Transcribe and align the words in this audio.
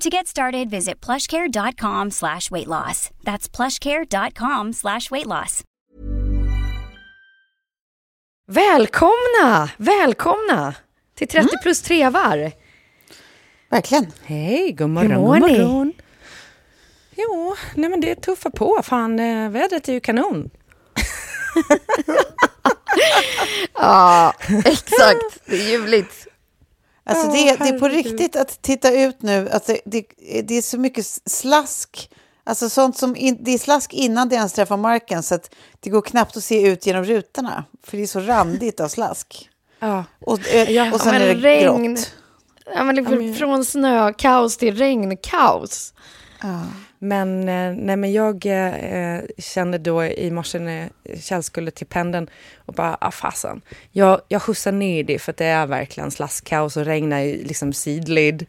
To 0.00 0.10
get 0.10 0.26
started, 0.26 0.70
visit 0.70 1.00
plushcare.com 1.00 2.10
slash 2.10 2.50
weight 2.50 2.66
loss. 2.66 3.10
That's 3.24 3.48
plushcare.com 3.48 4.72
slash 4.72 5.10
weight 5.10 5.26
loss. 5.26 5.62
Välkomna! 8.46 9.70
Välkomna 9.76 10.74
till 11.14 11.28
30 11.28 11.48
plus 11.62 11.82
trevar. 11.82 12.52
Verkligen. 13.70 14.06
Hej, 14.24 14.72
god 14.72 14.90
morgon, 14.90 15.14
god 15.22 15.40
morgon. 15.40 15.92
Jo, 17.16 17.56
nej 17.74 17.90
men 17.90 18.00
det 18.00 18.14
tuffar 18.14 18.50
på. 18.50 18.80
Fan, 18.82 19.18
eh, 19.18 19.50
vädret 19.50 19.88
är 19.88 19.92
ju 19.92 20.00
kanon. 20.00 20.50
Ja, 23.74 24.32
exakt. 24.64 25.40
Det 25.46 25.54
är 25.56 25.70
ljuvligt. 25.70 26.26
Alltså 27.04 27.26
Ja, 27.26 27.32
det, 27.32 27.64
det 27.64 27.68
är 27.68 27.78
på 27.78 27.88
riktigt 27.88 28.36
att 28.36 28.62
titta 28.62 28.92
ut 28.92 29.22
nu. 29.22 29.48
Alltså 29.48 29.76
det, 29.84 30.04
det 30.44 30.54
är 30.54 30.62
så 30.62 30.78
mycket 30.78 31.06
slask. 31.26 32.10
Alltså 32.44 32.68
sånt 32.68 32.96
som 32.96 33.16
in, 33.16 33.38
det 33.40 33.50
är 33.50 33.58
slask 33.58 33.92
innan 33.92 34.28
det 34.28 34.34
ens 34.34 34.52
träffar 34.52 34.76
marken 34.76 35.22
så 35.22 35.34
att 35.34 35.54
det 35.80 35.90
går 35.90 36.02
knappt 36.02 36.36
att 36.36 36.44
se 36.44 36.66
ut 36.66 36.86
genom 36.86 37.04
rutorna. 37.04 37.64
För 37.82 37.96
det 37.96 38.02
är 38.02 38.06
så 38.06 38.20
randigt 38.20 38.80
av 38.80 38.88
slask. 38.88 39.50
Ja. 39.78 40.04
Och, 40.20 40.32
och 40.32 40.40
sen 41.00 41.12
men 41.12 41.22
är 41.22 41.34
det 41.34 41.34
regn. 41.34 41.94
grått. 41.94 42.12
Ja, 42.74 42.84
men 42.84 42.96
liksom 42.96 43.34
från 43.34 43.64
snökaos 43.64 44.56
till 44.56 44.76
regnkaos. 44.76 45.94
Men, 47.04 47.48
eh, 47.48 47.74
nej, 47.84 47.96
men 47.96 48.12
jag 48.12 48.46
eh, 48.46 49.20
kände 49.38 49.78
då 49.78 50.04
i 50.04 50.30
morse 50.30 50.58
när 50.58 50.88
Kjell 51.20 51.42
skulle 51.42 51.70
till 51.70 51.86
pendeln 51.86 52.26
och 52.66 52.74
bara, 52.74 52.96
ah 53.00 53.10
fasen. 53.10 53.60
Jag, 53.92 54.20
jag 54.28 54.42
skjutsar 54.42 54.72
ner 54.72 55.04
det 55.04 55.18
för 55.18 55.32
att 55.32 55.36
det 55.36 55.44
är 55.44 55.66
verkligen 55.66 56.10
slaskkaos 56.10 56.76
och 56.76 56.84
regnar 56.84 57.20
i 57.20 57.44
liksom 57.44 57.72
sidled. 57.72 58.46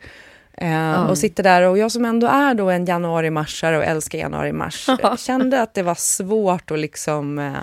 Eh, 0.58 1.06
Och 1.06 1.18
sitter 1.18 1.44
där 1.44 1.62
och 1.62 1.78
jag 1.78 1.92
som 1.92 2.06
ändå 2.06 2.28
är 2.28 2.54
då 2.54 2.70
en 2.70 2.86
januari-marsare 2.86 3.78
och 3.78 3.84
älskar 3.84 4.20
januari-mars 4.20 4.90
kände 5.18 5.62
att 5.62 5.74
det 5.74 5.84
var 5.84 5.96
svårt 5.96 6.72
att 6.72 6.80
liksom 6.80 7.40
eh, 7.40 7.54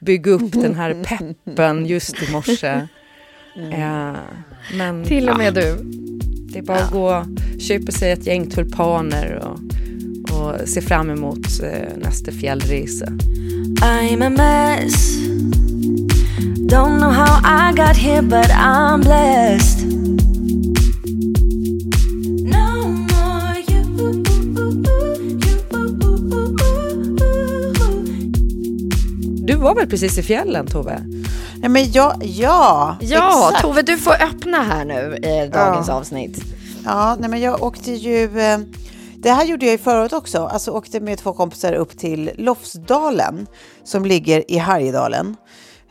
bygga 0.00 0.32
upp 0.32 0.52
den 0.52 0.74
här 0.74 1.04
peppen 1.04 1.86
just 1.86 2.22
i 2.22 2.32
morse. 2.32 2.86
Eh, 3.72 4.12
men, 4.74 5.04
Till 5.04 5.28
och 5.28 5.38
med 5.38 5.46
ja. 5.46 5.60
du. 5.60 5.78
Det 6.52 6.58
är 6.58 6.62
bara 6.62 6.78
att 6.78 6.90
gå 6.92 7.16
och 7.16 7.26
köpa 7.60 7.92
sig 7.92 8.12
ett 8.12 8.26
gäng 8.26 8.50
tulpaner 8.50 9.34
och, 9.34 9.58
och 10.38 10.68
se 10.68 10.80
fram 10.80 11.10
emot 11.10 11.60
eh, 11.62 11.96
nästa 11.96 12.32
fjällresa. 12.32 13.06
I'm 13.80 14.26
a 14.26 14.30
mess. 14.30 15.16
Don't 16.70 16.98
know 16.98 17.10
how 17.12 17.38
I 17.44 17.72
got 17.76 17.96
here, 17.96 18.22
but 18.22 18.50
I'm 18.50 19.02
blessed. 19.02 19.88
Du 29.46 29.54
var 29.56 29.74
väl 29.74 29.86
precis 29.86 30.18
i 30.18 30.22
fjällen, 30.22 30.66
Tove? 30.66 31.02
Nej, 31.60 31.70
men 31.70 31.92
ja, 31.92 32.16
ja, 32.20 32.96
Ja, 33.00 33.48
exakt. 33.48 33.62
Tove, 33.62 33.82
du 33.82 33.98
får 33.98 34.14
öppna 34.22 34.62
här 34.62 34.84
nu 34.84 35.16
i 35.16 35.50
dagens 35.52 35.88
Ja. 35.88 35.94
avsnitt. 35.94 36.40
Ja, 36.84 37.16
nej, 37.20 37.30
men 37.30 37.40
jag 37.40 37.62
åkte 37.62 37.92
ju... 37.92 38.40
Eh, 38.40 38.58
det 39.22 39.30
här 39.30 39.44
gjorde 39.44 39.66
jag 39.66 39.72
ju 39.72 39.78
förra 39.78 40.00
året 40.00 40.12
också. 40.12 40.38
Alltså 40.38 40.70
åkte 40.70 41.00
med 41.00 41.18
två 41.18 41.32
kompisar 41.32 41.72
upp 41.72 41.98
till 41.98 42.30
Lofsdalen 42.34 43.46
som 43.84 44.04
ligger 44.04 44.50
i 44.50 44.58
Härjedalen. 44.58 45.36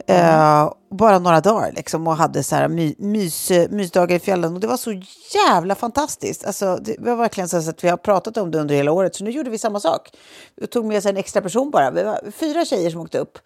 Eh, 0.07 0.71
bara 0.91 1.19
några 1.19 1.41
dagar 1.41 1.71
liksom 1.75 2.07
och 2.07 2.15
hade 2.15 2.43
så 2.43 2.55
här 2.55 2.67
my, 2.67 2.95
mys, 2.97 3.51
mysdagar 3.69 4.15
i 4.15 4.19
fjällen 4.19 4.53
och 4.53 4.59
det 4.59 4.67
var 4.67 4.77
så 4.77 5.01
jävla 5.33 5.75
fantastiskt. 5.75 6.45
Alltså, 6.45 6.77
det 6.81 6.95
var 6.99 7.15
verkligen 7.15 7.49
så 7.49 7.57
att 7.57 7.83
vi 7.83 7.89
har 7.89 7.97
pratat 7.97 8.37
om 8.37 8.51
det 8.51 8.59
under 8.59 8.75
hela 8.75 8.91
året 8.91 9.15
så 9.15 9.23
nu 9.23 9.31
gjorde 9.31 9.49
vi 9.49 9.57
samma 9.57 9.79
sak. 9.79 10.09
Vi 10.55 10.67
tog 10.67 10.85
med 10.85 10.97
oss 10.97 11.05
en 11.05 11.17
extra 11.17 11.41
person 11.41 11.71
bara. 11.71 11.91
Vi 11.91 12.03
var 12.03 12.19
fyra 12.31 12.65
tjejer 12.65 12.89
som 12.89 13.01
åkte 13.01 13.17
upp 13.17 13.39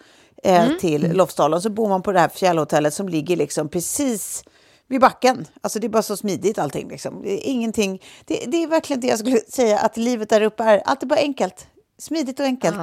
eh, 0.44 0.68
till 0.80 1.12
Lofsdalen 1.14 1.62
så 1.62 1.70
bor 1.70 1.90
man 1.90 2.02
på 2.02 2.12
det 2.12 2.20
här 2.20 2.30
fjällhotellet 2.30 2.94
som 2.94 3.10
ligger 3.10 3.36
liksom 3.36 3.70
precis 3.70 4.44
vid 4.92 5.02
backen. 5.02 5.48
Alltså 5.62 5.80
det 5.80 5.88
är 5.88 5.90
bara 5.90 6.02
så 6.02 6.18
smidigt 6.18 6.60
allting. 6.60 6.90
Liksom. 6.90 7.22
Det, 7.22 7.48
är 7.48 7.52
ingenting, 7.52 8.02
det, 8.26 8.46
det 8.48 8.64
är 8.64 8.68
verkligen 8.68 9.00
det 9.00 9.08
jag 9.08 9.20
skulle 9.20 9.38
säga 9.38 9.80
att 9.80 9.98
livet 9.98 10.30
där 10.30 10.42
uppe 10.42 10.64
är. 10.64 10.82
Allt 10.86 11.04
är 11.04 11.08
bara 11.08 11.20
enkelt. 11.20 11.68
Smidigt 11.98 12.40
och 12.40 12.46
enkelt. 12.46 12.78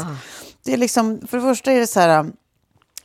Det 0.65 0.73
är 0.73 0.77
liksom, 0.77 1.21
för 1.27 1.37
det 1.37 1.43
första 1.43 1.73
är 1.73 1.81
det 1.81 1.87
så 1.87 2.01
här, 2.01 2.27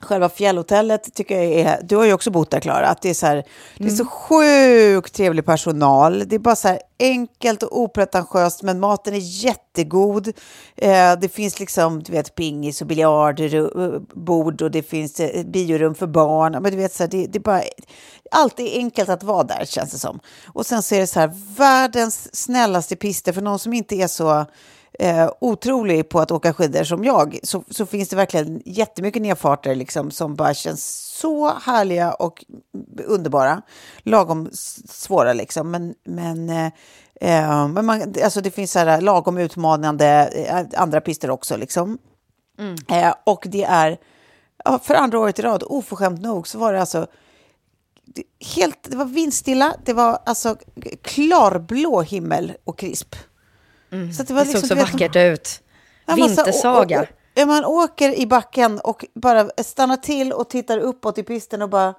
själva 0.03 0.29
fjällhotellet 0.29 1.13
tycker 1.13 1.41
jag 1.41 1.45
är, 1.45 1.79
du 1.83 1.95
har 1.95 2.05
ju 2.05 2.13
också 2.13 2.31
bott 2.31 2.51
där 2.51 2.59
Klara, 2.59 2.87
att 2.87 3.01
det 3.01 3.09
är 3.09 3.13
så 3.13 3.25
här, 3.25 3.43
det 3.77 3.85
är 3.85 3.89
så 3.89 4.05
sjukt 4.05 5.13
trevlig 5.13 5.45
personal. 5.45 6.23
Det 6.27 6.35
är 6.35 6.39
bara 6.39 6.55
så 6.55 6.67
här 6.67 6.79
enkelt 6.99 7.63
och 7.63 7.79
opretentiöst, 7.81 8.63
men 8.63 8.79
maten 8.79 9.13
är 9.13 9.45
jättegod. 9.45 10.27
Eh, 10.75 11.19
det 11.21 11.29
finns 11.33 11.59
liksom, 11.59 12.03
du 12.03 12.11
vet, 12.11 12.35
pingis 12.35 12.81
och 12.81 12.87
biljardbord 12.87 14.61
och 14.61 14.71
det 14.71 14.83
finns 14.83 15.19
eh, 15.19 15.45
biorum 15.45 15.95
för 15.95 16.07
barn. 16.07 16.51
Men 16.51 16.71
du 16.71 16.77
vet, 16.77 16.93
så 16.93 17.03
här, 17.03 17.09
det, 17.09 17.27
det 17.27 17.37
är 17.37 17.43
bara, 17.43 17.63
allt 18.31 18.59
är 18.59 18.77
enkelt 18.77 19.09
att 19.09 19.23
vara 19.23 19.43
där 19.43 19.65
känns 19.65 19.91
det 19.91 19.99
som. 19.99 20.19
Och 20.47 20.65
sen 20.65 20.83
så 20.83 20.95
är 20.95 20.99
det 20.99 21.07
så 21.07 21.19
här, 21.19 21.31
världens 21.57 22.35
snällaste 22.35 22.95
pister 22.95 23.33
för 23.33 23.41
någon 23.41 23.59
som 23.59 23.73
inte 23.73 23.95
är 23.95 24.07
så 24.07 24.45
eh, 24.99 25.31
otrolig 25.41 26.09
på 26.09 26.19
att 26.19 26.31
åka 26.31 26.53
skidor 26.53 26.83
som 26.83 27.03
jag 27.03 27.39
så, 27.43 27.63
så 27.69 27.85
finns 27.85 28.09
det 28.09 28.15
verkligen 28.15 28.61
jättemycket 28.65 29.21
nedfarter 29.21 29.75
liksom, 29.75 30.12
som 30.12 30.35
bara 30.35 30.53
känns 30.53 31.09
så 31.19 31.53
härliga 31.53 32.13
och 32.13 32.45
underbara. 33.06 33.62
Lagom 34.03 34.50
svåra 34.89 35.33
liksom, 35.33 35.71
men, 35.71 35.95
men, 36.06 36.50
eh, 36.50 36.65
eh, 37.21 37.68
men 37.68 37.85
man, 37.85 38.13
alltså 38.23 38.41
det 38.41 38.51
finns 38.51 38.71
så 38.71 38.79
här 38.79 39.01
lagom 39.01 39.38
utmanande 39.38 40.07
eh, 40.33 40.81
andra 40.81 41.01
pister 41.01 41.29
också. 41.29 41.57
Liksom. 41.57 41.97
Eh, 42.89 43.13
och 43.23 43.44
det 43.50 43.63
är, 43.63 43.97
för 44.83 44.95
andra 44.95 45.19
året 45.19 45.39
i 45.39 45.41
rad, 45.41 45.63
oförskämt 45.68 46.21
nog, 46.21 46.47
så 46.47 46.57
var 46.57 46.73
det 46.73 46.79
alltså 46.79 47.07
det- 48.06 48.23
helt, 48.56 48.77
det 48.91 48.97
var 48.97 49.06
vindstilla, 49.06 49.73
det 49.85 49.94
var 49.94 50.19
alltså 50.25 50.56
klarblå 51.01 52.01
himmel 52.01 52.53
och 52.63 52.79
krisp. 52.79 53.15
Så 54.16 54.22
att 54.22 54.28
det 54.28 54.34
var 54.34 54.42
Det 54.42 54.45
såg 54.51 54.54
liksom, 54.62 54.69
så 54.69 54.75
vet, 54.75 54.94
vackert 54.94 55.16
ut. 55.16 55.62
Ja, 56.06 56.16
man 56.16 56.30
så- 56.30 56.44
Vintersaga. 56.44 57.01
och- 57.01 57.07
och- 57.42 57.48
Man 57.48 57.66
åker 57.66 58.19
i 58.19 58.28
backen 58.28 58.80
och 58.80 59.06
bara 59.16 59.50
stannar 59.63 59.98
till 59.98 60.34
och 60.34 60.50
tittar 60.50 60.78
uppåt 60.78 61.18
i 61.18 61.24
pisten 61.24 61.62
och 61.62 61.69
bara... 61.69 61.94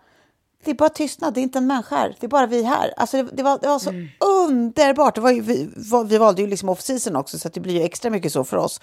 Det 0.65 0.71
är 0.71 0.75
bara 0.75 0.89
tystnad, 0.89 1.35
det 1.35 1.41
är 1.41 1.43
inte 1.43 1.59
en 1.59 1.67
människa 1.67 1.97
här. 1.97 2.17
Det 2.21 2.27
är 2.27 2.29
bara 2.29 2.47
vi 2.47 2.63
här. 2.63 2.95
Alltså 2.97 3.17
det, 3.17 3.29
det, 3.33 3.43
var, 3.43 3.59
det 3.63 3.69
var 3.69 3.79
så 3.79 3.91
underbart. 4.25 5.15
Det 5.15 5.21
var 5.21 5.31
ju, 5.31 5.41
vi, 5.41 5.69
vi 6.07 6.19
valde 6.19 6.43
ju 6.43 6.49
liksom 6.49 6.69
off-season 6.69 7.17
också, 7.17 7.39
så 7.39 7.49
det 7.49 7.61
blir 7.61 7.75
ju 7.75 7.83
extra 7.83 8.11
mycket 8.11 8.33
så 8.33 8.45
för 8.45 8.57
oss. 8.57 8.81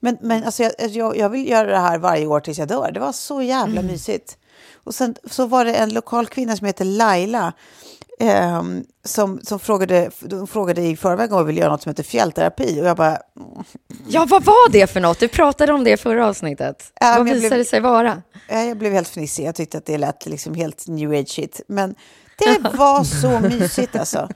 Men, 0.00 0.16
men 0.20 0.44
alltså, 0.44 0.62
jag, 0.62 0.72
jag, 0.90 1.16
jag 1.16 1.28
vill 1.28 1.48
göra 1.48 1.70
det 1.70 1.78
här 1.78 1.98
varje 1.98 2.26
år 2.26 2.40
tills 2.40 2.58
jag 2.58 2.68
dör. 2.68 2.90
Det 2.92 3.00
var 3.00 3.12
så 3.12 3.42
jävla 3.42 3.82
mysigt. 3.82 4.38
Och 4.84 4.94
sen 4.94 5.14
så 5.30 5.46
var 5.46 5.64
det 5.64 5.74
en 5.74 5.94
lokal 5.94 6.26
kvinna 6.26 6.56
som 6.56 6.66
heter 6.66 6.84
Laila 6.84 7.52
ehm, 8.20 8.84
som, 9.04 9.40
som 9.42 9.58
frågade, 9.58 10.10
de 10.20 10.46
frågade 10.46 10.82
i 10.82 10.96
förväg 10.96 11.32
om 11.32 11.38
jag 11.38 11.44
ville 11.44 11.60
göra 11.60 11.70
något 11.70 11.82
som 11.82 11.90
heter 11.90 12.02
fjällterapi. 12.02 12.80
Och 12.80 12.86
jag 12.86 12.96
bara, 12.96 13.18
Ja, 14.08 14.26
vad 14.30 14.44
var 14.44 14.70
det 14.72 14.86
för 14.86 15.00
något? 15.00 15.20
Du 15.20 15.28
pratade 15.28 15.72
om 15.72 15.84
det 15.84 15.90
i 15.90 15.96
förra 15.96 16.26
avsnittet. 16.26 16.92
Ja, 17.00 17.14
vad 17.16 17.24
visade 17.24 17.40
blev- 17.40 17.58
det 17.58 17.64
sig 17.64 17.80
vara? 17.80 18.22
Ja, 18.48 18.62
jag 18.62 18.78
blev 18.78 18.92
helt 18.92 19.08
fnissig. 19.08 19.44
Jag 19.46 19.54
tyckte 19.54 19.78
att 19.78 19.86
det 19.86 19.98
lät 19.98 20.26
liksom 20.26 20.54
helt 20.54 20.88
new 20.88 21.10
age 21.12 21.28
shit. 21.28 21.60
Men 21.68 21.94
det 22.38 22.68
var 22.76 23.04
så 23.04 23.40
mysigt 23.58 23.96
alltså. 23.96 24.28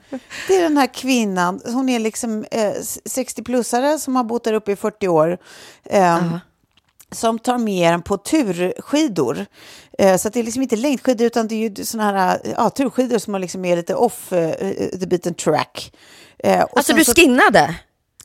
Det 0.47 0.55
är 0.57 0.61
den 0.61 0.77
här 0.77 0.93
kvinnan, 0.93 1.61
hon 1.65 1.89
är 1.89 1.99
liksom 1.99 2.45
eh, 2.51 2.71
60-plussare 3.05 3.97
som 3.97 4.15
har 4.15 4.23
bott 4.23 4.43
där 4.43 4.53
uppe 4.53 4.71
i 4.71 4.75
40 4.75 5.07
år. 5.07 5.37
Eh, 5.83 6.37
Som 7.11 7.39
tar 7.39 7.57
med 7.57 7.93
en 7.93 8.01
på 8.01 8.17
turskidor. 8.17 9.45
Eh, 10.01 10.17
så 10.17 10.29
det 10.29 10.39
är 10.39 10.43
liksom 10.43 10.61
inte 10.63 10.75
längdskidor 10.75 11.27
utan 11.27 11.47
det 11.47 11.55
är 11.55 11.69
ju 11.69 11.85
såna 11.85 12.03
här 12.11 12.39
ja, 12.57 12.69
turskidor 12.69 13.17
som 13.17 13.41
liksom 13.41 13.65
är 13.65 13.75
lite 13.75 13.95
off 13.95 14.33
eh, 14.33 14.51
the 14.99 15.07
beaten 15.07 15.33
track. 15.33 15.93
Eh, 16.43 16.61
och 16.61 16.77
Alltså, 16.77 16.93
du 16.93 17.05
så- 17.05 17.13
柴 17.13 17.75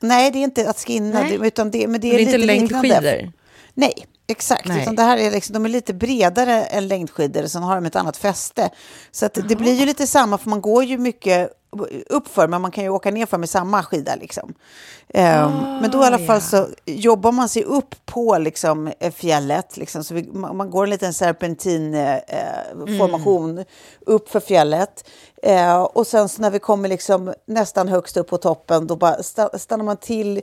Nej, 0.00 0.30
det 0.30 0.38
är 0.38 0.42
inte 0.42 0.70
att 0.70 0.78
skinna, 0.78 1.20
Nej. 1.20 1.38
utan 1.42 1.70
det, 1.70 1.86
men 1.88 2.00
det 2.00 2.08
är, 2.08 2.12
Det 2.12 2.18
är 2.18 2.20
inte 2.20 2.38
lite 2.38 2.52
liknande. 2.62 2.88
längdskidor. 2.88 3.32
Nej, 3.74 3.92
exakt. 4.28 4.68
Nej. 4.68 4.82
Utan 4.82 4.96
det 4.96 5.02
här 5.02 5.16
är 5.16 5.30
liksom, 5.30 5.52
de 5.52 5.64
är 5.64 5.68
lite 5.68 5.94
bredare 5.94 6.64
än 6.64 6.88
längdskidor, 6.88 7.46
sen 7.46 7.62
har 7.62 7.74
de 7.74 7.86
ett 7.86 7.96
annat 7.96 8.16
fäste. 8.16 8.70
Så 9.10 9.26
att 9.26 9.38
det 9.48 9.56
blir 9.56 9.74
ju 9.74 9.86
lite 9.86 10.06
samma, 10.06 10.38
för 10.38 10.50
man 10.50 10.60
går 10.60 10.84
ju 10.84 10.98
mycket 10.98 11.50
uppför, 12.10 12.48
men 12.48 12.62
man 12.62 12.70
kan 12.70 12.84
ju 12.84 12.90
åka 12.90 13.10
ner 13.10 13.26
för 13.26 13.38
med 13.38 13.48
samma 13.48 13.82
skida. 13.82 14.14
Liksom. 14.14 14.54
Ehm, 15.08 15.50
men 15.80 15.90
då 15.90 16.02
i 16.02 16.04
alla 16.04 16.18
fall 16.18 16.40
så 16.40 16.66
jobbar 16.84 17.32
man 17.32 17.48
sig 17.48 17.64
upp 17.64 17.94
på 18.06 18.38
liksom, 18.38 18.90
eh, 19.00 19.12
fjället. 19.12 19.76
Liksom, 19.76 20.04
så 20.04 20.14
vi, 20.14 20.28
man, 20.32 20.56
man 20.56 20.70
går 20.70 20.84
en 20.84 20.90
liten 20.90 21.12
serpentinformation 21.14 22.88
eh, 22.88 22.98
formation 22.98 23.64
upp 24.06 24.28
för 24.28 24.40
fjället. 24.40 25.08
Eh, 25.42 25.82
och 25.82 26.06
sen 26.06 26.28
så 26.28 26.42
när 26.42 26.50
vi 26.50 26.58
kommer 26.58 26.88
liksom 26.88 27.34
nästan 27.46 27.88
högst 27.88 28.16
upp 28.16 28.28
på 28.28 28.38
toppen, 28.38 28.86
då 28.86 28.96
bara 28.96 29.16
sta- 29.16 29.58
stannar 29.58 29.84
man 29.84 29.96
till 29.96 30.40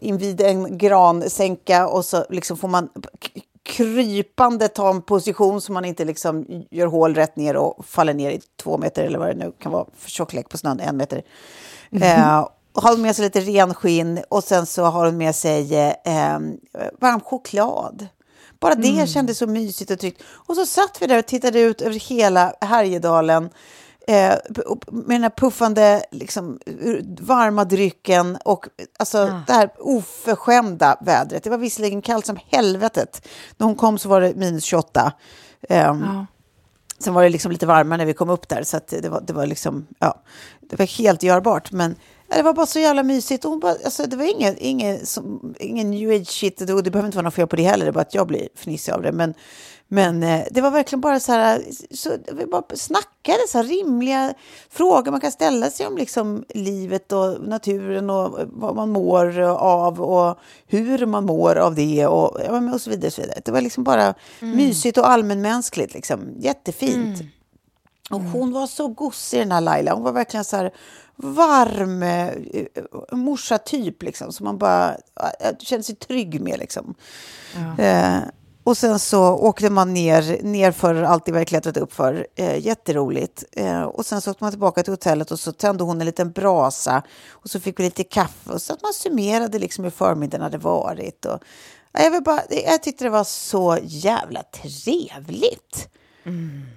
invid 0.00 0.40
en 0.40 0.78
gransänka 0.78 1.88
och 1.88 2.04
så 2.04 2.24
liksom 2.30 2.56
får 2.56 2.68
man 2.68 2.88
krypande 3.62 4.68
ta 4.68 4.90
en 4.90 5.02
position 5.02 5.60
så 5.60 5.72
man 5.72 5.84
inte 5.84 6.04
liksom 6.04 6.64
gör 6.70 6.86
hål 6.86 7.14
rätt 7.14 7.36
ner 7.36 7.56
och 7.56 7.86
faller 7.86 8.14
ner 8.14 8.30
i 8.30 8.40
två 8.62 8.78
meter 8.78 9.04
eller 9.04 9.18
vad 9.18 9.28
det 9.28 9.34
nu 9.34 9.52
kan 9.58 9.72
vara 9.72 9.86
för 9.96 10.10
tjocklek 10.10 10.48
på 10.48 10.58
snön, 10.58 10.80
en 10.80 10.96
meter. 10.96 11.22
Eh, 11.90 12.46
och 12.72 12.82
har 12.82 12.96
med 12.96 13.16
sig 13.16 13.24
lite 13.24 13.40
renskinn 13.40 14.20
och 14.28 14.44
sen 14.44 14.66
så 14.66 14.84
har 14.84 15.06
hon 15.06 15.16
med 15.16 15.34
sig 15.34 15.74
eh, 16.04 16.38
varm 17.00 17.20
choklad. 17.20 18.06
Bara 18.60 18.74
det 18.74 19.08
kändes 19.08 19.38
så 19.38 19.46
mysigt 19.46 19.90
och 19.90 19.98
tryggt. 19.98 20.22
Och 20.28 20.56
så 20.56 20.66
satt 20.66 21.02
vi 21.02 21.06
där 21.06 21.18
och 21.18 21.26
tittade 21.26 21.60
ut 21.60 21.80
över 21.80 21.94
hela 21.94 22.54
Härjedalen 22.60 23.50
eh, 24.10 24.38
med 24.90 25.14
den 25.14 25.22
här 25.22 25.30
puffande, 25.36 26.02
liksom, 26.10 26.58
varma 27.20 27.64
drycken 27.64 28.38
och 28.44 28.66
alltså, 28.98 29.42
det 29.46 29.52
här 29.52 29.70
oförskämda 29.78 30.96
vädret. 31.00 31.44
Det 31.44 31.50
var 31.50 31.58
visserligen 31.58 32.02
kallt 32.02 32.26
som 32.26 32.38
helvetet. 32.52 33.28
När 33.56 33.66
hon 33.66 33.76
kom 33.76 33.98
så 33.98 34.08
var 34.08 34.20
det 34.20 34.34
minus 34.34 34.64
28. 34.64 35.12
Ehm, 35.68 36.26
Sen 36.98 37.14
var 37.14 37.22
det 37.22 37.28
liksom 37.28 37.52
lite 37.52 37.66
varmare 37.66 37.98
när 37.98 38.06
vi 38.06 38.14
kom 38.14 38.30
upp 38.30 38.48
där, 38.48 38.62
så 38.62 38.80
det, 38.88 39.08
var, 39.08 39.20
det 39.20 39.32
var 39.32 39.46
liksom, 39.46 39.86
ja, 39.98 40.22
det 40.60 40.78
var 40.78 40.86
helt 40.86 41.22
görbart. 41.22 41.72
Men 41.72 41.96
ja, 42.28 42.36
det 42.36 42.42
var 42.42 42.52
bara 42.52 42.66
så 42.66 42.78
jävla 42.78 43.02
mysigt. 43.02 43.44
Och 43.44 43.50
hon 43.50 43.60
bara, 43.60 43.72
alltså, 43.84 44.06
det 44.06 44.16
var 44.16 44.24
ingen, 44.24 44.56
ingen, 44.58 45.06
som, 45.06 45.54
ingen 45.58 45.90
new 45.90 46.10
age 46.10 46.28
shit, 46.28 46.60
och 46.60 46.82
det 46.82 46.90
behöver 46.90 47.06
inte 47.06 47.16
vara 47.16 47.24
något 47.24 47.34
fel 47.34 47.46
på 47.46 47.56
det 47.56 47.62
heller, 47.62 47.84
det 47.84 47.90
är 47.90 47.92
bara 47.92 48.00
att 48.00 48.14
jag 48.14 48.26
blir 48.26 48.48
fnissig 48.54 48.92
av 48.92 49.02
det. 49.02 49.12
Men, 49.12 49.34
men 49.92 50.22
eh, 50.22 50.46
det 50.50 50.60
var 50.60 50.70
verkligen 50.70 51.00
bara 51.00 51.20
så 51.20 51.32
här, 51.32 51.62
så, 51.90 52.10
vi 52.32 52.46
bara 52.46 52.62
snackade 52.74 53.38
så 53.48 53.58
här 53.58 53.64
rimliga 53.64 54.34
frågor 54.70 55.10
man 55.10 55.20
kan 55.20 55.32
ställa 55.32 55.70
sig 55.70 55.86
om 55.86 55.96
liksom 55.96 56.44
livet 56.48 57.12
och 57.12 57.40
naturen 57.40 58.10
och 58.10 58.38
vad 58.46 58.76
man 58.76 58.90
mår 58.90 59.40
av 59.58 60.00
och 60.00 60.38
hur 60.66 61.06
man 61.06 61.24
mår 61.24 61.56
av 61.56 61.74
det 61.74 62.06
och, 62.06 62.40
ja, 62.46 62.74
och 62.74 62.80
så 62.80 62.90
vidare. 62.90 63.06
Och 63.06 63.12
så 63.12 63.20
vidare. 63.20 63.40
Det 63.44 63.52
var 63.52 63.60
liksom 63.60 63.84
bara 63.84 64.14
mysigt 64.40 64.98
och 64.98 65.10
allmänmänskligt, 65.10 65.94
liksom. 65.94 66.20
jättefint. 66.38 67.18
Och 68.10 68.20
hon 68.20 68.52
var 68.52 68.66
så 68.66 68.88
gosig 68.88 69.40
den 69.40 69.52
här 69.52 69.60
Laila. 69.60 69.94
Hon 69.94 70.02
var 70.02 70.12
verkligen 70.12 70.44
så 70.44 70.56
här 70.56 70.70
varm 71.16 72.02
eh, 72.02 72.32
morsa-typ 73.12 74.02
liksom. 74.02 74.32
Som 74.32 74.44
man 74.44 74.58
bara 74.58 74.96
kände 75.58 75.82
sig 75.82 75.94
trygg 75.94 76.40
med 76.40 76.58
liksom. 76.58 76.94
Eh, 77.78 78.18
och 78.70 78.76
sen 78.76 78.98
så 78.98 79.22
åkte 79.22 79.70
man 79.70 79.94
ner, 79.94 80.42
ner 80.42 80.72
för 80.72 81.02
allt 81.02 81.24
det 81.24 81.32
vi 81.32 81.38
hade 81.38 81.44
klättrat 81.44 81.76
upp 81.76 81.92
för. 81.92 82.26
Eh, 82.34 82.66
jätteroligt. 82.66 83.44
Eh, 83.52 83.82
och 83.82 84.06
sen 84.06 84.20
så 84.20 84.30
åkte 84.30 84.44
man 84.44 84.52
tillbaka 84.52 84.82
till 84.82 84.92
hotellet 84.92 85.30
och 85.30 85.40
så 85.40 85.52
tände 85.52 85.84
hon 85.84 86.00
en 86.00 86.06
liten 86.06 86.32
brasa. 86.32 87.02
Och 87.30 87.50
så 87.50 87.60
fick 87.60 87.80
vi 87.80 87.84
lite 87.84 88.04
kaffe. 88.04 88.52
Och 88.52 88.62
så 88.62 88.72
att 88.72 88.82
man 88.82 88.92
summerade 88.92 89.58
liksom 89.58 89.84
hur 89.84 89.90
förmiddagen 89.90 90.42
hade 90.42 90.58
varit. 90.58 91.24
Och, 91.24 91.38
ja, 91.92 92.00
jag, 92.00 92.10
vill 92.10 92.22
bara, 92.22 92.42
jag 92.66 92.82
tyckte 92.82 93.04
det 93.04 93.10
var 93.10 93.24
så 93.24 93.78
jävla 93.82 94.42
trevligt. 94.42 95.88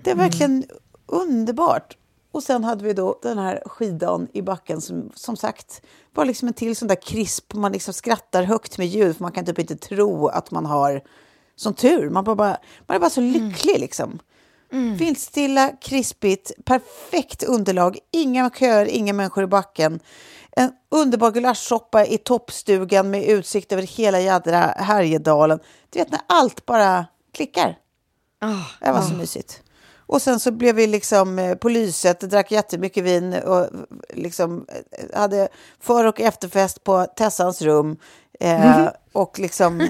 Det 0.04 0.12
är 0.12 0.16
verkligen 0.16 0.66
underbart. 1.06 1.98
Och 2.32 2.44
sen 2.44 2.64
hade 2.64 2.84
vi 2.84 2.94
då 2.94 3.20
den 3.22 3.38
här 3.38 3.64
skidan 3.66 4.28
i 4.34 4.42
backen 4.42 4.82
som 4.82 5.12
som 5.16 5.38
sagt 5.38 5.82
var 6.14 6.26
liksom 6.26 6.48
en 6.48 6.54
till 6.54 6.76
sån 6.76 6.88
där 6.88 7.02
krisp. 7.02 7.54
Man 7.54 7.72
liksom 7.72 7.94
skrattar 7.94 8.44
högt 8.44 8.78
med 8.78 8.88
ljud 8.88 9.16
för 9.16 9.24
man 9.24 9.32
kan 9.32 9.46
typ 9.46 9.60
inte 9.60 9.76
tro 9.76 10.28
att 10.28 10.52
man 10.52 10.66
har 10.66 11.02
sån 11.64 11.74
tur. 11.74 12.10
Man, 12.10 12.24
bara, 12.24 12.58
man 12.88 12.96
är 12.96 13.00
bara 13.00 13.10
så 13.10 13.22
lycklig 13.22 13.80
liksom. 13.80 14.20
Vindstilla, 14.98 15.72
krispigt, 15.82 16.52
perfekt 16.66 17.44
underlag, 17.44 18.00
inga 18.12 18.50
köer, 18.50 18.86
inga 18.86 19.14
människor 19.14 19.44
i 19.44 19.48
backen. 19.48 20.00
En 20.52 20.72
underbar 20.90 21.32
gulaschsoppa 21.32 22.06
i 22.06 22.18
toppstugan 22.18 23.10
med 23.10 23.24
utsikt 23.24 23.72
över 23.72 23.84
hela 23.84 24.20
jädra 24.20 24.58
Härjedalen. 24.60 25.60
Du 25.90 26.00
vet 26.00 26.12
när 26.12 26.22
allt 26.28 26.66
bara 26.66 27.06
klickar. 27.34 27.78
Det 28.80 28.92
var 28.92 29.02
så 29.02 29.14
mysigt. 29.14 29.62
Och 29.98 30.22
sen 30.22 30.40
så 30.40 30.52
blev 30.52 30.76
vi 30.76 30.88
liksom 30.88 31.40
eh, 31.40 31.56
på 31.56 31.70
Lyset, 31.70 32.20
drack 32.20 32.52
jättemycket 32.52 33.04
vin 33.04 33.34
och 33.34 33.70
liksom 34.14 34.66
eh, 34.70 35.20
hade 35.20 35.48
för 35.80 36.06
och 36.06 36.22
efterfest 36.22 36.84
på 36.84 37.06
Tessans 37.06 37.62
rum. 37.62 37.98
Eh, 38.40 38.88
Och 39.14 39.40
liksom 39.40 39.88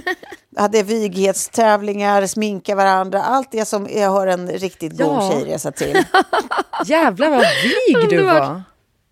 hade 0.58 0.84
vighetstävlingar, 0.84 2.26
sminka 2.28 2.76
varandra, 2.76 3.24
allt 3.24 3.52
det 3.52 3.66
som 3.66 3.88
jag 3.96 4.10
har 4.10 4.28
en 4.28 4.48
riktigt 4.50 4.92
god 4.98 5.08
Ja. 5.08 5.32
tjejresa 5.32 5.72
till. 5.72 6.04
Jävlar 6.86 7.30
vad 7.30 7.40
vig 7.42 8.10
du 8.10 8.24
var. 8.24 8.62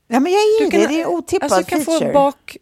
Ja, 0.08 0.20
men 0.20 0.32
jag 0.32 0.42
är 0.42 0.62
ju 0.64 0.70
Du 0.70 0.78
det, 0.78 0.88
det 0.88 1.02
är 1.02 1.06
otippad 1.08 1.52
alltså, 1.54 1.60
du 1.60 1.66
kan 1.76 1.82
feature. 1.86 2.08
få 2.08 2.14
bak, 2.14 2.58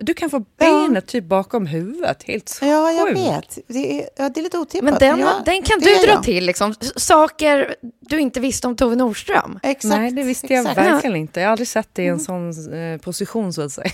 Du 0.00 0.14
kan 0.14 0.30
få 0.30 0.44
benet 0.58 1.06
typ 1.06 1.24
bakom 1.24 1.66
huvudet. 1.66 2.22
Helt 2.22 2.58
Ja, 2.62 2.92
jag 2.92 3.08
sjukt. 3.08 3.20
vet. 3.20 3.58
Det 3.66 4.00
är, 4.02 4.08
ja, 4.16 4.28
det 4.28 4.40
är 4.40 4.42
lite 4.42 4.58
otippat. 4.58 4.84
Men 4.84 4.94
den, 4.98 5.18
jag- 5.20 5.44
den 5.44 5.62
kan 5.62 5.80
du 5.80 5.94
dra 5.94 6.06
jag. 6.06 6.22
till, 6.22 6.44
liksom. 6.46 6.74
Saker 6.96 7.74
du 8.00 8.20
inte 8.20 8.40
visste 8.40 8.66
om 8.66 8.76
Tove 8.76 8.96
Nordström. 8.96 9.58
Exakt. 9.62 9.98
Nej, 9.98 10.10
det 10.10 10.22
visste 10.22 10.46
jag 10.54 10.60
exakt. 10.60 10.78
Mm. 10.78 10.92
verkligen 10.92 11.16
inte. 11.16 11.40
Jag 11.40 11.46
har 11.46 11.52
aldrig 11.52 11.68
sett 11.68 11.88
det 11.92 12.02
i 12.02 12.06
en 12.06 12.20
sån 12.20 12.74
eh, 12.74 12.98
position 13.00 13.52
så 13.52 13.62
att 13.62 13.72
säga. 13.72 13.90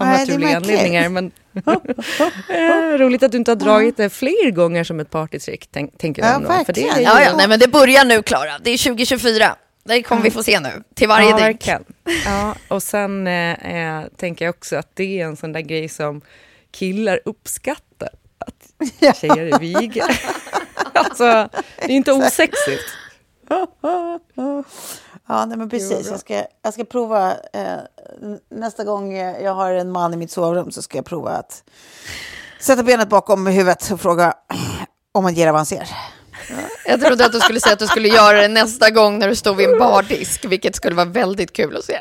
Av 0.00 0.06
Nej, 0.06 0.18
naturliga 0.18 0.56
anledningar. 0.56 1.08
Men 1.08 1.32
Eh, 2.48 2.98
roligt 2.98 3.22
att 3.22 3.32
du 3.32 3.38
inte 3.38 3.50
har 3.50 3.56
dragit 3.56 3.96
det 3.96 4.10
fler 4.10 4.50
gånger 4.50 4.84
som 4.84 5.00
ett 5.00 5.10
partytrick, 5.10 5.68
tänk, 5.72 5.98
tänker 5.98 6.22
jag 6.22 6.30
Ja, 6.30 6.34
ändå. 6.34 6.48
För 6.64 6.72
det 6.72 6.80
är 6.82 6.84
verkligen. 6.86 6.98
ju- 6.98 7.18
Ja, 7.18 7.22
ja, 7.22 7.36
nej, 7.36 7.48
men 7.48 7.58
det 7.58 7.68
börjar 7.68 8.04
nu, 8.04 8.22
Klara. 8.22 8.58
Det 8.58 8.70
är 8.70 8.78
2024. 8.78 9.56
Det 9.84 10.02
kommer 10.02 10.22
vi 10.22 10.30
få 10.30 10.42
se 10.42 10.60
nu, 10.60 10.82
till 10.94 11.08
varje 11.08 11.30
ja, 11.30 11.36
drink. 11.38 11.68
Ja, 12.26 12.54
och 12.68 12.82
sen 12.82 13.26
eh, 13.26 13.52
eh, 13.98 14.04
tänker 14.16 14.44
jag 14.44 14.54
också 14.54 14.76
att 14.76 14.90
det 14.96 15.20
är 15.20 15.24
en 15.26 15.36
sån 15.36 15.52
där 15.52 15.60
grej 15.60 15.88
som 15.88 16.20
killar 16.72 17.20
uppskattar. 17.24 18.08
Att 18.38 19.16
tjejer 19.16 19.54
är 19.54 19.58
viga. 19.58 20.08
alltså, 20.94 21.48
det 21.76 21.84
är 21.92 21.96
inte 21.96 22.12
osexigt. 22.12 22.82
Ja, 25.30 25.44
nej, 25.44 25.58
men 25.58 25.68
precis. 25.70 26.10
Jag 26.10 26.20
ska, 26.20 26.44
jag 26.62 26.74
ska 26.74 26.84
prova. 26.84 27.30
Eh, 27.52 27.76
nästa 28.50 28.84
gång 28.84 29.16
jag 29.16 29.54
har 29.54 29.72
en 29.72 29.90
man 29.92 30.14
i 30.14 30.16
mitt 30.16 30.30
sovrum 30.30 30.70
så 30.70 30.82
ska 30.82 30.98
jag 30.98 31.04
prova 31.04 31.30
att 31.30 31.62
sätta 32.60 32.82
benet 32.82 33.08
bakom 33.08 33.46
huvudet 33.46 33.90
och 33.90 34.00
fråga 34.00 34.34
om 35.12 35.22
man 35.22 35.34
ger 35.34 35.46
vad 35.46 35.56
han 35.56 35.66
ser. 35.66 35.88
Jag 36.86 37.00
trodde 37.00 37.26
att 37.26 37.32
du 37.32 37.40
skulle 37.40 37.60
säga 37.60 37.72
att 37.72 37.78
du 37.78 37.86
skulle 37.86 38.08
göra 38.08 38.40
det 38.40 38.48
nästa 38.48 38.90
gång 38.90 39.18
när 39.18 39.28
du 39.28 39.36
stod 39.36 39.56
vid 39.56 39.68
en 39.70 39.78
bardisk, 39.78 40.44
vilket 40.44 40.76
skulle 40.76 40.94
vara 40.94 41.06
väldigt 41.06 41.52
kul 41.52 41.76
att 41.76 41.84
se. 41.84 41.98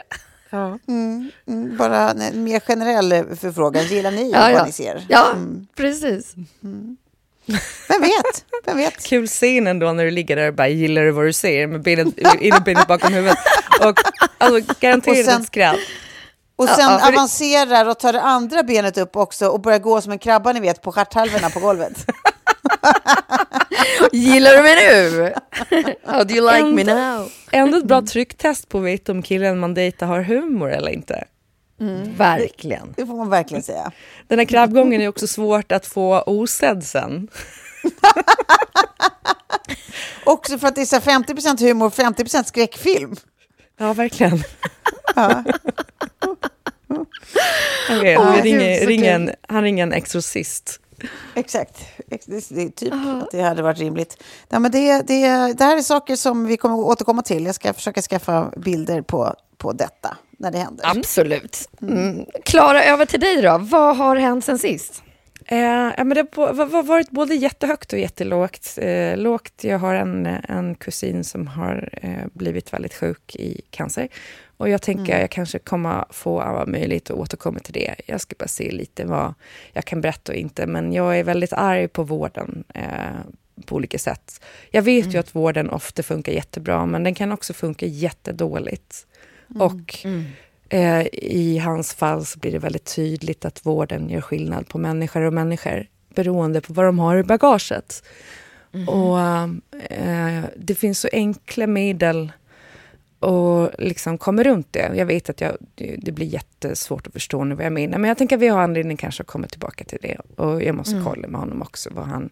Ja. 0.49 0.79
Mm, 0.87 1.31
bara 1.77 2.09
en 2.11 2.43
mer 2.43 2.59
generell 2.59 3.35
förfrågan. 3.35 3.83
Gillar 3.85 4.11
ni 4.11 4.31
Ja, 4.31 4.39
vad 4.39 4.51
ja. 4.51 4.65
ni 4.65 4.71
ser? 4.71 5.05
Ja, 5.09 5.31
Mm. 5.31 5.67
precis. 5.75 6.33
Vem 7.87 8.01
vet? 8.01 8.45
Vem 8.65 8.77
vet? 8.77 9.03
Kul 9.05 9.27
scen 9.27 9.67
ändå 9.67 9.93
när 9.93 10.05
du 10.05 10.11
ligger 10.11 10.35
där 10.35 10.47
och 10.47 10.53
bara 10.53 10.67
gillar 10.67 11.01
du 11.01 11.11
vad 11.11 11.25
du 11.25 11.33
ser 11.33 11.67
med 11.67 11.81
benet, 11.81 12.15
benet 12.65 12.87
bakom 12.87 13.13
huvudet. 13.13 13.37
Och 13.81 13.99
alltså, 14.37 14.73
garanterat 14.79 15.19
Och 15.19 15.25
sen- 15.25 15.41
ett 15.41 15.47
skratt. 15.47 15.75
Och 16.55 16.69
sen 16.69 16.79
ja, 16.79 17.07
avancerar 17.07 17.89
och 17.89 17.99
tar 17.99 18.13
det 18.13 18.21
andra 18.21 18.63
benet 18.63 18.97
upp 18.97 19.15
också 19.15 19.47
och 19.47 19.61
börjar 19.61 19.79
gå 19.79 20.01
som 20.01 20.11
en 20.11 20.19
krabba, 20.19 20.53
ni 20.53 20.59
vet, 20.59 20.81
på 20.81 20.91
stjärthalvorna 20.91 21.49
på 21.49 21.59
golvet. 21.59 21.93
Gillar 24.11 24.55
du 24.57 24.63
mig 24.63 24.75
nu? 24.75 25.33
How 26.05 26.23
do 26.23 26.33
you 26.35 26.51
like 26.51 26.63
me 26.63 26.83
now? 26.83 27.31
Ändå 27.51 27.77
ett 27.77 27.85
bra 27.85 28.01
trycktest 28.01 28.69
på 28.69 28.79
veta 28.79 29.11
om 29.11 29.21
killen 29.21 29.59
man 29.59 29.73
dejtar 29.73 30.07
har 30.07 30.21
humor 30.21 30.71
eller 30.71 30.91
inte. 30.91 31.23
Verkligen. 32.17 32.93
Det 32.97 33.05
får 33.05 33.15
man 33.15 33.29
verkligen 33.29 33.63
säga. 33.63 33.91
Den 34.27 34.39
här 34.39 34.45
krabbgången 34.45 35.01
är 35.01 35.07
också 35.07 35.27
svårt 35.27 35.71
att 35.71 35.85
få 35.85 36.21
osedd 36.25 36.83
sen. 36.83 37.27
Också 40.23 40.59
för 40.59 40.67
att 40.67 40.75
det 40.75 40.81
är 40.81 40.85
så 40.85 40.95
här 40.95 41.19
50% 41.19 41.59
humor 41.59 41.85
och 41.87 41.93
50% 41.93 42.43
skräckfilm. 42.43 43.15
Ja, 43.77 43.93
verkligen. 43.93 44.43
Ja. 45.15 45.43
Vi 47.89 47.95
gud, 47.99 48.43
ringer, 48.43 48.87
ringer 48.87 49.15
en, 49.15 49.31
han 49.47 49.63
ringer 49.63 49.83
en 49.83 49.93
exorcist. 49.93 50.79
Exakt. 51.35 51.77
Ex- 52.11 52.25
Det 52.25 52.61
är 52.61 52.69
typ 52.69 52.93
att 52.93 53.31
det 53.31 53.41
hade 53.41 53.61
varit 53.61 53.79
rimligt. 53.79 54.23
Ja, 54.49 54.59
men 54.59 54.71
det, 54.71 55.01
det, 55.01 55.53
det 55.53 55.63
här 55.63 55.77
är 55.77 55.81
saker 55.81 56.15
som 56.15 56.45
vi 56.45 56.57
kommer 56.57 56.75
att 56.79 56.85
återkomma 56.85 57.21
till. 57.21 57.45
Jag 57.45 57.55
ska 57.55 57.73
försöka 57.73 58.01
skaffa 58.01 58.51
bilder 58.57 59.01
på, 59.01 59.35
på 59.57 59.73
detta 59.73 60.17
när 60.39 60.51
det 60.51 60.57
händer. 60.57 60.85
Absolut. 60.87 61.69
Mm. 61.81 62.25
Klara, 62.45 62.83
över 62.83 63.05
till 63.05 63.19
dig 63.19 63.41
då. 63.41 63.57
Vad 63.57 63.97
har 63.97 64.15
hänt 64.15 64.45
sen 64.45 64.59
sist? 64.59 65.03
Eh, 65.45 65.57
ja, 65.97 66.03
men 66.03 66.09
det 66.09 66.25
har 66.35 66.53
va- 66.53 66.65
va- 66.65 66.81
varit 66.81 67.09
både 67.09 67.35
jättehögt 67.35 67.93
och 67.93 67.99
jättelågt. 67.99 68.77
Eh, 68.81 69.17
lågt, 69.17 69.63
jag 69.63 69.79
har 69.79 69.95
en, 69.95 70.25
en 70.25 70.75
kusin 70.75 71.23
som 71.23 71.47
har 71.47 71.89
eh, 72.01 72.25
blivit 72.33 72.73
väldigt 72.73 72.93
sjuk 72.93 73.35
i 73.35 73.61
cancer. 73.69 74.07
Och 74.57 74.69
jag 74.69 74.81
tänker 74.81 75.15
att 75.15 75.21
jag 75.21 75.29
kanske 75.31 75.59
kommer 75.59 76.05
få 76.09 76.41
alla 76.41 76.65
möjlighet 76.65 77.09
att 77.09 77.17
återkomma 77.17 77.59
till 77.59 77.73
det. 77.73 77.95
Jag 78.05 78.21
ska 78.21 78.35
bara 78.39 78.47
se 78.47 78.71
lite 78.71 79.05
vad 79.05 79.33
jag 79.73 79.85
kan 79.85 80.01
berätta 80.01 80.31
och 80.31 80.37
inte. 80.37 80.67
Men 80.67 80.93
jag 80.93 81.19
är 81.19 81.23
väldigt 81.23 81.53
arg 81.53 81.87
på 81.87 82.03
vården 82.03 82.63
eh, 82.73 82.83
på 83.65 83.75
olika 83.75 83.99
sätt. 83.99 84.41
Jag 84.71 84.81
vet 84.81 85.13
ju 85.13 85.17
att 85.17 85.35
vården 85.35 85.69
ofta 85.69 86.03
funkar 86.03 86.31
jättebra, 86.31 86.85
men 86.85 87.03
den 87.03 87.15
kan 87.15 87.31
också 87.31 87.53
funka 87.53 87.85
jättedåligt. 87.85 89.05
Och 89.55 90.05
Eh, 90.69 91.07
I 91.13 91.57
hans 91.57 91.93
fall 91.93 92.25
så 92.25 92.39
blir 92.39 92.51
det 92.51 92.59
väldigt 92.59 92.95
tydligt 92.95 93.45
att 93.45 93.65
vården 93.65 94.09
gör 94.09 94.21
skillnad 94.21 94.67
på 94.67 94.77
människor 94.77 95.21
och 95.21 95.33
människor 95.33 95.87
beroende 96.15 96.61
på 96.61 96.73
vad 96.73 96.85
de 96.85 96.99
har 96.99 97.17
i 97.17 97.23
bagaget. 97.23 98.03
Och 98.87 99.19
eh, 99.91 100.43
Det 100.57 100.75
finns 100.75 100.99
så 100.99 101.09
enkla 101.11 101.67
medel 101.67 102.31
och 103.19 103.69
liksom 103.79 104.17
komma 104.17 104.43
runt 104.43 104.67
det. 104.71 104.91
Jag 104.95 105.05
vet 105.05 105.29
att 105.29 105.41
jag, 105.41 105.57
det, 105.75 106.11
blir 106.11 106.25
jättesvårt 106.25 107.07
att 107.07 107.13
förstå 107.13 107.43
nu 107.43 107.55
vad 107.55 107.65
jag 107.65 107.73
menar, 107.73 107.97
men 107.97 108.07
jag 108.07 108.17
tänker 108.17 108.35
att 108.35 108.41
vi 108.41 108.47
har 108.47 108.61
anledning 108.61 108.97
kanske 108.97 109.23
att 109.23 109.27
komma 109.27 109.47
tillbaka 109.47 109.83
till 109.83 109.99
det. 110.01 110.17
Och 110.35 110.63
jag 110.63 110.75
måste 110.75 111.01
kolla 111.05 111.27
med 111.27 111.39
honom 111.39 111.61
också 111.61 111.89
vad 111.93 112.05
han, 112.05 112.29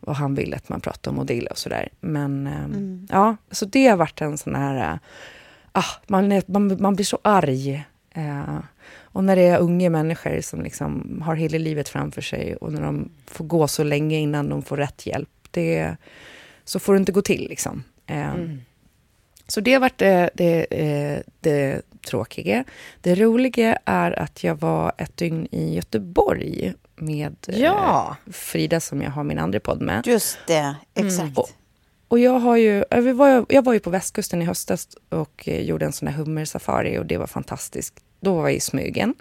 vad 0.00 0.16
han 0.16 0.34
vill 0.34 0.54
att 0.54 0.68
man 0.68 0.80
pratar 0.80 1.10
om 1.10 1.18
och 1.18 1.26
delar 1.26 1.52
och 1.52 1.58
sådär. 1.58 1.88
Men 2.00 2.46
eh, 2.46 3.16
ja, 3.16 3.36
så 3.50 3.64
det 3.64 3.86
har 3.86 3.96
varit 3.96 4.20
en 4.20 4.38
sån 4.38 4.54
här... 4.54 4.98
eh, 5.78 5.84
ah, 5.84 6.02
man, 6.06 6.32
är, 6.32 6.42
man, 6.46 6.76
man 6.82 6.94
blir 6.94 7.04
så 7.06 7.18
arg. 7.22 7.84
Eh, 8.14 8.58
och 9.02 9.24
när 9.24 9.36
det 9.36 9.42
är 9.42 9.58
unga 9.58 9.90
människor 9.90 10.40
som 10.40 10.62
liksom 10.62 11.22
har 11.24 11.34
hela 11.34 11.58
livet 11.58 11.88
framför 11.88 12.22
sig 12.22 12.56
och 12.56 12.72
när 12.72 12.82
de 12.82 13.10
får 13.26 13.44
gå 13.44 13.68
så 13.68 13.82
länge 13.84 14.18
innan 14.18 14.48
de 14.48 14.62
får 14.62 14.76
rätt 14.76 15.06
hjälp, 15.06 15.28
det, 15.50 15.96
så 16.64 16.78
får 16.78 16.92
det 16.92 16.98
inte 16.98 17.12
gå 17.12 17.22
till. 17.22 17.48
Liksom. 17.48 17.84
Eh, 18.06 18.34
Så 19.48 19.60
det 19.60 19.72
har 19.72 19.80
varit 19.80 19.98
det, 19.98 20.30
det, 20.34 20.64
eh, 20.70 21.20
det 21.40 21.82
tråkiga. 22.06 22.64
Det 23.00 23.14
roliga 23.14 23.78
är 23.84 24.18
att 24.18 24.44
jag 24.44 24.60
var 24.60 24.92
ett 24.98 25.16
dygn 25.16 25.48
i 25.50 25.74
Göteborg 25.74 26.74
med 26.96 27.36
eh, 27.48 27.60
Ja. 27.60 28.16
Frida 28.32 28.80
som 28.80 29.02
jag 29.02 29.10
har 29.10 29.24
min 29.24 29.38
andra 29.38 29.60
podd 29.60 29.82
med. 29.82 30.06
Just 30.06 30.38
det, 30.46 30.74
exakt. 30.94 31.38
Och, 31.38 31.48
och 32.08 32.18
jag, 32.18 32.38
har 32.38 32.56
ju, 32.56 32.84
vi 32.90 33.12
var, 33.12 33.46
jag 33.48 33.64
var 33.64 33.72
ju 33.72 33.80
på 33.80 33.90
västkusten 33.90 34.42
i 34.42 34.44
höstas 34.44 34.88
och 35.08 35.48
gjorde 35.48 35.86
en 35.86 35.92
sån 35.92 36.08
här 36.08 36.14
hummersafari 36.14 36.98
och 36.98 37.06
det 37.06 37.16
var 37.16 37.26
fantastiskt. 37.26 37.94
Då 38.20 38.34
var 38.34 38.42
jag 38.42 38.54
i 38.54 38.60
Smygen 38.60 39.14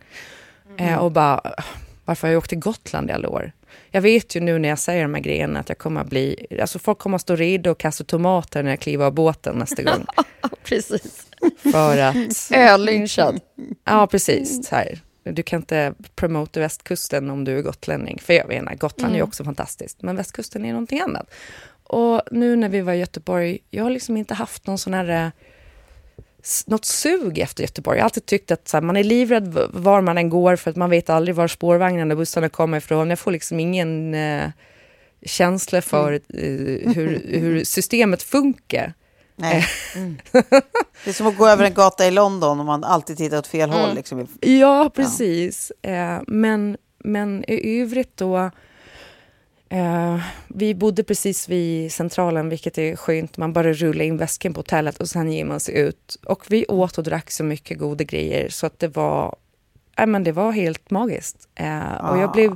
eh, 0.77 0.95
och 0.95 1.11
bara, 1.11 1.41
"Ah, 1.43 1.63
varför 2.05 2.27
har 2.27 2.33
jag 2.33 2.37
åkt 2.39 2.49
till 2.49 2.59
Gotland 2.59 3.09
i 3.09 3.13
alla 3.13 3.29
år? 3.29 3.51
Jag 3.91 4.01
vet 4.01 4.35
ju 4.35 4.39
nu 4.39 4.59
när 4.59 4.69
jag 4.69 4.79
säger 4.79 5.01
de 5.01 5.13
här 5.13 5.21
grejerna 5.21 5.59
att 5.59 5.69
jag 5.69 5.77
kommer 5.77 6.01
att 6.01 6.07
bli, 6.07 6.47
alltså 6.61 6.79
folk 6.79 6.97
kommer 6.97 7.15
att 7.15 7.21
stå 7.21 7.35
redo 7.35 7.71
och 7.71 7.77
kasta 7.77 8.03
tomater 8.03 8.63
när 8.63 8.69
jag 8.69 8.79
kliver 8.79 9.05
av 9.05 9.13
båten 9.13 9.55
nästa 9.55 9.83
gång. 9.83 10.05
Precis. 10.63 11.27
För 11.71 11.97
att, 11.97 12.15
Ölynchad. 12.51 13.39
ja 13.83 14.07
precis, 14.07 14.69
här. 14.69 14.99
Du 15.23 15.43
kan 15.43 15.59
inte 15.59 15.93
promota 16.15 16.59
västkusten 16.59 17.29
om 17.29 17.43
du 17.43 17.57
är 17.57 17.61
gotlänning. 17.61 18.19
För 18.21 18.33
jag 18.33 18.47
menar, 18.47 18.75
Gotland 18.75 19.13
är 19.13 19.17
ju 19.17 19.23
också 19.23 19.43
fantastiskt, 19.43 20.01
men 20.01 20.15
västkusten 20.15 20.65
är 20.65 20.71
någonting 20.71 20.99
annat. 20.99 21.33
Och 21.89 22.21
nu 22.31 22.55
när 22.55 22.69
vi 22.69 22.81
var 22.81 22.93
i 22.93 22.97
Göteborg, 22.97 23.59
jag 23.69 23.83
har 23.83 23.89
liksom 23.89 24.17
inte 24.17 24.33
haft 24.33 24.67
någon 24.67 24.77
sån 24.77 24.93
här 24.93 25.25
eh, 25.25 25.29
något 26.65 26.85
sug 26.85 27.39
efter 27.39 27.63
Göteborg. 27.63 27.97
Jag 27.97 28.03
har 28.03 28.05
alltid 28.05 28.25
tyckt 28.25 28.51
att 28.51 28.71
här, 28.73 28.81
man 28.81 28.97
är 28.97 29.03
livrädd 29.03 29.57
var 29.69 30.01
man 30.01 30.17
än 30.17 30.29
går 30.29 30.55
för 30.55 30.71
att 30.71 30.77
man 30.77 30.89
vet 30.89 31.09
aldrig 31.09 31.35
var 31.35 31.47
spårvagnarna 31.47 32.13
och 32.13 32.17
bussarna 32.17 32.49
kommer 32.49 32.77
ifrån. 32.77 33.09
Jag 33.09 33.19
får 33.19 33.31
liksom 33.31 33.59
ingen 33.59 34.13
eh, 34.13 34.49
känsla 35.25 35.81
för 35.81 36.13
eh, 36.13 36.19
hur, 36.93 37.21
hur 37.39 37.63
systemet 37.63 38.23
funkar. 38.23 38.93
Nej. 39.35 39.65
Det 41.03 41.09
är 41.09 41.13
som 41.13 41.27
att 41.27 41.37
gå 41.37 41.47
över 41.47 41.65
en 41.65 41.73
gata 41.73 42.07
i 42.07 42.11
London 42.11 42.59
och 42.59 42.65
man 42.65 42.83
alltid 42.83 43.17
tittar 43.17 43.37
åt 43.37 43.47
fel 43.47 43.69
håll. 43.69 43.95
Liksom. 43.95 44.27
Ja, 44.41 44.91
precis. 44.95 45.71
Eh, 45.81 46.19
men, 46.27 46.77
men 46.99 47.43
i 47.47 47.81
övrigt 47.81 48.17
då... 48.17 48.51
Eh, 49.69 50.19
vi 50.47 50.75
bodde 50.75 51.03
precis 51.03 51.49
vid 51.49 51.91
Centralen, 51.91 52.49
vilket 52.49 52.77
är 52.77 52.95
skönt. 52.95 53.37
Man 53.37 53.53
bara 53.53 53.73
rullar 53.73 54.05
in 54.05 54.17
väskan 54.17 54.53
på 54.53 54.59
hotellet 54.59 54.97
och 54.97 55.09
sen 55.09 55.31
ger 55.31 55.45
man 55.45 55.59
sig 55.59 55.77
ut. 55.77 56.17
Och 56.25 56.45
vi 56.49 56.65
åt 56.65 56.97
och 56.97 57.03
drack 57.03 57.31
så 57.31 57.43
mycket 57.43 57.79
goda 57.79 58.03
grejer 58.03 58.49
så 58.49 58.65
att 58.65 58.79
det 58.79 58.87
var, 58.87 59.35
äh, 59.97 60.05
men 60.05 60.23
det 60.23 60.31
var 60.31 60.51
helt 60.51 60.91
magiskt. 60.91 61.47
Eh, 61.55 62.05
och 62.11 62.17
jag 62.17 62.31
blev... 62.31 62.55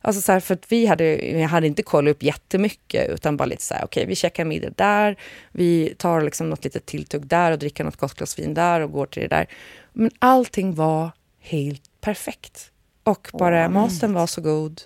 Alltså 0.00 0.22
så 0.22 0.32
här, 0.32 0.40
för 0.40 0.54
att 0.54 0.72
vi 0.72 0.86
hade, 0.86 1.04
jag 1.38 1.48
hade 1.48 1.66
inte 1.66 1.82
kollat 1.82 2.10
upp 2.10 2.22
jättemycket, 2.22 3.10
utan 3.10 3.36
bara 3.36 3.44
lite 3.44 3.62
så 3.62 3.74
här, 3.74 3.84
okej, 3.84 4.06
vi 4.06 4.14
checkar 4.14 4.44
middag 4.44 4.70
där, 4.76 5.16
vi 5.52 5.94
tar 5.98 6.20
liksom 6.20 6.50
något 6.50 6.64
litet 6.64 6.86
tilltugg 6.86 7.26
där 7.26 7.52
och 7.52 7.58
dricker 7.58 7.84
något 7.84 7.96
gott 7.96 8.14
glas 8.14 8.38
vin 8.38 8.54
där 8.54 8.80
och 8.80 8.92
går 8.92 9.06
till 9.06 9.22
det 9.22 9.28
där. 9.28 9.46
Men 9.92 10.10
allting 10.18 10.74
var 10.74 11.10
helt 11.40 11.82
perfekt. 12.00 12.70
Och 13.04 13.28
bara 13.32 13.68
maten 13.68 14.12
var 14.12 14.26
så 14.26 14.40
god. 14.40 14.80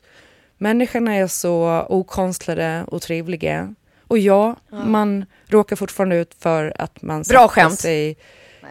Människorna 0.62 1.14
är 1.16 1.26
så 1.26 1.86
okonstlade 1.88 2.84
och 2.86 3.02
trevliga. 3.02 3.74
Och 4.08 4.18
ja, 4.18 4.56
man 4.70 5.24
råkar 5.46 5.76
fortfarande 5.76 6.16
ut 6.16 6.34
för 6.40 6.72
att 6.78 7.02
man 7.02 7.24
sätter 7.24 7.48
skämt. 7.48 7.80
sig... 7.80 8.16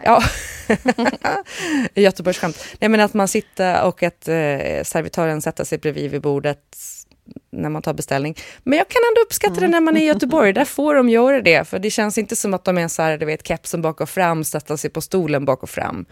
Ja, 0.04 0.22
Göteborgsskämt. 1.94 2.64
Nej 2.78 2.88
men 2.88 3.00
att 3.00 3.14
man 3.14 3.28
sitter 3.28 3.82
och 3.82 4.02
att 4.02 4.28
eh, 4.28 4.34
servitören 4.84 5.42
sätter 5.42 5.64
sig 5.64 5.78
bredvid 5.78 6.10
vid 6.10 6.20
bordet 6.22 6.58
när 7.52 7.68
man 7.68 7.82
tar 7.82 7.92
beställning. 7.94 8.36
Men 8.64 8.78
jag 8.78 8.88
kan 8.88 9.00
ändå 9.10 9.20
uppskatta 9.20 9.60
det 9.60 9.68
när 9.68 9.80
man 9.80 9.96
är 9.96 10.00
i 10.00 10.04
Göteborg. 10.04 10.52
Där 10.52 10.64
får 10.64 10.94
de 10.94 11.08
göra 11.08 11.40
det. 11.40 11.68
För 11.68 11.78
det 11.78 11.90
känns 11.90 12.18
inte 12.18 12.36
som 12.36 12.54
att 12.54 12.64
de 12.64 12.78
är 12.78 12.88
så 12.88 13.02
här, 13.02 13.18
du 13.18 13.26
vet, 13.26 13.46
kepsen 13.48 13.82
bak 13.82 14.00
och 14.00 14.08
fram, 14.10 14.44
sätta 14.44 14.76
sig 14.76 14.90
på 14.90 15.00
stolen 15.00 15.44
bak 15.44 15.62
och 15.62 15.70
fram. 15.70 16.04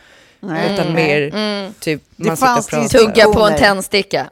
Utan 0.73 0.94
mer 0.94 1.30
typ, 1.80 2.02
man 2.16 2.37
sitter 2.37 2.52
och 2.58 2.68
pratar. 2.70 2.82
inte- 2.82 2.99
Tugga 2.99 3.25
på 3.25 3.47
en 3.47 3.58
tändsticka. 3.58 4.30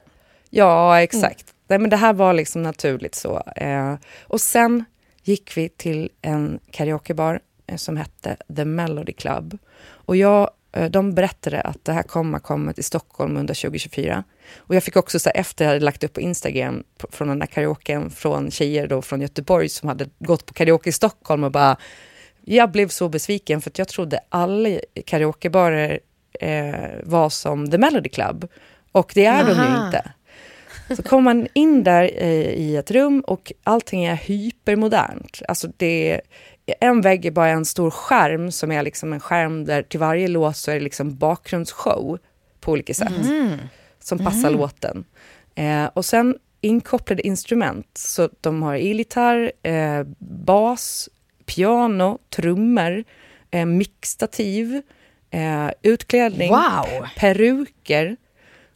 Ja, 0.50 1.02
exakt. 1.02 1.54
Nej, 1.68 1.78
men 1.78 1.90
det 1.90 1.96
här 1.96 2.12
var 2.12 2.32
liksom 2.32 2.62
naturligt 2.62 3.14
så. 3.14 3.42
Eh, 3.56 3.94
och 4.22 4.40
sen 4.40 4.84
gick 5.22 5.56
vi 5.56 5.68
till 5.68 6.10
en 6.22 6.60
karaokebar 6.70 7.40
eh, 7.66 7.76
som 7.76 7.96
hette 7.96 8.36
The 8.56 8.64
Melody 8.64 9.12
Club. 9.12 9.58
Och 9.88 10.16
jag, 10.16 10.50
eh, 10.72 10.90
de 10.90 11.14
berättade 11.14 11.60
att 11.60 11.84
det 11.84 11.92
här 11.92 12.02
kommer 12.02 12.38
komma 12.38 12.72
till 12.72 12.84
Stockholm 12.84 13.36
under 13.36 13.54
2024. 13.54 14.24
Och 14.56 14.74
jag 14.74 14.82
fick 14.82 14.96
också, 14.96 15.18
så 15.18 15.28
här, 15.28 15.40
efter 15.40 15.64
jag 15.64 15.72
hade 15.72 15.84
lagt 15.84 16.04
upp 16.04 16.12
på 16.12 16.20
Instagram 16.20 16.84
från 17.10 17.28
den 17.28 17.38
där 17.38 17.46
karaoken 17.46 18.10
från 18.10 18.50
tjejer 18.50 18.86
då 18.86 19.02
från 19.02 19.20
Göteborg 19.20 19.68
som 19.68 19.88
hade 19.88 20.08
gått 20.18 20.46
på 20.46 20.54
karaoke 20.54 20.88
i 20.88 20.92
Stockholm 20.92 21.44
och 21.44 21.52
bara 21.52 21.76
jag 22.48 22.70
blev 22.70 22.88
så 22.88 23.08
besviken 23.08 23.60
för 23.60 23.70
att 23.70 23.78
jag 23.78 23.88
trodde 23.88 24.20
alla 24.28 24.78
karaokebarer 25.06 26.00
eh, 26.40 26.74
var 27.04 27.30
som 27.30 27.70
The 27.70 27.78
Melody 27.78 28.08
Club. 28.08 28.48
Och 28.92 29.12
det 29.14 29.24
är 29.24 29.44
de 29.44 29.50
ju 29.50 29.58
Aha. 29.58 29.86
inte. 29.86 30.12
Så 30.90 31.02
kommer 31.02 31.22
man 31.22 31.48
in 31.52 31.84
där 31.84 32.10
eh, 32.16 32.50
i 32.50 32.76
ett 32.76 32.90
rum 32.90 33.20
och 33.20 33.52
allting 33.64 34.04
är 34.04 34.14
hypermodernt. 34.14 35.42
Alltså 35.48 35.68
det 35.76 36.12
är, 36.12 36.20
en 36.80 37.00
vägg 37.00 37.26
är 37.26 37.30
bara 37.30 37.48
en 37.48 37.64
stor 37.64 37.90
skärm 37.90 38.52
som 38.52 38.72
är 38.72 38.82
liksom 38.82 39.12
en 39.12 39.20
skärm 39.20 39.64
där 39.64 39.82
till 39.82 40.00
varje 40.00 40.28
låt 40.28 40.56
så 40.56 40.70
är 40.70 40.74
det 40.74 40.80
liksom 40.80 41.16
bakgrundsshow 41.16 42.18
på 42.60 42.72
olika 42.72 42.94
sätt. 42.94 43.12
Som 44.00 44.18
passar 44.18 44.50
låten. 44.50 45.04
Eh, 45.54 45.84
och 45.94 46.04
sen 46.04 46.36
inkopplade 46.60 47.26
instrument. 47.26 47.86
Så 47.94 48.28
de 48.40 48.62
har 48.62 48.74
elgitarr, 48.74 49.52
eh, 49.62 50.02
bas, 50.18 51.08
piano, 51.46 52.18
trummor, 52.36 53.04
eh, 53.50 53.66
mixtativ, 53.66 54.82
eh, 55.30 55.70
utklädning, 55.82 56.50
Wow! 56.50 57.06
peruker. 57.16 58.16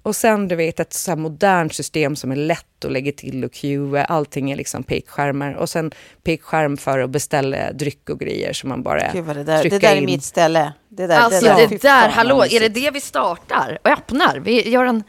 Och 0.03 0.17
sen 0.17 0.49
du 0.49 0.57
vet 0.57 0.81
ett 0.81 0.93
så 0.93 1.11
här 1.11 1.17
modernt 1.17 1.75
system 1.75 2.17
som 2.17 2.33
är 2.33 2.37
lätt 2.37 2.85
att 2.85 2.93
lägga 2.93 3.13
till 3.13 3.45
och 3.45 3.53
cuea. 3.53 4.05
Allting 4.05 4.51
är 4.51 4.57
liksom 4.57 4.83
pekskärmar. 4.83 5.55
Och 5.55 5.69
sen 5.69 5.93
pekskärm 6.23 6.77
för 6.77 6.99
att 6.99 7.11
beställa 7.11 7.73
dryck 7.73 8.11
och 8.11 8.21
grejer 8.21 8.53
som 8.53 8.69
man 8.69 8.83
bara 8.83 9.13
Gud 9.13 9.27
det 9.27 9.45
där, 9.45 9.63
det 9.63 9.79
där 9.79 9.93
är 9.93 9.97
in. 9.97 10.05
mitt 10.05 10.25
ställe. 10.25 10.73
Det 10.89 11.07
där, 11.07 11.19
Alltså 11.19 11.45
det 11.45 11.55
där, 11.55 11.69
det 11.69 11.83
där, 11.83 12.09
hallå, 12.09 12.45
är 12.45 12.61
det 12.61 12.69
det 12.69 12.91
vi 12.91 13.01
startar 13.01 13.79
och 13.83 13.91
öppnar? 13.91 14.37
Vi 14.37 14.69
gör 14.69 14.85
en 14.85 15.05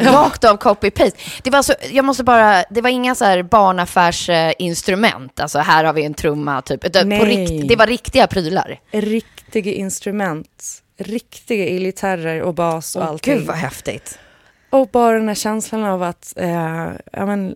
rakt 0.00 0.44
av 0.44 0.56
copy-paste. 0.56 1.16
Det 1.42 1.50
var 1.50 1.56
alltså, 1.56 1.74
jag 1.90 2.04
måste 2.04 2.24
bara, 2.24 2.64
det 2.70 2.80
var 2.80 2.90
inga 2.90 3.14
så 3.14 3.24
här 3.24 3.42
barnaffärsinstrument, 3.42 5.40
alltså 5.40 5.58
här 5.58 5.84
har 5.84 5.92
vi 5.92 6.04
en 6.04 6.14
trumma 6.14 6.62
typ, 6.62 7.04
Nej. 7.04 7.24
rikt, 7.24 7.68
det 7.68 7.76
var 7.76 7.86
riktiga 7.86 8.26
prylar. 8.26 8.80
Riktiga 8.90 9.72
instrument. 9.72 10.81
Riktiga 10.96 11.66
elgitarrer 11.66 12.42
och 12.42 12.54
bas 12.54 12.96
och 12.96 13.02
Åh, 13.02 13.08
allting. 13.08 13.34
Gud 13.34 13.46
vad 13.46 13.56
häftigt. 13.56 14.18
Och 14.70 14.88
bara 14.88 15.18
den 15.18 15.28
här 15.28 15.34
känslan 15.34 15.84
av 15.84 16.02
att 16.02 16.32
eh, 16.36 16.90
ja, 17.12 17.26
men, 17.26 17.54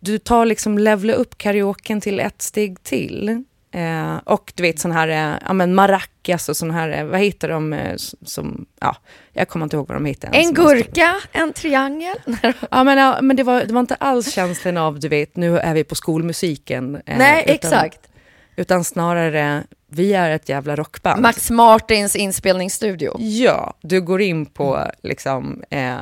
du, 0.00 0.18
tar 0.18 0.46
liksom 0.46 0.78
levla 0.78 1.12
upp 1.12 1.38
karaoken 1.38 2.00
till 2.00 2.20
ett 2.20 2.42
steg 2.42 2.82
till. 2.82 3.44
Eh, 3.74 4.16
och 4.24 4.52
du 4.54 4.62
vet 4.62 4.78
sån 4.78 4.92
här 4.92 5.08
eh, 5.08 5.38
ja, 5.46 5.52
men 5.52 5.74
maracas 5.74 6.48
och 6.48 6.56
sån 6.56 6.70
här, 6.70 6.88
eh, 6.98 7.04
vad 7.04 7.20
heter 7.20 7.48
de 7.48 7.72
eh, 7.72 7.96
som, 8.22 8.66
ja, 8.80 8.96
jag 9.32 9.48
kommer 9.48 9.64
inte 9.64 9.76
ihåg 9.76 9.88
vad 9.88 9.96
de 9.96 10.04
heter. 10.04 10.30
En 10.32 10.54
gurka, 10.54 11.14
en 11.32 11.52
triangel. 11.52 12.16
Ja, 12.70 12.84
men, 12.84 12.98
ja, 12.98 13.18
men 13.22 13.36
det, 13.36 13.42
var, 13.42 13.64
det 13.64 13.72
var 13.72 13.80
inte 13.80 13.94
alls 13.94 14.32
känslan 14.32 14.76
av, 14.76 15.00
du 15.00 15.08
vet, 15.08 15.36
nu 15.36 15.58
är 15.58 15.74
vi 15.74 15.84
på 15.84 15.94
skolmusiken. 15.94 17.02
Nej, 17.06 17.42
utan, 17.42 17.54
exakt. 17.54 18.00
Utan 18.56 18.84
snarare, 18.84 19.64
vi 19.94 20.12
är 20.12 20.30
ett 20.30 20.48
jävla 20.48 20.76
rockband. 20.76 21.22
Max 21.22 21.50
Martins 21.50 22.16
inspelningsstudio. 22.16 23.16
Ja, 23.20 23.74
du 23.82 24.00
går 24.00 24.20
in 24.20 24.46
på 24.46 24.90
liksom, 25.02 25.62
eh, 25.70 25.94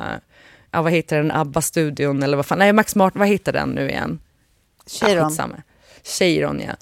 ja 0.71 0.81
vad 0.81 0.91
heter 0.91 1.17
den, 1.17 1.31
ABBA-studion 1.31 2.23
eller 2.23 2.37
vad 2.37 2.45
fan, 2.45 2.59
nej 2.59 2.73
Max 2.73 2.95
Martin, 2.95 3.19
vad 3.19 3.27
heter 3.27 3.53
den 3.53 3.69
nu 3.69 3.89
igen? 3.89 4.19
Ja, 4.85 5.07
Cheiron. 5.07 5.29
skitsamma. 5.29 5.55
Cheiron, 6.03 6.59
ja. 6.67 6.73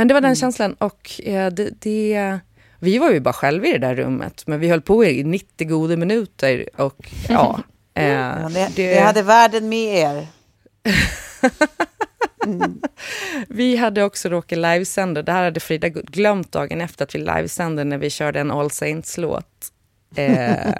Eh, 0.00 0.04
Det 0.06 0.14
var 0.14 0.20
den 0.20 0.28
Mm. 0.28 0.36
känslan 0.36 0.74
och 0.74 1.20
eh, 1.24 1.50
det, 1.52 1.70
det, 1.80 2.38
vi 2.78 2.98
var 2.98 3.10
ju 3.10 3.20
bara 3.20 3.32
själva 3.34 3.66
i 3.66 3.72
det 3.72 3.78
där 3.78 3.94
rummet, 3.94 4.42
men 4.46 4.60
vi 4.60 4.68
höll 4.68 4.82
på 4.82 5.04
i 5.04 5.24
90 5.24 5.68
goda 5.68 5.96
minuter 5.96 6.68
och 6.76 7.08
ja. 7.28 7.60
eh, 7.94 8.04
Ja, 8.08 8.48
det, 8.54 8.68
det 8.76 9.00
hade 9.00 9.22
världen 9.22 9.68
med 9.68 9.94
er. 9.98 10.26
Vi 13.48 13.76
hade 13.76 14.02
också 14.02 14.28
råkat 14.28 14.58
livesända, 14.58 15.22
det 15.22 15.32
här 15.32 15.44
hade 15.44 15.60
Frida 15.60 15.88
glömt 15.88 16.52
dagen 16.52 16.80
efter 16.80 17.04
att 17.04 17.14
vi 17.14 17.18
livesände 17.18 17.84
när 17.84 17.98
vi 17.98 18.10
körde 18.10 18.40
en 18.40 18.50
All 18.50 18.70
Saints-låt. 18.70 19.70
Eh, 20.16 20.74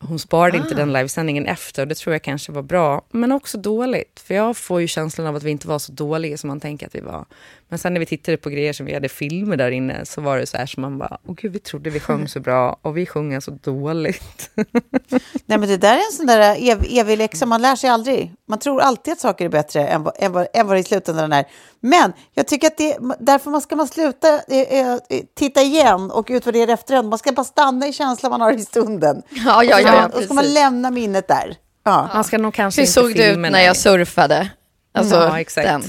hon 0.00 0.18
sparade 0.18 0.56
inte 0.56 0.74
den 0.74 0.92
livesändningen 0.92 1.46
efter 1.46 1.82
och 1.82 1.88
det 1.88 1.94
tror 1.94 2.14
jag 2.14 2.22
kanske 2.22 2.52
var 2.52 2.62
bra, 2.62 3.02
men 3.10 3.32
också 3.32 3.58
dåligt. 3.58 4.20
För 4.20 4.34
jag 4.34 4.56
får 4.56 4.80
ju 4.80 4.86
känslan 4.86 5.26
av 5.26 5.36
att 5.36 5.42
vi 5.42 5.50
inte 5.50 5.68
var 5.68 5.78
så 5.78 5.92
dåliga 5.92 6.38
som 6.38 6.48
man 6.48 6.60
tänker 6.60 6.86
att 6.86 6.94
vi 6.94 7.00
var. 7.00 7.26
Men 7.68 7.78
sen 7.78 7.92
när 7.94 8.00
vi 8.00 8.06
tittade 8.06 8.36
på 8.36 8.50
grejer 8.50 8.72
som 8.72 8.86
vi 8.86 8.94
hade 8.94 9.08
filmer 9.08 9.56
där 9.56 9.70
inne 9.70 10.06
så 10.06 10.20
var 10.20 10.38
det 10.38 10.46
så 10.46 10.56
här 10.56 10.66
som 10.66 10.80
man 10.80 10.98
bara, 10.98 11.18
åh 11.26 11.34
gud, 11.34 11.52
vi 11.52 11.58
trodde 11.58 11.90
vi 11.90 12.00
sjöng 12.00 12.28
så 12.28 12.40
bra 12.40 12.78
och 12.82 12.96
vi 12.96 13.06
sjunger 13.06 13.40
så 13.40 13.50
dåligt. 13.50 14.50
Nej, 15.46 15.58
men 15.58 15.68
det 15.68 15.76
där 15.76 15.92
är 15.92 15.96
en 15.96 16.12
sån 16.12 16.26
där 16.26 16.70
ev, 16.70 16.84
evig 16.90 17.18
läxa, 17.18 17.46
man 17.46 17.62
lär 17.62 17.76
sig 17.76 17.90
aldrig. 17.90 18.32
Man 18.48 18.58
tror 18.58 18.80
alltid 18.80 19.12
att 19.12 19.20
saker 19.20 19.44
är 19.44 19.48
bättre 19.48 19.86
än 19.86 20.02
vad, 20.02 20.14
än 20.18 20.32
vad, 20.32 20.46
än 20.54 20.66
vad 20.66 20.76
det 20.76 20.80
i 20.80 20.84
slutändan 20.84 21.32
är. 21.32 21.44
Men 21.80 22.12
jag 22.34 22.46
tycker 22.46 22.66
att 22.66 22.76
det, 22.76 22.96
därför 23.20 23.50
man 23.50 23.60
ska 23.60 23.76
man 23.76 23.88
sluta 23.88 24.28
eh, 24.48 24.80
eh, 24.80 24.98
titta 25.36 25.62
igen 25.62 26.10
och 26.10 26.26
utvärdera 26.30 26.72
efterhand. 26.72 27.08
Man 27.08 27.18
ska 27.18 27.32
bara 27.32 27.44
stanna 27.44 27.86
i 27.86 27.92
känslan 27.92 28.30
man 28.30 28.40
har 28.40 28.52
i 28.52 28.60
stunden. 28.60 29.22
Ja, 29.30 29.64
ja, 29.64 29.80
ja, 29.80 30.06
och 30.06 30.12
så 30.12 30.22
ska 30.22 30.34
man 30.34 30.52
lämna 30.52 30.90
minnet 30.90 31.28
där. 31.28 31.56
Ja, 31.84 32.08
Man 32.14 32.24
ska 32.24 32.38
nog 32.38 32.54
kanske 32.54 32.80
Hur 32.80 32.86
inte 32.86 32.92
såg 32.92 33.14
det 33.14 33.32
ut 33.32 33.38
när 33.38 33.60
jag 33.60 33.76
surfade? 33.76 34.50
Alltså, 34.94 35.14
Ja, 35.14 35.40
exakt. 35.40 35.68
Den. 35.68 35.82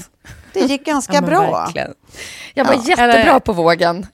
Det 0.54 0.60
gick 0.60 0.84
ganska 0.86 1.12
Ja, 1.14 1.20
bra. 1.20 1.50
verkligen. 1.64 1.94
Jag 2.54 2.64
var 2.64 2.74
Ja. 2.74 2.82
jättebra 2.88 3.12
Eller- 3.12 3.40
på 3.40 3.52
vågen. 3.52 4.06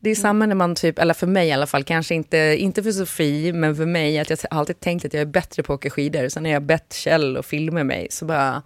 Det 0.00 0.10
är 0.10 0.14
samma 0.14 0.46
när 0.46 0.54
man 0.54 0.74
typ, 0.74 0.98
eller 0.98 1.14
för 1.14 1.26
mig 1.26 1.48
i 1.48 1.52
alla 1.52 1.66
fall, 1.66 1.84
kanske 1.84 2.14
inte, 2.14 2.36
inte 2.58 2.82
för 2.82 2.92
Sofie, 2.92 3.52
men 3.52 3.76
för 3.76 3.86
mig, 3.86 4.18
att 4.18 4.30
jag 4.30 4.38
har 4.50 4.58
alltid 4.58 4.80
tänkt 4.80 5.04
att 5.04 5.14
jag 5.14 5.20
är 5.20 5.26
bättre 5.26 5.62
på 5.62 5.72
att 5.72 5.78
åka 5.78 5.90
skidor. 5.90 6.28
Sen 6.28 6.42
när 6.42 6.50
jag 6.50 6.62
bett 6.62 6.92
Kjell 6.94 7.36
och 7.36 7.46
filma 7.46 7.84
mig 7.84 8.06
så 8.10 8.24
bara, 8.24 8.62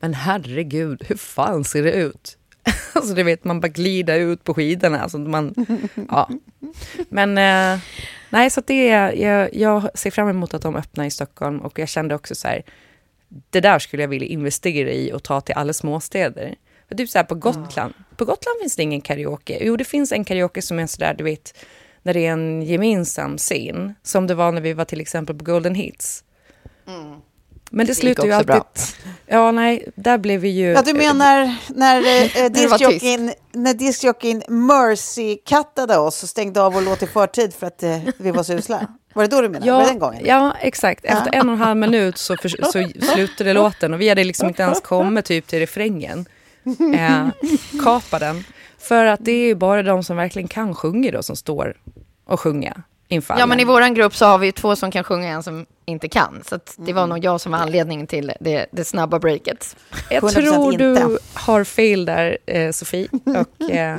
men 0.00 0.14
herregud, 0.14 1.04
hur 1.08 1.16
fan 1.16 1.64
ser 1.64 1.82
det 1.82 1.92
ut? 1.92 2.38
Alltså 2.92 3.14
du 3.14 3.22
vet, 3.22 3.44
man 3.44 3.60
bara 3.60 3.68
glider 3.68 4.18
ut 4.20 4.44
på 4.44 4.54
skidorna. 4.54 5.00
Alltså, 5.00 5.18
man, 5.18 5.54
ja. 6.08 6.28
Men 7.08 7.38
eh, 7.38 7.80
nej, 8.30 8.50
så 8.50 8.60
att 8.60 8.66
det 8.66 8.88
är, 8.90 9.12
jag, 9.12 9.54
jag 9.54 9.88
ser 9.98 10.10
fram 10.10 10.28
emot 10.28 10.54
att 10.54 10.62
de 10.62 10.76
öppnar 10.76 11.04
i 11.04 11.10
Stockholm 11.10 11.58
och 11.60 11.78
jag 11.78 11.88
kände 11.88 12.14
också 12.14 12.34
så 12.34 12.48
här, 12.48 12.62
det 13.50 13.60
där 13.60 13.78
skulle 13.78 14.02
jag 14.02 14.08
vilja 14.08 14.28
investera 14.28 14.90
i 14.90 15.12
och 15.12 15.22
ta 15.22 15.40
till 15.40 15.54
alla 15.54 15.72
småstäder. 15.72 16.54
För 16.88 16.94
typ 16.94 17.10
så 17.10 17.18
här 17.18 17.24
på 17.24 17.34
Gotland, 17.34 17.94
på 18.16 18.24
Gotland 18.24 18.60
finns 18.60 18.76
det 18.76 18.82
ingen 18.82 19.00
karaoke. 19.00 19.58
Jo, 19.60 19.76
det 19.76 19.84
finns 19.84 20.12
en 20.12 20.24
karaoke 20.24 20.62
som 20.62 20.78
är 20.78 20.86
sådär, 20.86 21.14
du 21.14 21.24
vet, 21.24 21.58
när 22.02 22.14
det 22.14 22.26
är 22.26 22.32
en 22.32 22.62
gemensam 22.62 23.38
scen, 23.38 23.94
som 24.02 24.26
det 24.26 24.34
var 24.34 24.52
när 24.52 24.60
vi 24.60 24.72
var 24.72 24.84
till 24.84 25.00
exempel 25.00 25.36
på 25.36 25.44
Golden 25.44 25.74
Hits. 25.74 26.24
Men 27.70 27.86
det 27.86 27.92
gick 27.92 27.98
slutar 27.98 28.24
ju 28.24 28.32
alltid... 28.32 28.46
bra. 28.46 28.66
Ja, 29.26 29.50
nej, 29.50 29.88
där 29.94 30.18
blev 30.18 30.40
vi 30.40 30.48
ju... 30.48 30.66
Ja, 30.66 30.82
du 30.82 30.92
menar 30.92 31.56
när, 31.68 31.96
eh, 31.96 32.30
det 32.34 32.48
diskjockeyn, 32.48 33.32
när 33.52 33.74
diskjockeyn 33.74 34.42
Mercy-kattade 34.48 35.96
oss 35.96 36.22
och 36.22 36.28
stängde 36.28 36.62
av 36.62 36.72
vår 36.72 36.80
låt 36.80 37.02
i 37.02 37.06
förtid 37.06 37.54
för 37.54 37.66
att 37.66 37.82
eh, 37.82 37.98
vi 38.16 38.30
var 38.30 38.42
så 38.42 38.52
usla? 38.52 38.86
Var 39.14 39.22
det 39.22 39.36
då 39.36 39.42
du 39.42 39.48
menade? 39.48 39.72
var 39.72 39.80
det 39.80 39.86
den 39.86 39.98
gången? 39.98 40.22
Ja, 40.24 40.54
exakt. 40.60 41.04
Efter 41.04 41.34
en 41.34 41.48
och 41.48 41.54
en 41.54 41.60
halv 41.60 41.76
minut 41.76 42.18
så, 42.18 42.36
för, 42.36 42.48
så 42.48 42.88
slutade 43.14 43.52
låten 43.52 43.94
och 43.94 44.00
vi 44.00 44.08
hade 44.08 44.24
liksom 44.24 44.48
inte 44.48 44.62
ens 44.62 44.80
kommit 44.80 45.24
typ 45.24 45.46
till 45.46 45.58
refrängen. 45.58 46.26
Eh, 46.94 47.28
kapa 47.84 48.18
den. 48.18 48.44
För 48.78 49.04
att 49.04 49.24
det 49.24 49.32
är 49.32 49.46
ju 49.46 49.54
bara 49.54 49.82
de 49.82 50.04
som 50.04 50.16
verkligen 50.16 50.48
kan 50.48 50.74
sjunga 50.74 51.10
då 51.10 51.22
som 51.22 51.36
står 51.36 51.76
och 52.26 52.40
sjunga 52.40 52.82
inför 53.10 53.34
Ja, 53.34 53.36
alla. 53.36 53.46
men 53.46 53.60
i 53.60 53.64
våran 53.64 53.94
grupp 53.94 54.14
så 54.16 54.24
har 54.26 54.38
vi 54.38 54.46
ju 54.46 54.52
två 54.52 54.76
som 54.76 54.90
kan 54.90 55.04
sjunga, 55.04 55.28
en 55.28 55.42
som 55.42 55.66
inte 55.84 56.08
kan. 56.08 56.42
Så 56.48 56.54
att 56.54 56.74
det 56.78 56.92
var 56.92 57.06
nog 57.06 57.24
jag 57.24 57.40
som 57.40 57.52
var 57.52 57.58
anledningen 57.58 58.06
till 58.06 58.32
det, 58.40 58.66
det 58.72 58.84
snabba 58.84 59.18
breaket. 59.18 59.76
Jag 60.10 60.22
100% 60.22 60.30
tror 60.32 60.72
du 60.78 60.90
inte. 60.90 61.18
har 61.34 61.64
fel 61.64 62.04
där, 62.04 62.38
eh, 62.46 62.70
Sofie. 62.72 63.08
Och, 63.24 63.70
eh, 63.70 63.98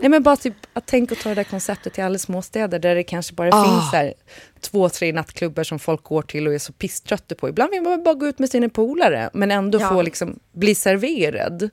nej, 0.00 0.08
men 0.10 0.22
bara 0.22 0.36
typ 0.36 0.54
att 0.72 0.86
tänka 0.86 1.14
och 1.14 1.20
ta 1.20 1.28
det 1.28 1.34
där 1.34 1.44
konceptet 1.44 1.92
till 1.92 2.04
alla 2.04 2.18
småstäder 2.18 2.78
där 2.78 2.94
det 2.94 3.02
kanske 3.02 3.34
bara 3.34 3.50
Ah. 3.52 3.64
finns 3.64 3.90
där, 3.90 4.14
två, 4.60 4.88
tre 4.88 5.12
nattklubbar 5.12 5.62
som 5.64 5.78
folk 5.78 6.02
går 6.02 6.22
till 6.22 6.46
och 6.46 6.54
är 6.54 6.58
så 6.58 6.72
pisströtta 6.72 7.34
på. 7.34 7.48
Ibland 7.48 7.70
vill 7.70 7.82
man 7.82 8.02
bara 8.04 8.14
gå 8.14 8.26
ut 8.26 8.38
med 8.38 8.50
sina 8.50 8.68
polare, 8.68 9.30
men 9.32 9.50
ändå 9.50 9.80
Ja. 9.80 9.88
få 9.88 10.02
liksom, 10.02 10.38
bli 10.52 10.74
serverad. 10.74 11.70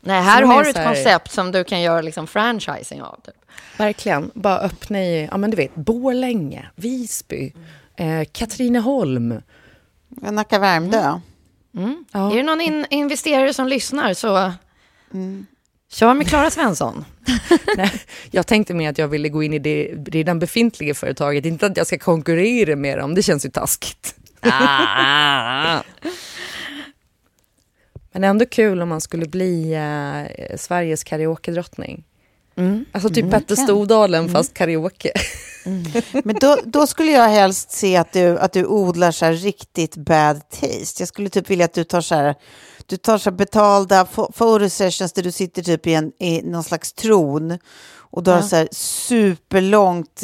Nej, 0.00 0.22
här 0.22 0.42
har 0.42 0.64
du 0.64 0.70
ett 0.70 0.76
här- 0.76 0.86
koncept 0.86 1.32
som 1.32 1.52
du 1.52 1.64
kan 1.64 1.80
göra 1.80 2.00
liksom 2.00 2.26
franchising 2.26 3.02
av. 3.02 3.20
Typ. 3.24 3.34
Verkligen. 3.78 4.30
Bara 4.34 4.58
öppna 4.58 4.98
i, 5.04 5.28
ja 5.30 5.36
men 5.36 5.50
du 5.50 5.56
vet, 5.56 5.74
Borlänge, 5.74 6.66
Visby, 6.74 7.52
eh, 7.96 8.22
Katrineholm. 8.32 9.42
Nacka 10.08 10.58
Värmdö. 10.58 11.20
Ja. 12.12 12.32
Är 12.32 12.36
det 12.36 12.42
någon 12.42 12.60
in 12.60 12.86
investerare 12.90 13.54
som 13.54 13.68
lyssnar 13.68 14.14
så 14.14 14.52
kör 15.92 16.14
med 16.14 16.28
Klara 16.28 16.50
Svensson. 16.50 17.04
Nej, 17.76 17.92
jag 18.30 18.46
tänkte 18.46 18.74
mer 18.74 18.90
att 18.90 18.98
jag 18.98 19.08
ville 19.08 19.28
gå 19.28 19.42
in 19.42 19.52
i 19.52 19.58
det 19.58 19.94
redan 20.06 20.38
befintliga 20.38 20.94
företaget, 20.94 21.44
inte 21.44 21.66
att 21.66 21.76
jag 21.76 21.86
ska 21.86 21.98
konkurrera 21.98 22.76
med 22.76 22.98
dem, 22.98 23.14
det 23.14 23.22
känns 23.22 23.44
ju 23.46 23.50
taskigt. 23.50 24.14
Men 28.16 28.24
ändå 28.24 28.46
kul 28.46 28.82
om 28.82 28.88
man 28.88 29.00
skulle 29.00 29.26
bli 29.26 29.72
eh, 29.74 30.56
Sveriges 30.56 31.04
karaoke-drottning. 31.04 32.04
Alltså 32.92 33.08
typ 33.08 33.30
Petter 33.30 33.56
Stordalen 33.56 34.28
fast 34.28 34.54
karaoke. 34.54 35.12
Men 36.24 36.36
då, 36.40 36.58
då 36.64 36.86
skulle 36.86 37.12
jag 37.12 37.28
helst 37.28 37.70
se 37.70 37.96
att 37.96 38.12
du, 38.12 38.38
att 38.38 38.52
du 38.52 38.66
odlar 38.66 39.10
så 39.10 39.24
här 39.24 39.32
riktigt 39.32 39.96
bad 39.96 40.50
taste. 40.50 41.02
Jag 41.02 41.08
skulle 41.08 41.28
typ 41.28 41.50
vilja 41.50 41.64
att 41.64 41.72
du 41.72 41.84
tar 41.84 42.00
så 42.00 42.14
här, 42.14 42.34
du 42.86 42.96
tar 42.96 43.18
så 43.18 43.30
här 43.30 43.36
betalda 43.36 44.04
photo 44.04 44.58
där 44.58 45.22
du 45.22 45.32
sitter 45.32 45.62
typ 45.62 45.86
i, 45.86 45.94
en, 45.94 46.12
i 46.18 46.42
någon 46.42 46.64
slags 46.64 46.92
tron. 46.92 47.58
Och 48.10 48.22
du 48.22 48.30
har 48.30 48.42
så 48.42 48.56
här 48.56 48.68
superlångt 48.72 50.22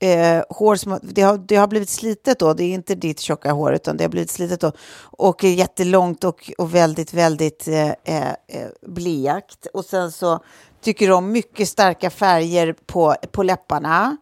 eh, 0.00 0.10
eh, 0.10 0.42
hår 0.50 0.76
som 0.76 0.92
har- 0.92 1.00
det 1.02 1.22
har, 1.22 1.38
det 1.38 1.56
har 1.56 1.66
blivit 1.66 1.88
slitet 1.88 2.38
då. 2.38 2.54
Det 2.54 2.64
är 2.64 2.74
inte 2.74 2.94
ditt 2.94 3.20
tjocka 3.20 3.52
hår 3.52 3.74
utan 3.74 3.96
det 3.96 4.04
har 4.04 4.08
blivit 4.08 4.30
slitet 4.30 4.60
då. 4.60 4.72
Och 5.00 5.44
jättelångt 5.44 6.24
och, 6.24 6.50
och 6.58 6.74
väldigt, 6.74 7.12
väldigt 7.14 7.68
eh, 7.68 7.88
eh, 7.88 8.28
eh, 8.28 8.68
blekt. 8.86 9.66
Och 9.74 9.84
sen 9.84 10.12
så 10.12 10.40
tycker 10.82 11.10
om 11.10 11.32
mycket 11.32 11.68
starka 11.68 12.10
färger 12.10 12.74
på, 12.86 13.14
på 13.32 13.42
läpparna. 13.42 14.16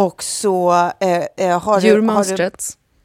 Och 0.00 0.22
så 0.22 0.72
eh, 1.00 1.24
eh, 1.36 1.60
har, 1.60 1.80
du, 1.80 2.00
har 2.16 2.24
du... 2.24 2.36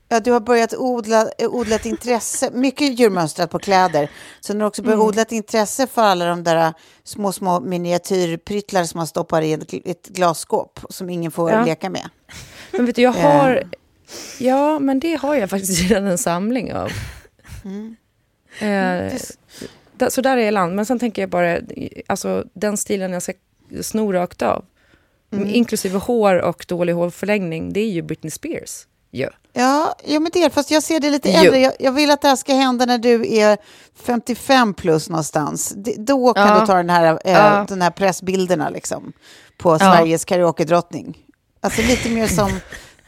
Ja, 0.10 0.20
du 0.20 0.32
har 0.32 0.40
börjat 0.40 0.74
odla, 0.74 1.30
eh, 1.38 1.50
odla 1.50 1.76
ett 1.76 1.86
intresse, 1.86 2.50
mycket 2.54 3.00
djurmönstrat 3.00 3.50
på 3.52 3.60
kläder. 3.60 4.10
Så 4.40 4.54
du 4.54 4.60
har 4.60 4.68
också 4.68 4.82
börjat 4.82 4.96
Mm. 4.96 5.08
odla 5.08 5.22
ett 5.22 5.32
intresse 5.32 5.88
för 5.88 6.02
alla 6.02 6.26
de 6.26 6.44
där 6.44 6.74
små, 7.04 7.32
små 7.32 7.60
miniatyrpryttlar 7.60 8.84
som 8.84 8.98
man 8.98 9.08
stoppar 9.08 9.42
i 9.42 9.54
ett, 9.54 9.74
ett 9.74 10.08
glasskåp 10.08 10.80
som 10.90 11.10
ingen 11.10 11.32
får 11.32 11.52
Ja. 11.52 11.66
leka 11.66 11.90
med. 11.90 12.10
Men 12.72 12.86
vet 12.86 12.96
du, 12.96 13.02
jag 13.02 13.12
har... 13.12 13.64
Ja, 14.40 14.80
men 14.80 15.00
det 15.00 15.16
har 15.16 15.36
jag 15.36 15.50
faktiskt 15.50 15.90
redan 15.90 16.08
en 16.08 16.18
samling 16.18 16.74
av. 16.74 16.90
Eh, 18.60 19.14
där- 19.98 20.10
så 20.10 20.22
där 20.22 20.38
är 20.38 20.42
jag 20.46 20.54
land. 20.54 20.76
Men 20.76 20.86
sen 20.86 21.00
tänker 21.00 21.22
jag 21.22 21.30
bara, 21.30 21.58
alltså 22.08 22.46
den 22.54 22.78
stilen 22.78 23.12
jag 23.14 23.22
ska 23.24 23.34
sno 23.82 24.12
rakt 24.14 24.42
av, 24.42 24.66
inklusive 25.46 25.98
hår 25.98 26.36
och 26.42 26.66
dålig 26.68 26.94
hårförlängning, 26.94 27.74
det 27.74 27.80
är 27.80 27.90
ju 27.90 28.02
Britney 28.02 28.32
Spears. 28.32 28.88
Ja. 29.18 29.30
Ja, 29.54 29.96
ja 30.06 30.20
men 30.20 30.32
det 30.34 30.50
fast 30.54 30.72
jag 30.72 30.84
ser 30.84 31.00
det 31.00 31.10
lite 31.10 31.32
äldre. 31.32 31.60
Jag, 31.60 31.74
jag 31.80 31.92
vill 31.92 32.12
att 32.12 32.22
det 32.22 32.28
här 32.28 32.36
ska 32.36 32.54
hända 32.54 32.86
när 32.86 32.98
du 32.98 33.36
är 33.38 33.58
55 34.06 34.74
plus 34.74 35.10
någonstans. 35.10 35.74
Det, 35.78 35.94
då 35.98 36.34
kan 36.34 36.48
Ja. 36.48 36.60
du 36.60 36.66
ta 36.66 36.74
den 36.76 36.90
här, 36.90 37.20
eh, 37.26 37.32
Ja. 37.34 37.66
den 37.70 37.82
här 37.82 37.90
pressbilderna 37.92 38.70
liksom, 38.70 39.14
på 39.58 39.80
Sveriges 39.80 40.26
karaoke-drottning. 40.26 41.18
Alltså 41.62 41.82
lite 41.82 42.10
mer 42.10 42.28
som, 42.28 42.52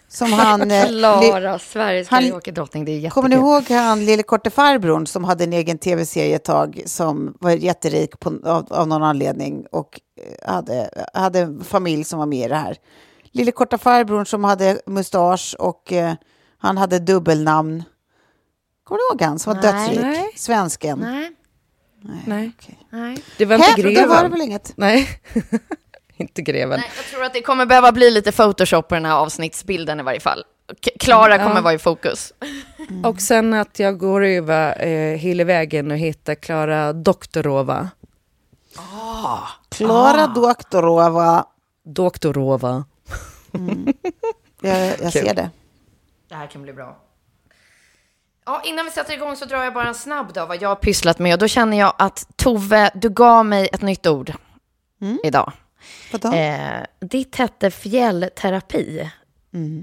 som 0.09 0.33
han... 0.33 0.71
eh, 0.71 0.91
li- 0.91 0.99
Klara, 0.99 1.59
Sveriges 1.59 2.09
karaoke-drottning. 2.09 2.85
Det 2.85 2.91
är 2.91 2.93
jättekul. 2.95 3.11
Kommer 3.11 3.29
ni 3.29 3.35
ihåg 3.35 3.69
han 3.69 4.05
lille 4.05 4.23
korte 4.23 4.49
farbrorn 4.49 5.07
som 5.07 5.23
hade 5.23 5.43
en 5.43 5.53
egen 5.53 5.77
tv-serie 5.77 6.35
ett 6.35 6.43
tag 6.43 6.81
som 6.85 7.37
var 7.39 7.51
jätterik 7.51 8.19
på, 8.19 8.29
av, 8.45 8.67
av 8.73 8.87
någon 8.87 9.03
anledning 9.03 9.65
och 9.71 9.99
eh, 10.45 10.53
hade, 10.53 10.89
hade 11.13 11.39
en 11.39 11.63
familj 11.63 12.03
som 12.03 12.19
var 12.19 12.25
med 12.25 12.45
i 12.45 12.49
det 12.49 12.55
här. 12.55 12.77
Lille 13.37 13.51
korta 13.51 13.77
farbrorn 13.77 14.25
som 14.25 14.43
hade 14.43 14.81
mustasch 14.85 15.55
och 15.59 15.93
eh, 15.93 16.13
han 16.57 16.77
hade 16.77 16.99
dubbelnamn. 16.99 17.83
Kommer 18.83 18.99
du 18.99 19.03
ihåg 19.13 19.21
han 19.29 19.39
som 19.39 19.53
var 19.53 19.61
Nej. 19.61 19.71
dödsrik? 19.73 19.99
Nej. 20.01 20.31
Svensken. 20.35 20.99
Nej, 20.99 21.31
Nej, 22.25 22.51
nej. 22.89 23.23
det 23.37 23.45
var 23.45 23.55
inte 23.55 23.67
Hä? 23.67 23.73
Då 23.77 23.81
greven. 23.89 24.09
var 24.09 24.23
det 24.23 24.29
väl 24.29 24.41
inget? 24.41 24.73
Nej, 24.77 25.07
inte 26.17 26.41
greven. 26.41 26.79
nej. 26.79 26.89
Jag 26.97 27.05
tror 27.05 27.23
att 27.23 27.33
det 27.33 27.41
kommer 27.41 27.65
behöva 27.65 27.91
bli 27.91 28.11
lite 28.11 28.31
Photoshop 28.31 28.87
på 28.87 28.95
den 28.95 29.05
här 29.05 29.13
avsnittsbilden 29.15 29.99
i 29.99 30.03
varje 30.03 30.19
fall. 30.19 30.43
Klara 30.99 31.37
kommer 31.37 31.55
Ja. 31.55 31.61
vara 31.61 31.73
i 31.73 31.77
fokus. 31.79 32.33
Och 33.03 33.21
sen 33.21 33.53
att 33.53 33.79
jag 33.79 33.97
går 33.97 34.25
över 34.25 34.85
eh, 34.87 35.17
hela 35.17 35.43
vägen 35.43 35.91
och 35.91 35.97
hittar 35.97 36.35
Klara 36.35 36.93
Doktorova. 36.93 37.89
Klara 39.69 40.23
Ah. 40.23 40.27
Doktorova. 40.27 41.45
Doktorova. 41.85 42.85
Jag, 44.61 44.87
jag 44.87 44.97
Kul. 44.99 45.11
ser 45.11 45.33
det. 45.33 45.49
Det 46.29 46.35
här 46.35 46.47
kan 46.47 46.61
bli 46.61 46.73
bra. 46.73 46.97
Ja, 48.45 48.61
innan 48.65 48.85
vi 48.85 48.91
sätter 48.91 49.13
igång 49.13 49.35
så 49.35 49.45
drar 49.45 49.63
jag 49.63 49.73
bara 49.73 49.87
en 49.87 49.95
snabb 49.95 50.33
då 50.33 50.45
vad 50.45 50.61
jag 50.61 50.69
har 50.69 50.75
pysslat 50.75 51.19
med. 51.19 51.33
Och 51.33 51.39
då 51.39 51.47
känner 51.47 51.77
jag 51.77 51.93
att 51.97 52.27
Tove, 52.35 52.91
du 52.95 53.09
gav 53.09 53.45
mig 53.45 53.69
ett 53.73 53.81
nytt 53.81 54.07
ord 54.07 54.33
idag. 55.23 55.51
Vadå? 56.11 56.33
Eh, 56.33 56.83
ditt 56.99 57.35
hette 57.35 57.71
fjällterapi. 57.71 59.11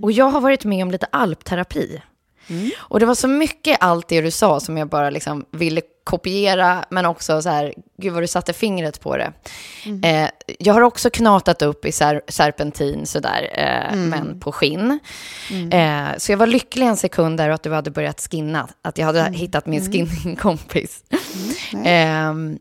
Och 0.03 0.13
jag 0.13 0.25
har 0.25 0.41
varit 0.41 0.65
med 0.65 0.83
om 0.83 0.91
lite 0.91 1.07
alpterapi. 1.13 2.03
Och 2.77 3.01
det 3.01 3.07
var 3.07 3.15
så 3.15 3.29
mycket 3.29 3.77
allt 3.81 4.09
det 4.09 4.21
du 4.21 4.31
sa 4.31 4.61
som 4.61 4.77
jag 4.77 4.89
bara 4.89 5.11
liksom 5.11 5.45
ville 5.51 5.81
kopiera, 6.05 6.85
men 6.91 7.07
också 7.07 7.43
så 7.43 7.49
här, 7.49 7.75
gud 7.99 8.13
vad 8.13 8.23
du 8.23 8.27
satte 8.27 8.53
fingret 8.53 9.01
på 9.01 9.17
det. 9.17 9.33
Eh, 10.03 10.29
jag 10.59 10.75
har 10.75 10.81
också 10.81 11.11
knatat 11.11 11.63
upp 11.63 11.85
i 11.85 11.93
ser 11.93 12.23
serpentin 12.29 13.07
sådär, 13.07 13.51
eh, 13.55 13.97
men 13.97 14.41
på 14.41 14.53
skinn. 14.53 14.99
Eh, 15.71 16.07
så 16.19 16.33
jag 16.33 16.37
var 16.37 16.47
lycklig 16.47 16.87
en 16.87 16.97
sekund 16.97 17.39
där 17.39 17.51
att 17.51 17.63
du 17.63 17.73
hade 17.73 17.91
börjat 17.91 18.29
skinna, 18.31 18.69
att 18.83 18.99
jag 18.99 19.07
hade 19.07 19.31
hittat 19.33 19.67
min 19.67 19.93
skinningkompis. 19.93 21.05
Ehm, 21.85 22.59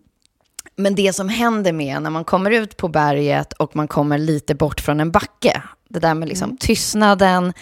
men 0.76 0.96
det 0.96 1.14
som 1.14 1.30
händer 1.30 1.72
med 1.72 2.02
när 2.02 2.10
man 2.10 2.24
kommer 2.24 2.52
ut 2.52 2.78
på 2.78 2.88
berget 2.88 3.54
och 3.54 3.76
man 3.76 3.88
kommer 3.88 4.18
lite 4.18 4.56
bort 4.56 4.82
från 4.82 5.00
en 5.00 5.12
backe, 5.12 5.62
det 5.94 6.00
där 6.00 6.14
med 6.14 6.30
liksom 6.30 6.58
tystnaden, 6.58 7.54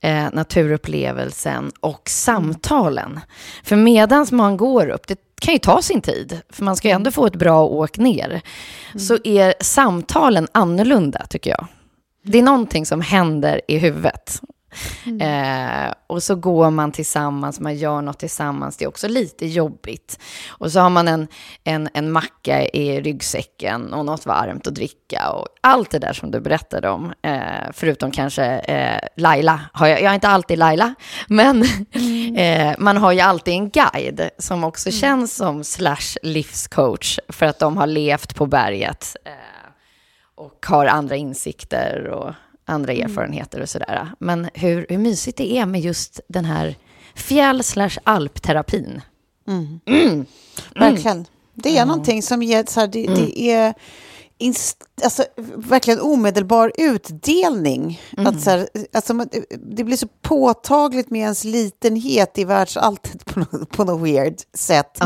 eh, 0.00 0.26
naturupplevelsen 0.32 1.72
och 1.80 2.08
samtalen. 2.08 3.20
För 3.62 3.76
medans 3.76 4.32
man 4.32 4.56
går 4.56 4.88
upp, 4.88 5.06
det 5.06 5.18
kan 5.40 5.54
ju 5.54 5.58
ta 5.58 5.82
sin 5.82 6.00
tid, 6.00 6.40
för 6.50 6.64
man 6.64 6.76
ska 6.76 6.88
ju 6.88 6.94
ändå 6.94 7.10
få 7.10 7.26
ett 7.26 7.36
bra 7.36 7.64
åk 7.64 7.98
ner, 7.98 8.40
så 8.98 9.18
är 9.24 9.54
samtalen 9.60 10.48
annorlunda 10.52 11.26
tycker 11.30 11.50
jag. 11.50 11.66
Det 12.22 12.38
är 12.38 12.42
någonting 12.42 12.86
som 12.86 13.00
händer 13.00 13.60
i 13.68 13.78
huvudet. 13.78 14.40
Eh, 15.20 15.92
och 16.06 16.22
så 16.22 16.34
går 16.34 16.70
man 16.70 16.92
tillsammans, 16.92 17.60
man 17.60 17.76
gör 17.76 18.02
något 18.02 18.18
tillsammans. 18.18 18.76
Det 18.76 18.84
är 18.84 18.88
också 18.88 19.08
lite 19.08 19.46
jobbigt. 19.46 20.18
Och 20.48 20.72
så 20.72 20.80
har 20.80 20.90
man 20.90 21.08
en, 21.08 21.28
en, 21.64 21.88
en 21.94 22.12
macka 22.12 22.64
i 22.64 23.00
ryggsäcken 23.00 23.92
och 23.92 24.04
något 24.04 24.26
varmt 24.26 24.66
att 24.66 24.74
dricka. 24.74 25.30
Och 25.30 25.48
allt 25.60 25.90
det 25.90 25.98
där 25.98 26.12
som 26.12 26.30
du 26.30 26.40
berättade 26.40 26.88
om. 26.88 27.12
Eh, 27.22 27.42
förutom 27.72 28.10
kanske 28.10 28.44
eh, 28.44 29.08
Laila. 29.16 29.60
Har 29.72 29.86
jag, 29.86 30.02
jag 30.02 30.10
är 30.10 30.14
inte 30.14 30.28
alltid 30.28 30.58
Laila. 30.58 30.94
Men 31.28 31.62
eh, 32.36 32.74
man 32.78 32.96
har 32.96 33.12
ju 33.12 33.20
alltid 33.20 33.54
en 33.54 33.70
guide 33.70 34.30
som 34.38 34.64
också 34.64 34.90
känns 34.90 35.36
som 35.36 35.64
slash 35.64 36.18
livscoach. 36.22 37.18
För 37.28 37.46
att 37.46 37.58
de 37.58 37.76
har 37.76 37.86
levt 37.86 38.34
på 38.34 38.46
berget. 38.46 39.16
Eh, 39.24 39.32
och 40.36 40.66
har 40.66 40.86
andra 40.86 41.16
insikter 41.16 42.06
och 42.06 42.34
andra 42.64 42.92
erfarenheter 42.92 43.60
och 43.60 43.68
sådär. 43.68 44.08
Men 44.18 44.48
hur, 44.54 44.86
hur 44.88 44.98
mysigt 44.98 45.38
det 45.38 45.52
är 45.58 45.66
med 45.66 45.80
just 45.80 46.20
den 46.28 46.44
här 46.44 46.76
fjäll 47.14 47.62
slash 47.64 47.90
alpterapin. 48.04 49.00
Verkligen. 50.74 51.26
Det 51.54 51.78
är 51.78 51.86
någonting 51.86 52.22
som 52.22 52.42
ger, 52.42 52.64
så 52.68 52.80
här, 52.80 52.86
det, 52.86 53.06
det 53.06 53.40
är 53.40 53.74
alltså, 55.04 55.24
verkligen 55.56 56.00
omedelbar 56.00 56.72
utdelning. 56.78 58.00
Att, 58.16 58.40
så 58.42 58.50
här, 58.50 58.68
alltså, 58.92 59.14
det 59.58 59.84
blir 59.84 59.96
så 59.96 60.08
påtagligt 60.22 61.10
med 61.10 61.20
ens 61.20 61.44
litenhet 61.44 62.38
i 62.38 62.44
världsalltet 62.44 63.24
på, 63.34 63.38
något- 63.40 63.70
på 63.70 63.84
något 63.84 64.00
weird 64.08 64.34
sätt. 64.54 64.98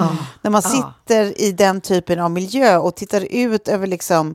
När 0.43 0.51
man 0.51 0.63
sitter 0.63 1.41
i 1.41 1.53
den 1.53 1.81
typen 1.81 2.19
av 2.21 2.31
miljö 2.31 2.77
och 2.79 2.95
tittar 2.97 3.21
ut 3.31 3.69
över 3.69 3.87
liksom 3.87 4.35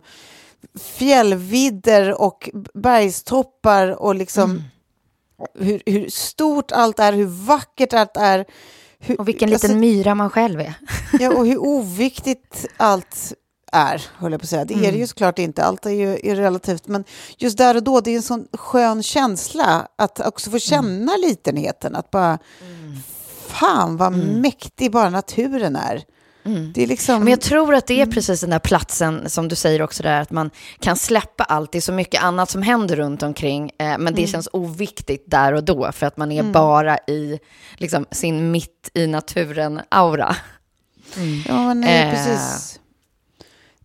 fjällvidder 0.79 2.21
och 2.21 2.49
bergstoppar 2.73 4.01
och 4.01 4.15
liksom 4.15 4.63
hur, 5.55 5.81
hur 5.85 6.09
stort 6.09 6.71
allt 6.71 6.99
är, 6.99 7.13
hur 7.13 7.25
vackert 7.25 7.93
allt 7.93 8.17
är. 8.17 8.45
Hur, 8.99 9.19
Och 9.19 9.27
vilken 9.27 9.49
liten 9.49 9.71
alltså, 9.71 9.79
myra 9.79 10.15
man 10.15 10.29
själv 10.29 10.59
är. 10.59 10.73
Ja, 11.19 11.33
och 11.33 11.47
hur 11.47 11.57
oviktigt 11.57 12.65
allt 12.77 13.33
är, 13.71 14.01
höll 14.15 14.31
jag 14.31 14.41
på 14.41 14.45
att 14.45 14.49
säga. 14.49 14.65
Det 14.65 14.73
är 14.73 14.91
det 14.91 14.97
ju 14.97 15.07
såklart 15.07 15.39
inte, 15.39 15.63
allt 15.63 15.85
är 15.85 15.89
ju 15.89 16.19
är 16.23 16.35
relativt. 16.35 16.87
Men 16.87 17.03
just 17.37 17.57
där 17.57 17.75
och 17.75 17.83
då, 17.83 18.01
det 18.01 18.11
är 18.11 18.15
en 18.15 18.21
sån 18.21 18.47
skön 18.53 19.03
känsla 19.03 19.87
att 19.95 20.27
också 20.27 20.51
få 20.51 20.59
känna 20.59 21.11
litenheten. 21.17 21.95
Att 21.95 22.11
bara, 22.11 22.39
fan 23.47 23.97
vad 23.97 24.13
mäktig 24.13 24.91
bara 24.91 25.09
naturen 25.09 25.75
är. 25.75 26.03
Det 26.73 26.83
är 26.83 26.87
liksom... 26.87 27.19
Men 27.23 27.27
jag 27.31 27.41
tror 27.41 27.75
att 27.75 27.87
det 27.87 28.01
är 28.01 28.05
precis 28.05 28.41
den 28.41 28.49
där 28.49 28.59
platsen 28.59 29.29
som 29.29 29.47
du 29.47 29.55
säger 29.55 29.81
också 29.81 30.03
där, 30.03 30.21
att 30.21 30.31
man 30.31 30.49
kan 30.79 30.95
släppa 30.95 31.43
allt. 31.43 31.71
Det 31.71 31.77
är 31.77 31.81
så 31.81 31.91
mycket 31.93 32.23
annat 32.23 32.49
som 32.49 32.61
händer 32.61 32.95
runt 32.95 33.23
omkring, 33.23 33.71
eh, 33.79 33.97
men 33.97 34.15
det 34.15 34.27
känns 34.27 34.49
oviktigt 34.53 35.23
där 35.27 35.53
och 35.53 35.63
då, 35.63 35.91
för 35.91 36.05
att 36.05 36.17
man 36.17 36.31
är 36.31 36.43
bara 36.43 36.97
i 36.97 37.39
liksom, 37.77 38.05
sin 38.11 38.51
mitt 38.51 38.89
i 38.93 39.07
naturen-aura. 39.07 40.35
Ja, 41.47 41.67
men 41.67 41.81
nej, 41.81 42.03
Eh, 42.07 42.11
precis. 42.11 42.79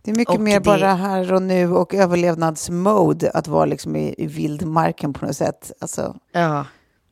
Det 0.01 0.11
är 0.11 0.15
mycket 0.15 0.35
och 0.35 0.41
mer 0.41 0.53
det- 0.53 0.59
bara 0.65 0.93
här 0.93 1.33
och 1.33 1.41
nu 1.41 1.71
och 1.73 1.93
överlevnadsmode 1.93 3.31
att 3.31 3.47
vara 3.47 3.65
liksom 3.65 3.95
i, 3.95 4.15
i 4.17 4.27
vildmarken 4.27 5.13
på 5.13 5.25
något 5.25 5.35
sätt. 5.37 5.71
Alltså, 5.81 6.15
Ja. 6.31 6.65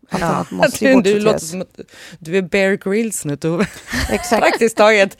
Allt 0.09 0.21
Ja. 0.21 0.27
annat 0.27 0.51
måste 0.51 0.85
ju 0.85 0.95
Du, 1.01 1.13
du 1.13 1.19
låter 1.19 1.39
som 1.39 1.61
att 1.61 1.79
du 2.19 2.37
är 2.37 2.41
Bear 2.41 2.73
Grylls 2.91 3.25
nu, 3.25 3.35
Tove. 3.35 3.67
Exakt. 4.11 4.41
Praktiskt 4.43 4.77
taget. 4.77 5.17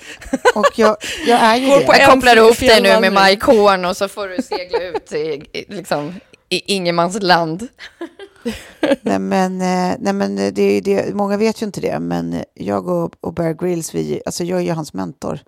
Och 0.56 0.72
jag, 0.76 0.98
jag 1.28 1.40
är 1.42 1.56
ju 1.56 1.68
Går 1.68 1.80
det. 1.80 1.86
på 1.86 1.94
Jag 1.94 2.10
kopplar 2.14 2.38
ihop 2.38 2.60
dig 2.60 2.82
nu 2.82 3.00
med. 3.10 3.24
Mike 3.24 3.46
Horn 3.46 3.86
och 3.86 3.98
så 3.98 4.08
får 4.08 4.28
du 4.28 4.42
segla 4.42 4.80
ut 4.82 5.12
i, 5.12 5.66
liksom, 5.70 6.16
i 6.50 6.74
ingenmansland. 6.76 7.68
Nej, 9.02 9.20
men, 9.20 9.62
eh, 9.62 9.96
nej, 10.00 10.14
men 10.14 10.36
det, 10.36 10.62
är 10.62 10.82
det, 10.82 11.14
många 11.16 11.38
vet 11.38 11.62
ju 11.62 11.66
inte 11.66 11.82
det, 11.82 12.00
men 12.00 12.44
jag 12.54 12.88
och, 12.88 13.14
och 13.22 13.34
Bear 13.34 13.54
Grylls, 13.54 13.96
vi, 13.96 14.22
alltså 14.26 14.44
jag 14.44 14.60
är 14.60 14.64
ju 14.64 14.72
hans 14.72 14.94
mentor. 14.94 15.40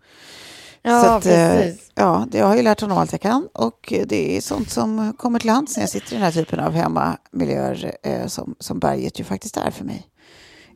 Ja, 0.81 1.01
Så 1.03 1.07
att, 1.07 1.25
eh, 1.25 1.31
precis. 1.57 1.91
ja, 1.95 2.25
det, 2.31 2.37
jag 2.37 2.45
har 2.45 2.55
ju 2.55 2.61
lärt 2.61 2.81
honom 2.81 2.97
allt 2.97 3.11
jag 3.11 3.21
kan 3.21 3.47
och 3.53 3.93
det 4.05 4.37
är 4.37 4.41
sånt 4.41 4.69
som 4.71 5.13
kommer 5.17 5.39
till 5.39 5.49
hands 5.49 5.77
när 5.77 5.83
jag 5.83 5.89
sitter 5.89 6.11
i 6.11 6.15
den 6.15 6.23
här 6.23 6.31
typen 6.31 6.59
av 6.59 6.71
hemmamiljöer 6.73 7.95
eh, 8.03 8.27
som, 8.27 8.55
som 8.59 8.79
berget 8.79 9.19
ju 9.19 9.23
faktiskt 9.23 9.57
är 9.57 9.71
för 9.71 9.85
mig. 9.85 10.07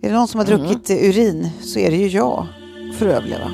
Är 0.02 0.10
det 0.10 0.16
någon 0.16 0.28
som 0.28 0.40
har 0.40 0.48
Mm. 0.48 0.60
druckit 0.68 0.90
eh, 0.90 1.10
urin 1.10 1.50
så 1.62 1.80
är 1.80 1.92
det 1.92 1.98
ju 1.98 2.08
jag 2.08 2.48
för 3.00 3.08
att 3.08 3.14
överleva. 3.16 3.52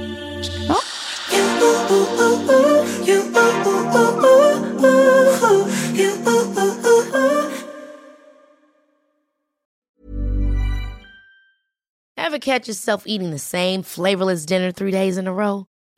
catch 12.50 12.68
yourself 12.68 13.04
eating 13.06 13.32
the 13.32 13.40
same 13.40 13.84
flavorless 13.84 14.46
dinner 14.46 14.72
three 14.72 14.92
days 14.92 15.18
in 15.18 15.28
a 15.28 15.34
row? 15.34 15.69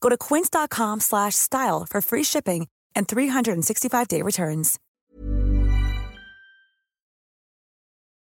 Go 0.00 0.10
to 0.10 0.16
quince.com 0.16 1.00
slash 1.00 1.34
style 1.34 1.86
for 1.90 2.00
free 2.00 2.24
shipping 2.24 2.66
and 2.94 3.06
365-day 3.06 4.22
returns. 4.22 4.76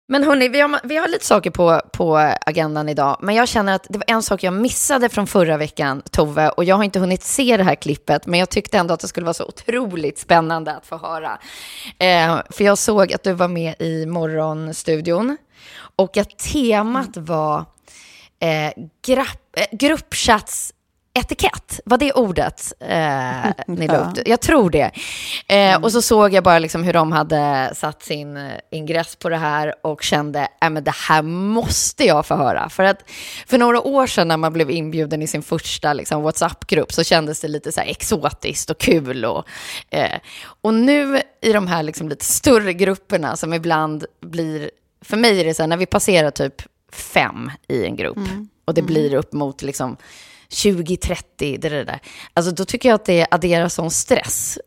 Men 0.08 0.24
hörni, 0.24 0.48
vi 0.48 0.60
har, 0.60 0.80
vi 0.84 0.96
har 0.96 1.08
lite 1.08 1.24
saker 1.24 1.50
på, 1.50 1.80
på 1.92 2.16
agendan 2.46 2.88
idag. 2.88 3.18
Men 3.20 3.34
jag 3.34 3.48
känner 3.48 3.74
att 3.74 3.86
det 3.88 3.98
var 3.98 4.04
en 4.06 4.22
sak 4.22 4.42
jag 4.42 4.54
missade 4.54 5.08
från 5.08 5.26
förra 5.26 5.56
veckan, 5.56 6.02
Tove. 6.10 6.48
Och 6.48 6.64
jag 6.64 6.76
har 6.76 6.84
inte 6.84 6.98
hunnit 6.98 7.22
se 7.22 7.56
det 7.56 7.64
här 7.64 7.74
klippet, 7.74 8.26
men 8.26 8.40
jag 8.40 8.50
tyckte 8.50 8.78
ändå 8.78 8.94
att 8.94 9.00
det 9.00 9.08
skulle 9.08 9.24
vara 9.24 9.34
så 9.34 9.44
otroligt 9.44 10.18
spännande 10.18 10.76
att 10.76 10.86
få 10.86 10.96
höra. 10.96 11.38
Eh, 11.98 12.40
för 12.50 12.64
jag 12.64 12.78
såg 12.78 13.12
att 13.12 13.22
du 13.22 13.32
var 13.32 13.48
med 13.48 13.74
i 13.78 14.06
Morgonstudion. 14.06 15.36
Och 15.96 16.16
att 16.16 16.38
temat 16.38 17.16
var 17.16 17.64
eh, 18.40 18.84
grapp, 19.06 19.56
eh, 19.56 19.76
gruppchats 19.78 20.73
etikett, 21.18 21.80
var 21.84 21.98
det 21.98 22.12
ordet 22.12 22.72
eh, 22.80 23.50
ni 23.66 23.86
la 23.86 23.96
upp? 23.96 24.18
Jag 24.26 24.40
tror 24.40 24.70
det. 24.70 24.90
Eh, 25.48 25.82
Och 25.82 25.92
så 25.92 26.02
såg 26.02 26.34
jag 26.34 26.44
bara 26.44 26.58
liksom 26.58 26.82
hur 26.84 26.92
de 26.92 27.12
hade 27.12 27.72
satt 27.74 28.02
sin 28.02 28.36
eh, 28.36 28.52
ingress 28.70 29.16
på 29.16 29.28
det 29.28 29.36
här 29.36 29.74
och 29.86 30.02
kände, 30.02 30.48
äh, 30.62 30.70
men 30.70 30.84
det 30.84 30.94
här 31.08 31.22
måste 31.22 32.04
jag 32.04 32.26
få 32.26 32.34
höra. 32.36 32.68
För 32.68 32.84
att 32.84 33.10
för 33.46 33.58
några 33.58 33.80
år 33.80 34.06
sedan 34.06 34.28
när 34.28 34.36
man 34.36 34.52
blev 34.52 34.70
inbjuden 34.70 35.22
i 35.22 35.26
sin 35.26 35.42
första 35.42 35.92
liksom, 35.92 36.22
WhatsApp-grupp 36.22 36.92
så 36.92 37.04
kändes 37.04 37.40
det 37.40 37.48
lite 37.48 37.72
så 37.72 37.80
exotiskt 37.80 38.70
och 38.70 38.78
kul. 38.78 39.24
Och, 39.24 39.44
eh, 39.90 40.18
och 40.60 40.74
nu 40.74 41.20
i 41.42 41.52
de 41.52 41.66
här 41.66 41.82
liksom, 41.82 42.08
lite 42.08 42.24
större 42.24 42.72
grupperna 42.72 43.36
som 43.36 43.54
ibland 43.54 44.04
blir, 44.20 44.70
för 45.04 45.16
mig 45.16 45.40
är 45.40 45.44
det 45.44 45.54
så 45.54 45.62
här, 45.62 45.68
när 45.68 45.76
vi 45.76 45.86
passerar 45.86 46.30
typ 46.30 46.62
fem 46.92 47.50
i 47.68 47.84
en 47.84 47.96
grupp 47.96 48.18
och 48.64 48.74
det 48.74 48.82
blir 48.82 49.14
upp 49.14 49.32
mot 49.32 49.62
liksom 49.62 49.96
20-30, 50.54 51.22
det 51.38 51.56
där, 51.68 51.84
där. 51.84 52.00
Alltså 52.34 52.52
då 52.52 52.64
tycker 52.64 52.88
jag 52.88 52.94
att 52.94 53.04
det 53.04 53.26
adderar 53.30 53.68
sån 53.68 53.90
stress. 53.90 54.58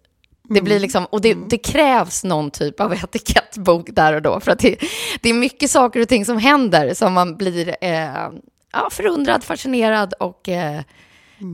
Det 0.49 0.61
blir 0.61 0.79
liksom, 0.79 1.05
och 1.05 1.21
det, 1.21 1.37
det 1.49 1.57
krävs 1.57 2.23
någon 2.23 2.51
typ 2.51 2.79
av 2.79 2.93
etikettbok 3.03 3.89
där 3.91 4.13
och 4.13 4.21
då. 4.21 4.39
För 4.39 4.51
att 4.51 4.59
det, 4.59 4.75
det 5.21 5.29
är 5.29 5.33
mycket 5.33 5.71
saker 5.71 5.99
och 5.99 6.07
ting 6.07 6.25
som 6.25 6.37
händer 6.37 6.93
som 6.93 7.13
man 7.13 7.37
blir 7.37 7.75
eh, 7.81 8.29
ja, 8.73 8.89
förundrad, 8.91 9.43
fascinerad 9.43 10.13
och, 10.13 10.49
eh, 10.49 10.81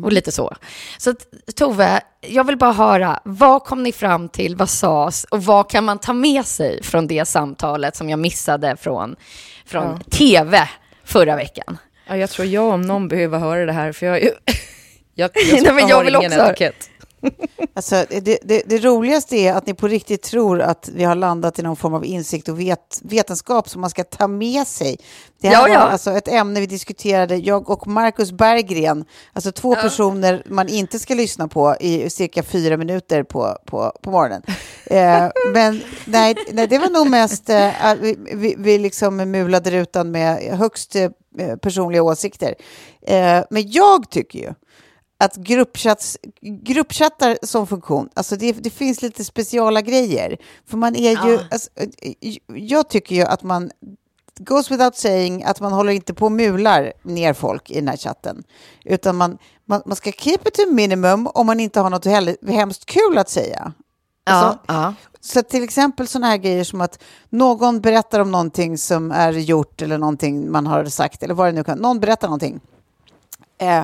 och 0.03 0.11
lite 0.11 0.31
så. 0.31 0.55
Så 0.97 1.09
att, 1.09 1.17
Tove, 1.55 2.01
jag 2.21 2.43
vill 2.43 2.57
bara 2.57 2.71
höra, 2.73 3.19
vad 3.25 3.63
kom 3.63 3.83
ni 3.83 3.91
fram 3.91 4.29
till, 4.29 4.55
vad 4.55 4.69
sades 4.69 5.23
och 5.23 5.43
vad 5.43 5.69
kan 5.69 5.83
man 5.83 5.99
ta 5.99 6.13
med 6.13 6.45
sig 6.45 6.83
från 6.83 7.07
det 7.07 7.25
samtalet 7.25 7.95
som 7.95 8.09
jag 8.09 8.19
missade 8.19 8.77
från, 8.77 9.15
från 9.65 9.83
Ja. 9.83 9.99
tv 10.11 10.69
förra 11.03 11.35
veckan? 11.35 11.77
Ja, 12.07 12.17
jag 12.17 12.29
tror 12.29 12.47
jag 12.47 12.73
om 12.73 12.81
någon 12.81 13.07
behöver 13.07 13.39
höra 13.39 13.65
det 13.65 13.73
här, 13.73 13.91
för 13.91 14.05
jag, 14.05 14.21
jag, 14.23 14.31
jag, 15.15 15.63
Nej, 15.63 15.73
men 15.73 15.87
jag 15.87 15.95
har 15.95 16.03
vill 16.03 16.15
ingen 16.15 16.31
också 16.31 16.41
etikett. 16.41 16.89
Alltså, 17.75 18.05
det, 18.09 18.39
det, 18.43 18.63
det 18.65 18.77
roligaste 18.77 19.35
är 19.35 19.53
att 19.53 19.67
ni 19.67 19.73
på 19.73 19.87
riktigt 19.87 20.21
tror 20.21 20.61
att 20.61 20.89
vi 20.93 21.03
har 21.03 21.15
landat 21.15 21.59
i 21.59 21.61
någon 21.61 21.75
form 21.75 21.93
av 21.93 22.05
insikt 22.05 22.49
och 22.49 22.59
vet, 22.59 22.99
vetenskap 23.01 23.69
som 23.69 23.81
man 23.81 23.89
ska 23.89 24.03
ta 24.03 24.27
med 24.27 24.67
sig. 24.67 24.97
Det 25.41 25.47
här 25.47 25.55
Ja, 25.55 25.61
var 25.61 25.69
ja. 25.69 25.77
alltså 25.77 26.11
ett 26.11 26.27
ämne 26.27 26.59
vi 26.59 26.65
diskuterade, 26.65 27.35
jag 27.35 27.69
och 27.69 27.87
Marcus 27.87 28.31
Berggren, 28.31 29.05
alltså 29.33 29.51
två 29.51 29.75
personer 29.75 30.43
man 30.45 30.69
inte 30.69 30.99
ska 30.99 31.13
lyssna 31.13 31.47
på 31.47 31.75
i 31.79 32.09
cirka 32.09 32.43
fyra 32.43 32.77
minuter 32.77 33.23
på, 33.23 33.57
på, 33.65 33.91
på 34.01 34.11
morgonen. 34.11 34.41
Eh, 34.85 35.29
men 35.53 35.81
nej, 36.05 36.35
nej, 36.51 36.67
det 36.67 36.77
var 36.77 36.89
nog 36.89 37.09
mest 37.09 37.49
eh, 37.49 37.71
vi, 38.01 38.17
vi, 38.33 38.55
vi 38.57 38.77
liksom 38.77 39.15
mulade 39.15 39.71
rutan 39.71 40.11
med 40.11 40.57
högst 40.57 40.95
eh, 40.95 41.09
personliga 41.61 42.03
åsikter. 42.03 42.55
Eh, 43.01 43.43
men 43.49 43.71
jag 43.71 44.09
tycker 44.09 44.39
ju 44.39 44.53
att 45.17 45.37
gruppchattar 46.41 47.45
som 47.45 47.67
funktion, 47.67 48.09
alltså 48.13 48.35
det, 48.35 48.51
det 48.51 48.69
finns 48.69 49.01
lite 49.01 49.23
speciala 49.25 49.81
grejer. 49.81 50.37
För 50.65 50.77
man 50.77 50.95
är 50.95 51.27
ju, 51.27 51.39
alltså, 51.51 51.69
eh, 51.75 52.37
jag 52.47 52.89
tycker 52.89 53.15
ju 53.15 53.21
att 53.21 53.43
man, 53.43 53.71
goes 54.39 54.71
without 54.71 54.95
saying, 54.95 55.43
att 55.43 55.59
man 55.59 55.71
håller 55.71 55.93
inte 55.93 56.13
på 56.13 56.25
och 56.25 56.31
mular 56.31 56.93
ner 57.03 57.33
folk 57.33 57.71
i 57.71 57.75
den 57.75 57.87
här 57.87 57.97
chatten. 57.97 58.43
Utan 58.85 59.15
man, 59.15 59.37
man, 59.65 59.81
man 59.85 59.95
ska 59.95 60.11
keep 60.11 60.39
it 60.45 60.53
to 60.53 60.71
minimum 60.71 61.27
om 61.27 61.45
man 61.45 61.59
inte 61.59 61.79
har 61.79 61.89
något 61.89 62.05
hemskt 62.47 62.85
kul 62.85 63.17
att 63.17 63.29
säga. 63.29 63.73
Alltså, 64.25 64.59
ja. 64.67 64.93
Så 65.25 65.43
till 65.43 65.63
exempel 65.63 66.07
sådana 66.07 66.27
här 66.27 66.37
grejer 66.37 66.63
som 66.63 66.81
att 66.81 67.03
någon 67.29 67.81
berättar 67.81 68.19
om 68.19 68.31
någonting 68.31 68.77
som 68.77 69.11
är 69.11 69.31
gjort 69.33 69.81
eller 69.81 69.97
någonting 69.97 70.51
man 70.51 70.67
har 70.67 70.85
sagt 70.85 71.23
eller 71.23 71.33
vad 71.33 71.47
det 71.47 71.51
nu 71.51 71.63
kan 71.63 71.77
Någon 71.77 71.99
berättar 71.99 72.27
någonting. 72.27 72.59
Eh, 73.57 73.83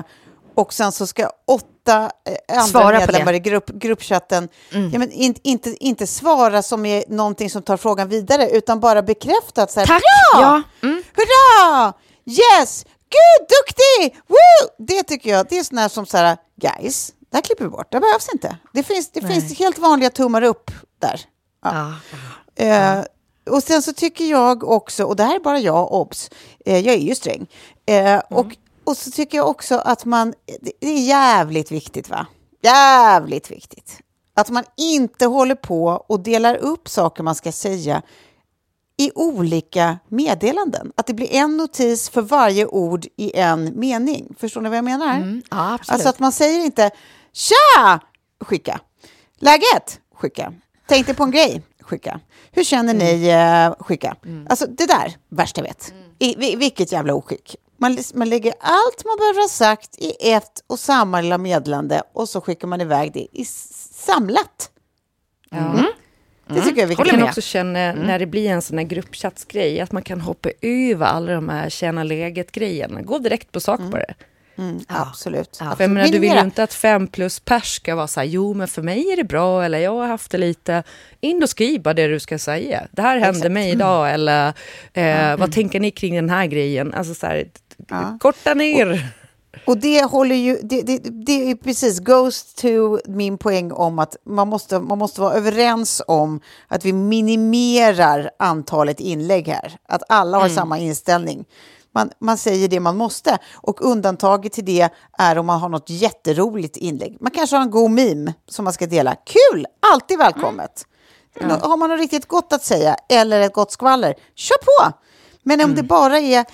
och 0.54 0.72
sen 0.72 0.92
så 0.92 1.06
ska 1.06 1.30
åtta 1.46 2.10
eh, 2.24 2.58
andra 2.58 2.66
Svara 2.66 2.98
medlemmar 2.98 3.32
i 3.32 3.38
grupp, 3.38 3.66
gruppchatten 3.68 4.48
ja, 4.70 4.98
men 4.98 5.10
in, 5.12 5.34
inte, 5.42 5.84
inte 5.84 6.06
svara 6.06 6.62
som 6.62 6.86
är 6.86 7.04
någonting 7.08 7.50
som 7.50 7.62
tar 7.62 7.76
frågan 7.76 8.08
vidare 8.08 8.50
utan 8.50 8.80
bara 8.80 9.02
bekräfta 9.02 9.62
att 9.62 9.70
så 9.70 9.80
här, 9.80 9.86
Tack! 9.86 10.02
Bra! 10.32 10.42
Ja, 10.42 10.62
mm. 10.82 11.02
Hurra! 11.14 11.92
Yes! 12.26 12.84
Gud, 12.84 13.48
duktig! 13.48 14.20
Woo! 14.26 14.86
Det 14.86 15.02
tycker 15.02 15.30
jag, 15.30 15.46
det 15.48 15.58
är 15.58 15.64
sådana 15.64 15.80
här 15.80 15.88
som 15.88 16.06
så 16.06 16.16
här, 16.16 16.36
guys, 16.56 17.12
det 17.30 17.36
här 17.36 17.42
klipper 17.42 17.64
vi 17.64 17.70
bort, 17.70 17.92
det 17.92 18.00
behövs 18.00 18.28
inte. 18.32 18.56
Det 18.72 18.82
finns, 18.82 19.10
det 19.12 19.20
finns 19.20 19.58
helt 19.58 19.78
vanliga 19.78 20.10
tummar 20.10 20.42
upp 20.42 20.70
där. 20.98 21.20
Ja. 21.62 21.94
Eh, 22.54 23.04
och 23.50 23.62
sen 23.62 23.82
så 23.82 23.92
tycker 23.92 24.24
jag 24.24 24.64
också, 24.64 25.04
och 25.04 25.16
det 25.16 25.24
här 25.24 25.34
är 25.36 25.40
bara 25.40 25.58
jag, 25.58 25.92
obs, 25.92 26.30
eh, 26.66 26.78
jag 26.78 26.94
är 26.94 26.98
ju 26.98 27.14
sträng. 27.14 27.46
Eh, 27.86 28.18
och, 28.30 28.56
och 28.84 28.96
så 28.96 29.10
tycker 29.10 29.38
jag 29.38 29.48
också 29.48 29.78
att 29.78 30.04
man, 30.04 30.34
det 30.60 30.72
det 30.80 30.86
är 30.88 31.00
jävligt 31.00 31.70
viktigt 31.70 32.08
va? 32.08 32.26
Jävligt 32.62 33.50
viktigt. 33.50 34.00
Att 34.34 34.50
man 34.50 34.64
inte 34.76 35.26
håller 35.26 35.54
på 35.54 36.04
och 36.08 36.20
delar 36.20 36.56
upp 36.56 36.88
saker 36.88 37.22
man 37.22 37.34
ska 37.34 37.52
säga 37.52 38.02
i 38.96 39.10
olika 39.14 39.98
meddelanden. 40.08 40.92
Att 40.96 41.06
det 41.06 41.14
blir 41.14 41.34
en 41.34 41.56
notis 41.56 42.10
för 42.10 42.22
varje 42.22 42.66
ord 42.66 43.06
i 43.16 43.36
en 43.36 43.80
mening. 43.80 44.34
Förstår 44.38 44.60
ni 44.60 44.68
vad 44.68 44.78
jag 44.78 44.84
menar? 44.84 45.16
Mm, 45.16 45.42
ja, 45.50 45.74
absolut. 45.74 45.90
Alltså 45.90 46.08
att 46.08 46.18
man 46.18 46.32
säger 46.32 46.64
inte 46.64 46.90
“Tja!” 47.32 48.00
skicka. 48.40 48.80
“Läget?” 49.38 50.00
skicka. 50.14 50.52
“Tänkte 50.90 51.14
på 51.14 51.22
en 51.24 51.30
grej?” 51.30 51.62
skicka. 51.80 52.20
“Hur 52.52 52.64
känner 52.64 52.94
ni?” 52.94 53.28
Mm. 53.30 53.72
eh, 53.72 53.74
skicka. 53.80 54.16
Alltså 54.48 54.66
det 54.66 54.86
där, 54.86 55.16
värst 55.28 55.56
jag 55.56 55.64
vet. 55.64 55.94
I, 56.18 56.34
vi- 56.38 56.56
vilket 56.56 56.92
jävla 56.92 57.14
oskick. 57.14 57.56
Man, 57.78 57.98
man 58.14 58.28
lägger 58.28 58.54
allt 58.60 59.04
man 59.04 59.16
behöver 59.18 59.40
ha 59.40 59.48
sagt 59.48 59.98
i 59.98 60.30
ett 60.32 60.64
och 60.66 60.78
samma 60.78 61.20
lilla 61.20 61.38
meddelande 61.38 62.02
och 62.14 62.28
så 62.28 62.40
skickar 62.40 62.68
man 62.68 62.80
iväg 62.80 63.12
det 63.12 63.26
i 63.32 63.44
samlat. 63.94 64.70
Det 66.48 66.60
tycker 66.60 66.68
jag 66.68 66.76
är 66.78 66.80
Jag 66.82 66.86
viktigt. 66.88 67.06
kan 67.10 67.18
med. 67.20 67.28
också 67.28 67.40
känna 67.40 67.92
när 67.92 68.18
det 68.18 68.26
blir 68.26 68.50
en 68.50 68.62
sån 68.62 68.78
här 68.78 68.84
gruppchatsgrej 68.84 69.80
att 69.80 69.92
man 69.92 70.02
kan 70.02 70.20
hoppa 70.20 70.48
över 70.62 71.06
alla 71.06 71.32
de 71.32 71.48
här 71.48 71.70
tjäna 71.70 72.04
läget-grejerna. 72.04 73.02
Gå 73.02 73.18
direkt 73.18 73.52
på 73.52 73.60
sak 73.60 73.80
på 73.90 73.96
det. 73.96 74.14
Mm, 74.60 74.80
absolut. 74.88 75.56
För 75.56 75.64
jag 75.64 75.72
absolut. 75.72 75.90
menar, 75.90 76.08
du 76.08 76.18
vill 76.18 76.32
ju 76.32 76.40
inte 76.40 76.62
att 76.62 76.74
fem 76.74 77.06
plus 77.06 77.40
pers 77.40 77.74
ska 77.74 77.94
vara 77.94 78.06
så 78.06 78.20
här, 78.20 78.26
jo 78.26 78.54
men 78.54 78.68
för 78.68 78.82
mig 78.82 79.12
är 79.12 79.16
det 79.16 79.24
bra, 79.24 79.64
eller 79.64 79.78
jag 79.78 79.94
har 79.94 80.06
haft 80.06 80.30
det 80.30 80.38
lite. 80.38 80.82
In 81.20 81.42
och 81.42 81.48
skriv 81.48 81.82
bara 81.82 81.94
det 81.94 82.06
du 82.06 82.20
ska 82.20 82.38
säga. 82.38 82.86
Det 82.92 83.02
här 83.02 83.18
hände 83.18 83.50
mig 83.50 83.70
idag, 83.70 84.14
eller 84.14 84.52
eh, 84.92 85.36
vad 85.36 85.52
tänker 85.52 85.80
ni 85.80 85.90
kring 85.90 86.14
den 86.14 86.30
här 86.30 86.46
grejen? 86.46 86.94
Alltså 86.94 87.14
så 87.14 87.26
här, 87.26 87.48
korta 88.18 88.54
ner. 88.54 89.12
Och 89.64 89.78
det 89.78 90.02
håller 90.02 90.36
ju, 90.36 90.58
det, 90.62 90.82
det, 90.82 90.98
det 90.98 91.50
är 91.50 91.54
precis, 91.54 92.00
goes 92.00 92.54
to 92.54 92.98
min 93.04 93.38
poäng 93.38 93.72
om 93.72 93.98
att 93.98 94.16
man 94.26 94.48
måste, 94.48 94.78
man 94.78 94.98
måste 94.98 95.20
vara 95.20 95.34
överens 95.34 96.02
om 96.06 96.40
att 96.68 96.84
vi 96.84 96.92
minimerar 96.92 98.30
antalet 98.38 99.00
inlägg 99.00 99.48
här. 99.48 99.76
Att 99.88 100.02
alla 100.08 100.38
har 100.38 100.48
samma 100.48 100.78
inställning. 100.78 101.44
Man, 101.94 102.10
man 102.18 102.38
säger 102.38 102.68
det 102.68 102.80
man 102.80 102.96
måste. 102.96 103.38
Och 103.54 103.84
undantaget 103.84 104.52
till 104.52 104.64
det 104.64 104.88
är 105.18 105.38
om 105.38 105.46
man 105.46 105.60
har 105.60 105.68
något 105.68 105.90
jätteroligt 105.90 106.76
inlägg. 106.76 107.16
Man 107.20 107.30
kanske 107.30 107.56
har 107.56 107.62
en 107.62 107.70
god 107.70 107.90
meme 107.90 108.34
som 108.48 108.64
man 108.64 108.72
ska 108.74 108.86
dela. 108.86 109.14
Kul! 109.14 109.66
Alltid 109.92 110.18
välkommet. 110.18 110.86
Nå- 111.40 111.58
Har 111.62 111.76
man 111.76 111.90
något 111.90 111.98
riktigt 112.00 112.26
gott 112.26 112.52
att 112.52 112.64
säga 112.64 112.96
eller 113.08 113.40
ett 113.40 113.52
gott 113.52 113.72
skvaller, 113.72 114.14
kör 114.34 114.56
på! 114.58 114.92
Men 115.42 115.60
om 115.60 115.74
det 115.74 115.82
bara 115.82 116.18
är... 116.18 116.44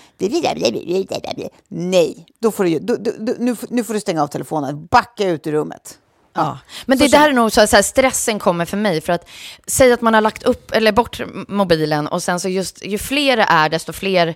Nej, 1.69 2.27
då 2.39 2.51
får 2.51 2.65
du, 2.65 2.79
då, 2.79 2.97
då, 2.97 3.33
nu, 3.39 3.57
nu 3.69 3.85
får 3.85 3.95
du 3.95 4.01
stänga 4.01 4.23
av 4.23 4.27
telefonen. 4.27 4.87
Backa 4.87 5.29
ut 5.29 5.47
ur 5.47 5.53
rummet. 5.53 5.99
Ja. 6.37 6.59
Men 6.87 6.99
det 6.99 7.09
där 7.09 7.29
är 7.29 7.33
nog 7.33 7.53
så 7.53 7.61
att 7.61 7.71
så 7.71 7.77
här, 7.77 7.83
stressen 7.83 8.39
kommer 8.39 8.65
för 8.65 8.77
mig. 8.77 9.01
För 9.01 9.13
att 9.13 9.29
säga 9.67 9.95
att 9.95 10.01
man 10.01 10.15
har 10.15 10.21
lagt 10.21 10.43
upp 10.43 10.71
eller 10.71 10.93
bort 10.93 11.21
mobilen 11.49 12.07
och 12.07 12.23
sen 12.23 12.41
så 12.41 12.49
just 12.49 12.85
ju 12.87 12.99
fler 12.99 13.37
det 13.37 13.47
är 13.49 13.69
desto 13.69 13.93
fler 13.93 14.35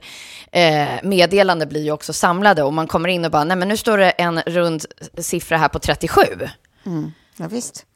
eh, 0.52 0.88
meddelande 1.02 1.66
blir 1.66 1.84
ju 1.84 1.92
också 1.92 2.12
samlade. 2.12 2.62
Och 2.62 2.72
man 2.72 2.86
kommer 2.86 3.08
in 3.08 3.24
och 3.24 3.30
bara, 3.30 3.44
nej 3.44 3.56
men 3.56 3.68
nu 3.68 3.76
står 3.76 3.98
det 3.98 4.10
en 4.10 4.40
rund 4.40 4.84
siffra 5.18 5.56
här 5.56 5.68
på 5.68 5.78
37. 5.78 6.22
Ja, 7.36 7.46
visst. 7.48 7.86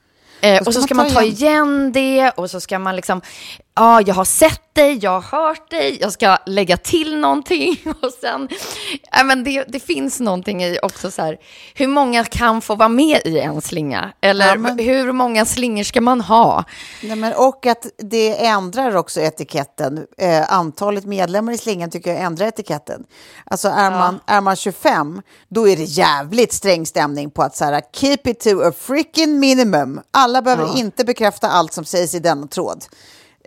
Eh, 0.41 0.63
och 0.63 0.75
så 0.75 0.83
ska 0.83 0.95
man 0.95 1.09
ta 1.09 1.15
ta 1.15 1.23
igen 1.23 1.93
det 1.93 2.31
och 2.31 2.51
så 2.51 2.61
ska 2.61 2.79
man 2.79 2.97
liksom, 2.97 3.21
ja, 3.77 4.01
jag 4.01 4.15
har 4.15 4.25
sett 4.25 4.61
dig, 4.75 4.99
jag 5.03 5.21
har 5.21 5.39
hört 5.49 5.71
dig, 5.71 5.99
jag 6.01 6.13
ska 6.13 6.39
lägga 6.47 6.77
till 6.77 7.19
någonting 7.19 7.77
och 8.03 8.11
sen, 8.21 8.49
ja 9.13 9.25
men 9.25 9.45
det, 9.45 9.65
det 9.69 9.81
finns 9.81 10.21
någonting 10.21 10.65
i 10.65 10.79
också 10.83 11.11
så 11.11 11.23
här, 11.23 11.39
hur 11.75 11.87
många 11.87 12.25
kan 12.25 12.61
få 12.61 12.75
vara 12.75 12.89
med 12.89 13.21
i 13.25 13.39
en 13.39 13.61
slinga? 13.61 14.13
Eller 14.21 14.47
Ja, 14.49 14.57
men- 14.57 14.79
hur 14.79 15.13
många 15.13 15.45
slingor 15.45 15.83
ska 15.85 16.01
man 16.01 16.21
ha? 16.21 16.65
Nej, 17.03 17.17
men, 17.17 17.33
och 17.33 17.67
att 17.67 17.87
det 17.99 18.47
ändrar 18.47 18.97
också 18.97 19.21
etiketten. 19.21 20.07
Eh, 20.19 20.53
antalet 20.53 21.05
medlemmar 21.05 21.53
i 21.53 21.59
slingan 21.59 21.91
tycker 21.91 22.11
jag 22.13 22.21
ändrar 22.23 22.47
etiketten. 22.47 23.05
Alltså 23.45 23.69
är, 23.69 23.91
man, 23.91 24.21
är 24.27 24.41
man 24.41 24.57
25, 24.57 25.23
då 25.49 25.69
är 25.69 25.77
det 25.77 25.83
jävligt 25.85 26.53
sträng 26.53 26.87
stämning 26.87 27.31
på 27.31 27.43
att 27.43 27.57
så 27.57 27.65
här, 27.65 27.83
keep 27.93 28.19
it 28.25 28.41
to 28.41 28.63
a 28.63 28.73
freaking 28.79 29.41
minimum. 29.41 30.01
Alla 30.11 30.43
behöver 30.43 30.79
inte 30.79 31.05
bekräfta 31.05 31.49
allt 31.49 31.73
som 31.73 31.85
sägs 31.85 32.15
i 32.15 32.19
denna 32.19 32.47
tråd. 32.47 32.85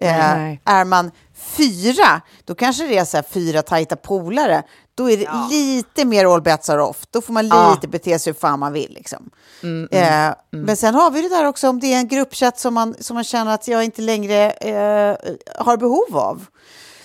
Eh, 0.01 0.55
är 0.65 0.85
man 0.85 1.11
fyra, 1.35 2.21
då 2.45 2.55
kanske 2.55 2.87
det 2.87 2.97
är 2.97 3.05
så 3.05 3.17
här, 3.17 3.25
fyra 3.29 3.61
tajta 3.61 3.95
polare. 3.95 4.63
Då 4.95 5.11
är 5.11 5.17
det 5.17 5.55
lite 5.55 6.05
mer 6.05 6.25
all 6.33 6.41
bets 6.41 6.69
are 6.69 6.81
off. 6.83 6.97
Då 7.11 7.21
får 7.21 7.33
man 7.33 7.45
lite 7.71 7.87
bete 7.87 8.19
sig 8.19 8.33
hur 8.33 8.39
fan 8.39 8.59
man 8.59 8.73
vill. 8.73 8.93
Liksom. 8.93 9.29
eh, 9.91 10.35
Men 10.65 10.77
sen 10.77 10.95
har 10.95 11.11
vi 11.11 11.21
det 11.21 11.29
där 11.29 11.45
också 11.45 11.69
om 11.69 11.79
det 11.79 11.93
är 11.93 11.97
en 11.97 12.07
gruppchatt 12.07 12.59
som 12.59 12.73
man, 12.73 12.95
som 12.99 13.13
man 13.13 13.23
känner 13.23 13.53
att 13.53 13.67
jag 13.67 13.83
inte 13.83 14.01
längre 14.01 14.51
eh, 14.51 15.15
har 15.55 15.77
behov 15.77 16.17
av. 16.17 16.45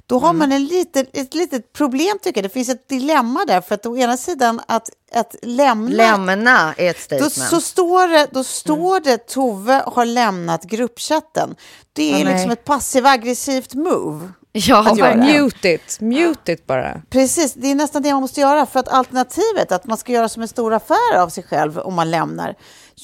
Då 0.07 0.19
har 0.19 0.33
man 0.33 0.53
en 0.53 0.65
liten, 0.67 1.07
ett 1.13 1.35
litet 1.35 1.73
problem 1.73 2.19
tycker 2.23 2.41
jag. 2.43 2.51
Det 2.51 2.53
finns 2.55 2.69
ett 2.69 2.89
dilemma 2.89 3.45
där. 3.45 3.61
För 3.61 3.75
att 3.75 3.87
å 3.87 3.97
ena 3.97 4.17
sidan 4.17 4.61
att, 4.69 4.91
att 5.15 5.35
lämna 5.43 5.97
Lämna 5.97 6.75
är 6.77 6.91
ett 6.91 7.11
då, 7.11 7.17
statement. 7.17 7.51
så 7.51 7.61
står 7.61 8.09
det, 8.09 8.27
då 8.33 8.45
står 8.45 9.01
det 9.01 9.27
Tove 9.27 9.83
har 9.87 10.05
lämnat 10.05 10.65
gruppchatten. 10.65 11.55
Det 11.93 12.21
är 12.21 12.25
nej. 12.25 12.35
liksom 12.35 12.51
ett 12.51 12.65
passiv-aggressivt 12.65 13.75
move. 13.75 14.29
ja. 14.53 15.15
Mute 15.17 15.69
it, 15.69 15.99
mute 16.01 16.53
it 16.53 16.67
bara. 16.67 17.03
Precis, 17.11 17.55
det 17.55 17.71
är 17.71 17.75
nästan 17.75 18.03
det 18.03 18.13
man 18.13 18.21
måste 18.21 18.41
göra. 18.41 18.67
För 18.67 18.81
att 18.81 18.89
alternativet, 18.89 19.73
att 19.73 19.87
man 19.87 19.99
ska 19.99 20.13
göra 20.13 20.29
som 20.29 20.43
en 20.43 20.49
stor 20.49 20.75
affär 20.75 21.17
av 21.17 21.29
sig 21.29 21.45
själv 21.45 21.79
om 21.79 21.95
man 21.95 22.11
lämnar. 22.11 22.55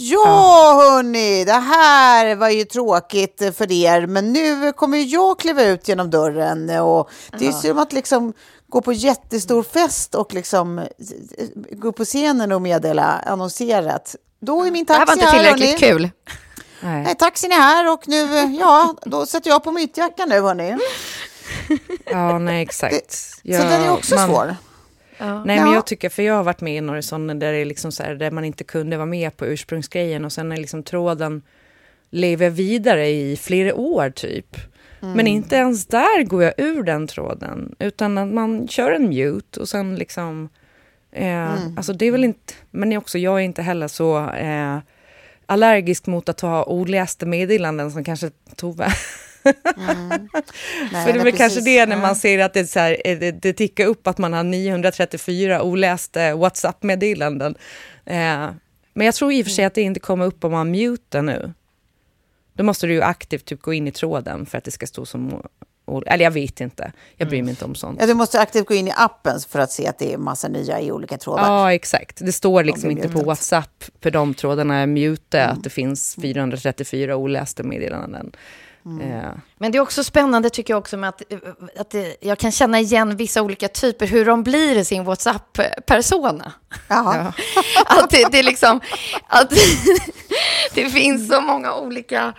Ja, 0.00 0.74
hörni, 0.82 1.44
det 1.44 1.52
här 1.52 2.34
var 2.36 2.48
ju 2.48 2.64
tråkigt 2.64 3.42
för 3.56 3.72
er, 3.72 4.06
men 4.06 4.32
nu 4.32 4.72
kommer 4.72 4.98
jag 4.98 5.38
kliva 5.38 5.62
ut 5.62 5.88
genom 5.88 6.10
dörren. 6.10 6.70
Och 6.80 7.10
det 7.38 7.44
är 7.46 7.52
ju 7.52 7.52
som 7.52 7.78
att 7.78 7.92
liksom 7.92 8.32
gå 8.68 8.80
på 8.80 8.92
jättestor 8.92 9.62
fest 9.62 10.14
och 10.14 10.34
liksom 10.34 10.78
eh, 10.78 10.84
gå 11.70 11.92
på 11.92 12.04
scenen 12.04 12.52
och 12.52 12.62
meddela 12.62 13.04
annonserat. 13.26 14.16
Då 14.40 14.64
är 14.64 14.70
min 14.70 14.84
Det 14.84 14.92
här 14.92 15.00
var 15.00 15.06
taxi 15.06 15.20
inte 15.20 15.30
här, 15.36 15.38
tillräckligt 15.54 15.80
hörni. 15.80 15.92
kul. 15.98 16.10
Nej. 16.80 17.02
Nej, 17.02 17.14
taxin 17.14 17.52
är 17.52 17.56
här 17.56 17.92
och 17.92 18.08
nu, 18.08 18.26
ja, 18.60 18.94
då 19.02 19.26
sätter 19.26 19.50
jag 19.50 19.64
på 19.64 19.72
mytjackan 19.72 20.28
nu, 20.28 20.40
hörni. 20.40 20.76
Ja, 22.04 22.38
nej 22.38 22.62
exakt. 22.62 23.12
Så 23.12 23.40
Ja, 23.42 23.58
den 23.58 23.82
är 23.82 23.90
också 23.92 24.14
man- 24.14 24.28
svår. 24.28 24.56
Nej, 25.20 25.56
men 25.56 25.56
Ja. 25.56 25.74
jag 25.74 25.86
tycker, 25.86 26.08
för 26.08 26.22
jag 26.22 26.34
har 26.34 26.44
varit 26.44 26.60
med 26.60 26.76
i 26.76 26.80
några 26.80 27.02
sådana 27.02 27.34
där, 27.34 27.52
det 27.52 27.58
är 27.58 27.64
liksom 27.64 27.92
så 27.92 28.02
här, 28.02 28.14
där 28.14 28.30
man 28.30 28.44
inte 28.44 28.64
kunde 28.64 28.96
vara 28.96 29.06
med 29.06 29.36
på 29.36 29.46
ursprungsgrejen 29.46 30.24
och 30.24 30.32
sen 30.32 30.52
är 30.52 30.56
liksom 30.56 30.82
tråden 30.82 31.42
lever 32.10 32.50
vidare 32.50 33.08
i 33.08 33.36
flera 33.36 33.74
år 33.74 34.10
typ. 34.10 34.56
Men 35.00 35.26
inte 35.26 35.56
ens 35.56 35.86
där 35.86 36.22
går 36.22 36.42
jag 36.42 36.54
ur 36.56 36.82
den 36.82 37.06
tråden, 37.06 37.74
utan 37.78 38.18
att 38.18 38.28
man 38.28 38.68
kör 38.68 38.92
en 38.92 39.08
mute 39.08 39.60
och 39.60 39.68
sen 39.68 39.96
liksom... 39.96 40.48
Eh, 41.12 41.52
Alltså 41.76 41.92
det 41.92 42.06
är 42.06 42.12
väl 42.12 42.24
inte... 42.24 42.54
Men 42.70 42.96
också, 42.96 43.18
jag 43.18 43.34
är 43.34 43.42
inte 43.44 43.62
heller 43.62 43.88
så 43.88 44.30
eh, 44.30 44.78
allergisk 45.46 46.06
mot 46.06 46.28
att 46.28 46.38
ta 46.38 46.64
olästa 46.64 47.26
meddelanden 47.26 47.90
som 47.90 48.04
kanske 48.04 48.30
Tove. 48.56 48.88
Nej, 50.92 51.06
För 51.06 51.12
det 51.12 51.20
är 51.20 51.24
väl 51.24 51.36
kanske 51.36 51.60
det 51.60 51.86
när 51.86 51.96
man 51.96 52.16
ser 52.16 52.38
att 52.38 52.54
det, 52.54 52.66
så 52.66 52.78
här, 52.78 52.96
eh, 53.04 53.18
det, 53.18 53.30
det 53.30 53.52
tickar 53.52 53.86
upp 53.86 54.06
att 54.06 54.18
man 54.18 54.32
har 54.32 54.42
934 54.42 55.62
olästa 55.62 56.36
WhatsApp-meddelanden. 56.36 57.54
Eh, 58.04 58.50
men 58.94 59.06
jag 59.06 59.14
tror 59.14 59.32
i 59.32 59.42
och 59.42 59.46
för 59.46 59.52
sig 59.52 59.64
att 59.64 59.74
det 59.74 59.82
inte 59.82 60.00
kommer 60.00 60.26
upp 60.26 60.44
om 60.44 60.52
man 60.52 60.70
mutar 60.70 61.22
nu. 61.22 61.52
Då 62.58 62.64
måste 62.64 62.86
du 62.86 62.92
ju 62.92 63.02
aktivt 63.02 63.44
typ 63.44 63.62
gå 63.62 63.72
in 63.72 63.88
i 63.88 63.92
tråden 63.92 64.46
för 64.46 64.58
att 64.58 64.64
det 64.64 64.70
ska 64.70 64.86
stå 64.86 65.06
som... 65.06 65.42
Eller 66.06 66.24
jag 66.24 66.30
vet 66.30 66.60
inte. 66.60 66.92
Jag 67.16 67.28
bryr 67.28 67.42
mig 67.42 67.50
inte 67.50 67.64
om 67.64 67.74
sånt. 67.74 67.98
Ja, 68.00 68.06
du 68.06 68.14
måste 68.14 68.40
aktivt 68.40 68.66
gå 68.66 68.74
in 68.74 68.88
i 68.88 68.92
appen 68.96 69.40
för 69.48 69.58
att 69.58 69.72
se 69.72 69.86
att 69.86 69.98
det 69.98 70.12
är 70.12 70.18
massa 70.18 70.48
nya 70.48 70.80
i 70.80 70.92
olika 70.92 71.18
trådar. 71.18 71.42
Ja, 71.42 71.72
exakt. 71.72 72.18
Det 72.20 72.32
står 72.32 72.64
liksom 72.64 72.90
inte 72.90 73.08
på. 73.08 73.22
WhatsApp 73.22 73.84
för 74.00 74.10
de 74.10 74.34
trådarna 74.34 74.76
är 74.76 74.86
mute 74.86 75.44
att 75.44 75.62
det 75.62 75.70
finns 75.70 76.16
434 76.22 77.16
olästa 77.16 77.62
meddelanden. 77.62 78.32
Eh, 79.00 79.30
Men 79.58 79.72
det 79.72 79.78
är 79.78 79.82
också 79.82 80.04
spännande 80.04 80.50
tycker 80.50 80.72
jag 80.72 80.78
också 80.78 80.96
med 80.96 81.08
att, 81.08 81.22
att 81.78 81.90
det, 81.90 82.16
jag 82.20 82.38
kan 82.38 82.52
känna 82.52 82.80
igen 82.80 83.16
vissa 83.16 83.42
olika 83.42 83.68
typer, 83.68 84.06
hur 84.06 84.24
de 84.24 84.42
blir 84.42 84.76
i 84.76 84.84
sin 84.84 85.04
WhatsApp-persona. 85.04 86.52
Att 87.86 88.10
det, 88.10 88.28
det 88.32 88.38
är 88.38 88.42
liksom, 88.42 88.80
att 89.26 89.50
det 90.74 90.90
finns 90.90 91.28
så 91.28 91.40
många 91.40 91.74
olika 91.74 92.34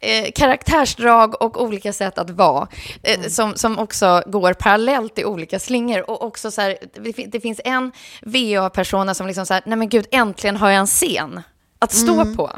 eh, 0.00 0.30
karaktärsdrag 0.34 1.42
och 1.42 1.62
olika 1.62 1.92
sätt 1.92 2.18
att 2.18 2.30
vara, 2.30 2.68
eh, 3.02 3.20
som, 3.28 3.54
som 3.54 3.78
också 3.78 4.22
går 4.26 4.52
parallellt 4.52 5.18
i 5.18 5.24
olika 5.24 5.58
slingor. 5.58 6.10
Och 6.10 6.22
också 6.22 6.50
så 6.50 6.60
här, 6.60 6.78
det, 6.94 7.26
det 7.26 7.40
finns 7.40 7.60
en 7.64 7.92
VA-persona 8.22 9.14
som 9.14 9.26
liksom 9.26 9.46
så 9.46 9.54
här, 9.54 9.62
nej 9.66 9.78
men 9.78 9.88
gud, 9.88 10.06
äntligen 10.10 10.56
har 10.56 10.70
jag 10.70 10.78
en 10.78 10.86
scen 10.86 11.42
att 11.78 11.92
stå 11.92 12.34
på. 12.34 12.50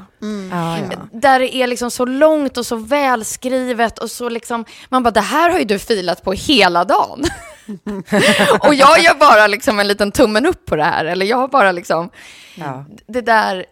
ja, 0.51 0.79
ja. 0.79 0.99
Där 1.13 1.41
det 1.41 1.55
är 1.57 1.67
liksom 1.67 1.91
så 1.91 2.05
långt 2.05 2.57
och 2.57 2.67
så 2.67 2.77
välskrivet 2.77 3.99
och 3.99 4.11
så 4.11 4.29
liksom, 4.29 4.65
man 4.89 5.03
bara, 5.03 5.11
det 5.11 5.21
här 5.21 5.51
har 5.51 5.59
ju 5.59 5.65
du 5.65 5.79
filat 5.79 6.25
på 6.25 6.33
hela 6.33 6.85
dagen. 6.85 7.25
och 8.61 8.75
jag 8.75 9.01
gör 9.01 9.19
bara 9.19 9.47
liksom 9.47 9.81
en 9.81 9.89
liten 9.89 10.13
tummen 10.13 10.47
upp 10.47 10.67
på 10.67 10.77
det 10.77 10.85
här, 10.85 11.05
eller 11.05 11.27
jag 11.27 11.37
har 11.37 11.49
bara 11.49 11.73
liksom, 11.73 12.11
Ja. 12.55 12.85
det 13.07 13.21
där, 13.21 13.65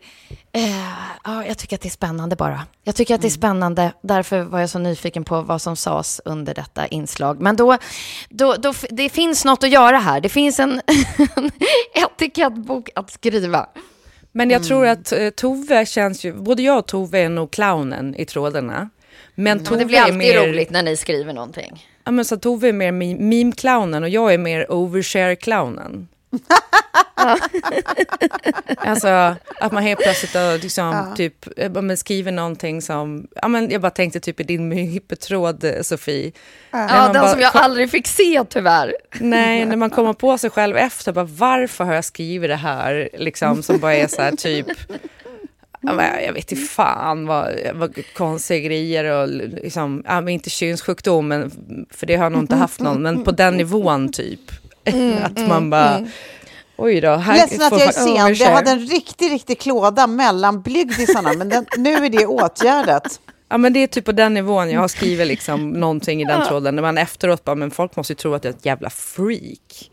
eh, 0.52 0.88
ja, 1.24 1.44
jag 1.46 1.58
tycker 1.58 1.76
att 1.76 1.82
det 1.82 1.88
är 1.88 1.90
spännande 1.90 2.36
bara. 2.36 2.62
Jag 2.84 2.94
tycker 2.94 3.14
att 3.14 3.20
det 3.20 3.28
är 3.28 3.30
spännande, 3.30 3.92
därför 4.02 4.42
var 4.42 4.60
jag 4.60 4.70
så 4.70 4.78
nyfiken 4.78 5.24
på 5.24 5.40
vad 5.42 5.62
som 5.62 5.76
sades 5.76 6.20
under 6.24 6.54
detta 6.54 6.86
inslag. 6.86 7.40
Men 7.40 7.56
då, 7.56 7.76
då, 8.28 8.54
då 8.54 8.74
det 8.90 9.08
finns 9.08 9.44
något 9.44 9.64
att 9.64 9.70
göra 9.70 9.98
här, 9.98 10.20
det 10.20 10.28
finns 10.28 10.60
en, 10.60 10.80
en 11.36 11.50
etikettbok 11.94 12.88
att 12.94 13.10
skriva. 13.10 13.66
Men 14.32 14.50
jag 14.50 14.64
tror 14.64 14.86
att 14.86 15.12
eh, 15.12 15.30
Tove 15.30 15.86
känns 15.86 16.24
ju... 16.24 16.32
Både 16.32 16.62
jag 16.62 16.78
och 16.78 16.86
Tove 16.86 17.18
är 17.18 17.28
nog 17.28 17.50
clownen 17.50 18.14
i 18.14 18.24
trådarna. 18.24 18.90
Men 19.34 19.58
Tove 19.58 19.70
Och 19.70 19.78
det 19.78 19.84
blir 19.84 19.98
alltid 19.98 20.18
mer, 20.18 20.46
roligt 20.46 20.70
när 20.70 20.82
ni 20.82 20.96
skriver 20.96 21.32
någonting. 21.32 21.86
Ja, 22.04 22.10
men 22.10 22.24
så 22.24 22.36
Tove 22.36 22.68
är 22.68 22.72
mer 22.72 22.92
meme-clownen 22.92 24.02
och 24.02 24.08
jag 24.08 24.34
är 24.34 24.38
mer 24.38 24.66
overshare-clownen. 24.70 26.08
Alltså 28.76 29.08
att 29.60 29.72
man 29.72 29.82
helt 29.82 30.00
plötsligt 30.00 30.32
då, 30.32 30.58
liksom, 30.62 31.14
typ, 31.16 31.58
eh, 31.58 31.82
men 31.82 31.96
skriver 31.96 32.32
någonting 32.32 32.82
som, 32.82 33.26
ja, 33.34 33.48
men 33.48 33.70
jag 33.70 33.80
bara 33.80 33.90
tänkte 33.90 34.20
typ 34.20 34.40
i 34.40 34.42
din 34.42 34.72
hypertråd 34.72 35.64
eh, 35.64 35.82
Sofie. 35.82 36.32
Ja, 36.70 36.78
man 36.86 37.12
den 37.12 37.22
bara 37.22 37.32
som 37.32 37.40
jag 37.40 37.52
kom- 37.52 37.60
aldrig 37.60 37.90
fick 37.90 38.06
se 38.06 38.44
tyvärr. 38.48 38.94
Nej, 39.20 39.64
när 39.64 39.76
man 39.76 39.90
kommer 39.90 40.12
på 40.12 40.38
sig 40.38 40.50
själv 40.50 40.76
efter, 40.76 41.12
bara, 41.12 41.24
varför 41.24 41.84
har 41.84 41.94
jag 41.94 42.04
skrivit 42.04 42.50
det 42.50 42.56
här? 42.56 43.08
Liksom, 43.18 43.62
som 43.62 43.78
bara 43.78 43.94
är 43.94 44.06
så 44.06 44.22
här 44.22 44.32
typ, 44.32 44.66
ja, 45.80 46.02
jag 46.26 46.32
vet 46.32 46.52
inte 46.52 46.64
fan 46.64 47.26
vad, 47.26 47.52
vad 47.74 47.98
konstiga 48.14 48.60
grejer 48.68 49.04
och 49.04 49.28
liksom, 49.28 50.02
ja, 50.06 50.30
inte 50.30 50.50
könssjukdom, 50.50 51.28
men, 51.28 51.50
för 51.90 52.06
det 52.06 52.16
har 52.16 52.24
jag 52.24 52.32
nog 52.32 52.42
inte 52.42 52.56
haft 52.56 52.80
någon, 52.80 53.02
men 53.02 53.24
på 53.24 53.30
den 53.30 53.56
nivån 53.56 54.12
typ. 54.12 54.40
Att 55.24 55.48
man 55.48 55.70
bara, 55.70 56.06
oj 56.76 57.00
då. 57.00 57.14
Här 57.14 57.34
Ledsen 57.34 57.62
att 57.62 57.72
jag 57.72 57.82
är 57.82 57.92
sen. 57.92 58.34
Jag 58.34 58.50
hade 58.50 58.70
en 58.70 58.86
riktig, 58.86 59.30
riktig 59.30 59.60
klåda 59.60 60.06
mellan 60.06 60.62
blygdisarna, 60.62 61.32
men 61.32 61.48
den, 61.48 61.66
nu 61.76 61.92
är 61.94 62.10
det 62.10 62.26
åtgärdat. 62.26 63.20
Ja 63.50 63.58
men 63.58 63.72
det 63.72 63.82
är 63.82 63.86
typ 63.86 64.04
på 64.04 64.12
den 64.12 64.34
nivån 64.34 64.70
jag 64.70 64.80
har 64.80 64.88
skrivit 64.88 65.26
liksom 65.26 65.70
någonting 65.70 66.22
i 66.22 66.24
den 66.24 66.46
tråden. 66.46 66.74
När 66.74 66.82
man 66.82 66.98
efteråt 66.98 67.44
bara, 67.44 67.56
men 67.56 67.70
folk 67.70 67.96
måste 67.96 68.12
ju 68.12 68.14
tro 68.14 68.34
att 68.34 68.44
jag 68.44 68.52
är 68.52 68.56
ett 68.56 68.66
jävla 68.66 68.90
freak. 68.90 69.90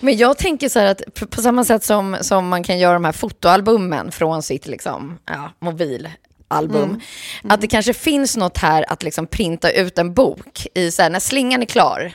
Men 0.00 0.16
jag 0.16 0.38
tänker 0.38 0.68
så 0.68 0.78
här 0.78 0.86
att 0.86 1.30
på 1.30 1.42
samma 1.42 1.64
sätt 1.64 1.84
som, 1.84 2.16
som 2.20 2.48
man 2.48 2.62
kan 2.64 2.78
göra 2.78 2.92
de 2.92 3.04
här 3.04 3.12
fotoalbumen 3.12 4.12
från 4.12 4.42
sitt 4.42 4.66
liksom, 4.66 5.18
ja, 5.24 5.52
mobilalbum. 5.58 7.00
Att 7.48 7.60
det 7.60 7.66
kanske 7.66 7.94
finns 7.94 8.36
något 8.36 8.58
här 8.58 8.92
att 8.92 9.02
liksom 9.02 9.26
printa 9.26 9.70
ut 9.70 9.98
en 9.98 10.14
bok 10.14 10.66
i 10.74 10.90
så 10.90 11.02
här, 11.02 11.10
när 11.10 11.20
slingan 11.20 11.62
är 11.62 11.66
klar. 11.66 12.12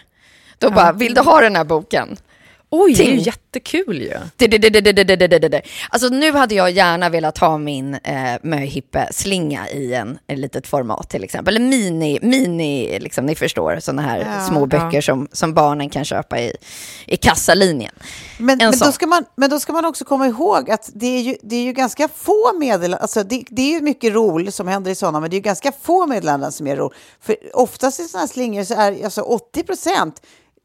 Då 0.59 0.67
ja. 0.67 0.71
bara, 0.71 0.91
vill 0.91 1.13
du 1.13 1.21
ha 1.21 1.41
den 1.41 1.55
här 1.55 1.63
boken? 1.63 2.17
Oj, 2.71 2.95
Ting. 2.95 3.05
det 3.05 3.11
är 3.11 3.15
ju 3.15 3.21
jättekul 3.21 4.01
ju. 4.01 4.13
Alltså 5.89 6.09
nu 6.09 6.31
hade 6.31 6.55
jag 6.55 6.71
gärna 6.71 7.09
velat 7.09 7.37
ha 7.37 7.57
min 7.57 7.93
eh, 7.93 8.35
möhippe-slinga 8.43 9.69
i 9.69 9.93
en, 9.93 10.19
en 10.27 10.41
litet 10.41 10.67
format 10.67 11.09
till 11.09 11.23
exempel. 11.23 11.55
Eller 11.55 11.65
mini, 11.65 12.19
mini 12.21 12.99
liksom, 12.99 13.25
ni 13.25 13.35
förstår, 13.35 13.79
sådana 13.79 14.01
här 14.01 14.19
ja, 14.19 14.47
små 14.47 14.65
böcker 14.65 14.97
ja. 14.97 15.01
som, 15.01 15.27
som 15.31 15.53
barnen 15.53 15.89
kan 15.89 16.05
köpa 16.05 16.39
i, 16.39 16.55
i 17.05 17.17
kassalinjen. 17.17 17.93
Men, 18.37 18.57
men 18.57 18.71
då 18.79 18.91
ska 18.91 19.07
man, 19.07 19.25
men 19.35 19.49
då 19.49 19.59
ska 19.59 19.73
man 19.73 19.85
också 19.85 20.05
komma 20.05 20.27
ihåg 20.27 20.71
att 20.71 20.89
det 20.93 21.07
är 21.17 21.21
ju, 21.21 21.35
det 21.41 21.55
är 21.55 21.63
ju 21.63 21.73
ganska 21.73 22.07
få 22.15 22.53
meddelanden, 22.59 22.99
alltså 23.01 23.23
det, 23.23 23.43
det 23.49 23.61
är 23.61 23.71
ju 23.71 23.81
mycket 23.81 24.13
roligt 24.13 24.55
som 24.55 24.67
händer 24.67 24.91
i 24.91 24.95
sådana, 24.95 25.19
men 25.19 25.29
det 25.29 25.33
är 25.33 25.37
ju 25.39 25.43
ganska 25.43 25.71
få 25.81 26.07
meddelanden 26.07 26.51
som 26.51 26.67
är 26.67 26.75
roligt. 26.75 26.97
För 27.21 27.35
oftast 27.53 27.99
i 27.99 28.03
sådana 28.03 28.21
här 28.21 28.33
slingor 28.33 28.63
så 28.63 28.73
är 28.73 29.03
alltså 29.03 29.21
80 29.21 29.63
procent 29.63 30.21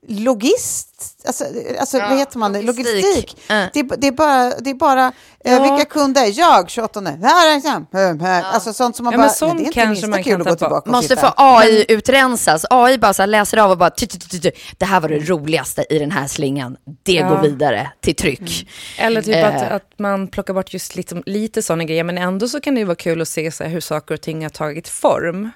logist, 0.08 1.16
alltså, 1.26 1.44
alltså 1.80 1.98
vad 1.98 2.18
heter 2.18 2.38
man, 2.38 2.52
logistik. 2.52 2.86
logistik. 3.04 3.36
Ja. 3.48 3.66
Det, 3.72 3.80
är- 3.80 3.96
det 3.96 4.06
är 4.06 4.12
bara, 4.12 4.52
det 4.60 4.70
är 4.70 4.74
bara 4.74 5.12
eh, 5.44 5.52
Ja. 5.52 5.62
vilka 5.62 5.84
kunder, 5.84 6.38
jag 6.38 6.70
28, 6.70 7.00
här 7.00 7.56
är 7.56 7.60
här, 7.92 8.18
här. 8.20 8.42
alltså 8.42 8.72
sånt 8.72 8.96
som 8.96 9.04
man 9.04 9.12
Ja, 9.12 9.18
bara, 9.18 9.28
sånt 9.28 9.58
det 9.58 9.64
är 9.64 9.66
inte 9.66 9.86
minsta 9.88 10.06
man 10.06 10.22
kul 10.22 10.32
kan 10.32 10.40
att 10.40 10.46
gå 10.48 10.54
tillbaka 10.56 10.90
och 10.90 10.96
Måste 10.96 11.16
få 11.16 11.32
AI 11.36 11.84
utrensas. 11.88 12.64
AI 12.70 12.98
bara 12.98 13.14
så 13.14 13.22
här 13.22 13.26
läser 13.26 13.56
av 13.58 13.70
och 13.70 13.78
bara, 13.78 13.90
"Tu, 13.90 14.06
tu, 14.06 14.18
tu, 14.18 14.28
tu, 14.28 14.38
tu. 14.38 14.50
det 14.78 14.84
här 14.84 15.00
var 15.00 15.08
det 15.08 15.18
roligaste 15.18 15.84
i 15.90 15.98
den 15.98 16.10
här 16.10 16.26
slingan. 16.26 16.76
Det 17.02 17.12
Ja. 17.12 17.28
går 17.28 17.42
vidare 17.42 17.90
till 18.00 18.14
tryck. 18.16 18.68
Eller 18.98 19.22
typ 19.22 19.34
Eh. 19.36 19.56
att, 19.56 19.62
att 19.72 19.98
man 19.98 20.28
plockar 20.28 20.54
bort 20.54 20.72
just 20.74 20.96
liksom, 20.96 21.22
lite 21.26 21.62
sådana 21.62 21.84
grejer, 21.84 22.04
men 22.04 22.18
ändå 22.18 22.48
så 22.48 22.60
kan 22.60 22.74
det 22.74 22.78
ju 22.80 22.84
vara 22.86 22.96
kul 22.96 23.20
att 23.22 23.28
se 23.28 23.50
så 23.52 23.64
här, 23.64 23.70
hur 23.70 23.80
saker 23.80 24.14
och 24.14 24.20
ting 24.20 24.42
har 24.42 24.50
tagit 24.50 24.88
form. 24.88 25.50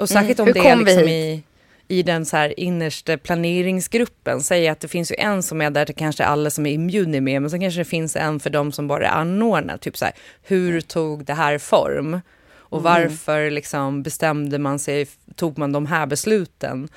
Och 0.00 0.08
särskilt 0.08 0.40
om 0.40 0.46
Hur 0.46 0.54
det 0.54 0.60
är 0.68 0.76
liksom 0.76 1.02
i, 1.08 1.42
i 1.88 2.02
den 2.02 2.26
så 2.26 2.36
här 2.36 2.60
innersta 2.60 3.18
planeringsgruppen. 3.18 4.40
Säg 4.40 4.68
att 4.68 4.80
det 4.80 4.88
finns 4.88 5.12
ju 5.12 5.16
en 5.18 5.42
som 5.42 5.60
är 5.60 5.70
där 5.70 5.86
det 5.86 5.92
kanske 5.92 6.24
alla 6.24 6.50
som 6.50 6.66
är 6.66 6.72
immune 6.72 7.20
med, 7.20 7.42
men 7.42 7.50
så 7.50 7.58
kanske 7.58 7.80
det 7.80 7.84
finns 7.84 8.16
en 8.16 8.40
för 8.40 8.50
de 8.50 8.72
som 8.72 8.88
bara 8.88 9.06
är 9.06 9.12
anordnare. 9.12 9.78
Typ 9.78 9.96
så 9.96 10.04
här, 10.04 10.14
hur 10.42 10.80
tog 10.80 11.24
det 11.24 11.34
här 11.34 11.58
form? 11.58 12.20
Och 12.70 12.82
varför 12.82 13.50
liksom 13.50 14.02
bestämde 14.02 14.58
man 14.58 14.78
sig, 14.78 15.06
tog 15.34 15.58
man 15.58 15.72
de 15.72 15.86
här 15.86 16.06
besluten? 16.06 16.88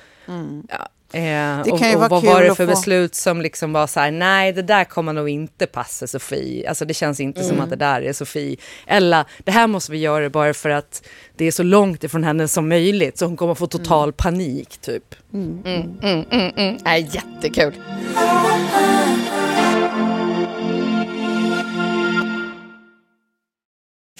Ja, 0.68 0.88
eh, 1.12 1.62
Det 1.64 1.70
och, 1.70 2.04
och 2.04 2.10
vad 2.10 2.24
var 2.24 2.42
det 2.42 2.54
för 2.54 2.66
beslut 2.66 3.14
som 3.14 3.40
liksom 3.40 3.72
var 3.72 3.86
så 3.86 4.00
här, 4.00 4.10
nej 4.10 4.52
det 4.52 4.62
där 4.62 4.84
kommer 4.84 5.12
nog 5.12 5.28
inte 5.28 5.66
passa 5.66 6.06
Sofie. 6.06 6.68
Alltså 6.68 6.84
det 6.84 6.94
känns 6.94 7.20
inte 7.20 7.44
som 7.44 7.60
att 7.60 7.70
det 7.70 7.76
där 7.76 8.02
är 8.02 8.12
Sofie. 8.12 8.56
Eller 8.86 9.24
det 9.38 9.50
här 9.50 9.66
måste 9.66 9.92
vi 9.92 9.98
göra 9.98 10.30
bara 10.30 10.54
för 10.54 10.70
att 10.70 11.02
det 11.36 11.44
är 11.44 11.52
så 11.52 11.62
långt 11.62 12.04
ifrån 12.04 12.24
henne 12.24 12.48
som 12.48 12.68
möjligt 12.68 13.18
så 13.18 13.26
hon 13.26 13.36
kommer 13.36 13.54
få 13.54 13.66
total 13.66 14.12
panik 14.12 14.78
typ. 14.78 15.14
Mm, 15.32 15.62
mm, 16.02 16.24
mm. 16.56 16.78
Är 16.84 16.96
jättekul. 16.96 17.74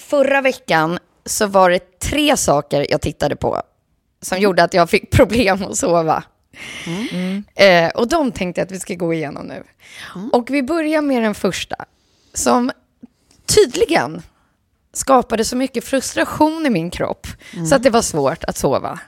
Förra 0.01 0.41
veckan 0.41 0.99
så 1.25 1.47
var 1.47 1.69
det 1.69 1.99
tre 1.99 2.37
saker 2.37 2.85
jag 2.89 3.01
tittade 3.01 3.35
på 3.35 3.61
som 4.21 4.39
gjorde 4.39 4.63
att 4.63 4.73
jag 4.73 4.89
fick 4.89 5.11
problem 5.11 5.63
att 5.63 5.77
sova. 5.77 6.23
Eh, 7.55 7.89
och 7.89 8.07
de 8.07 8.31
tänkte 8.31 8.61
jag 8.61 8.65
att 8.65 8.71
vi 8.71 8.79
ska 8.79 8.93
gå 8.93 9.13
igenom 9.13 9.45
nu. 9.45 9.63
Och 10.31 10.49
vi 10.49 10.63
börjar 10.63 11.01
med 11.01 11.23
den 11.23 11.35
första, 11.35 11.75
som 12.33 12.71
tydligen 13.45 14.21
skapade 14.93 15.45
så 15.45 15.55
mycket 15.55 15.83
frustration 15.83 16.65
i 16.65 16.69
min 16.69 16.89
kropp 16.91 17.27
så 17.69 17.75
att 17.75 17.83
det 17.83 17.89
var 17.89 18.01
svårt 18.01 18.43
att 18.43 18.57
sova. 18.57 18.99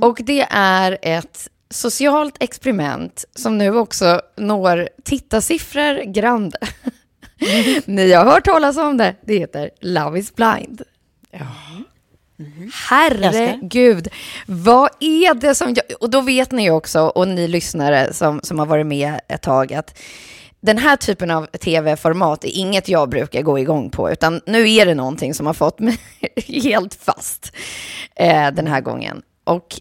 Och 0.00 0.20
det 0.24 0.46
är 0.50 0.98
ett 1.02 1.48
socialt 1.70 2.36
experiment 2.42 3.24
som 3.34 3.58
nu 3.58 3.76
också 3.76 4.20
når 4.36 4.88
tittarsiffror 5.04 6.12
grande. 6.12 6.58
Ni 7.84 8.12
har 8.12 8.24
hört 8.24 8.44
talas 8.44 8.76
om 8.76 8.96
det. 8.96 9.16
Det 9.26 9.38
heter 9.38 9.70
Love 9.80 10.18
is 10.18 10.34
blind. 10.34 10.82
Herregud, 12.88 14.08
vad 14.46 14.90
är 15.00 15.34
det 15.34 15.54
som... 15.54 15.74
Jag, 15.74 15.84
och 16.00 16.10
då 16.10 16.20
vet 16.20 16.52
ni 16.52 16.70
också, 16.70 17.00
och 17.00 17.28
ni 17.28 17.48
lyssnare 17.48 18.12
som, 18.12 18.40
som 18.42 18.58
har 18.58 18.66
varit 18.66 18.86
med 18.86 19.20
ett 19.28 19.42
tag, 19.42 19.72
att 19.72 19.98
den 20.60 20.78
här 20.78 20.96
typen 20.96 21.30
av 21.30 21.46
tv-format 21.46 22.44
är 22.44 22.58
inget 22.58 22.88
jag 22.88 23.08
brukar 23.08 23.42
gå 23.42 23.58
igång 23.58 23.90
på, 23.90 24.10
utan 24.10 24.40
nu 24.46 24.70
är 24.70 24.86
det 24.86 24.94
någonting 24.94 25.34
som 25.34 25.46
har 25.46 25.54
fått 25.54 25.78
mig 25.78 25.98
helt 26.46 26.94
fast 26.94 27.52
eh, 28.16 28.50
den 28.50 28.66
här 28.66 28.80
gången. 28.80 29.22
Och 29.44 29.80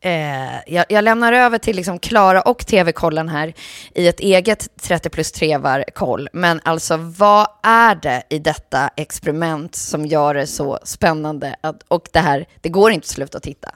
eh, 0.00 0.72
jag, 0.74 0.86
jag 0.88 1.04
lämnar 1.04 1.32
över 1.32 1.58
till 1.58 1.76
liksom 1.76 1.98
Klara 1.98 2.42
och 2.42 2.66
tv-kollen 2.66 3.28
här 3.28 3.54
i 3.94 4.08
ett 4.08 4.20
eget 4.20 4.76
30 4.76 5.10
plus 5.10 5.34
3-koll. 5.34 6.28
Men 6.32 6.60
alltså, 6.64 6.96
vad 6.96 7.46
är 7.62 7.94
det 7.94 8.22
i 8.28 8.38
detta 8.38 8.90
experiment 8.96 9.74
som 9.74 10.06
gör 10.06 10.34
det 10.34 10.46
så 10.46 10.78
spännande? 10.84 11.56
Att, 11.60 11.82
och 11.88 12.08
det 12.12 12.20
här, 12.20 12.46
det 12.60 12.68
går 12.68 12.90
inte 12.90 13.04
att 13.04 13.08
sluta 13.08 13.40
titta. 13.40 13.74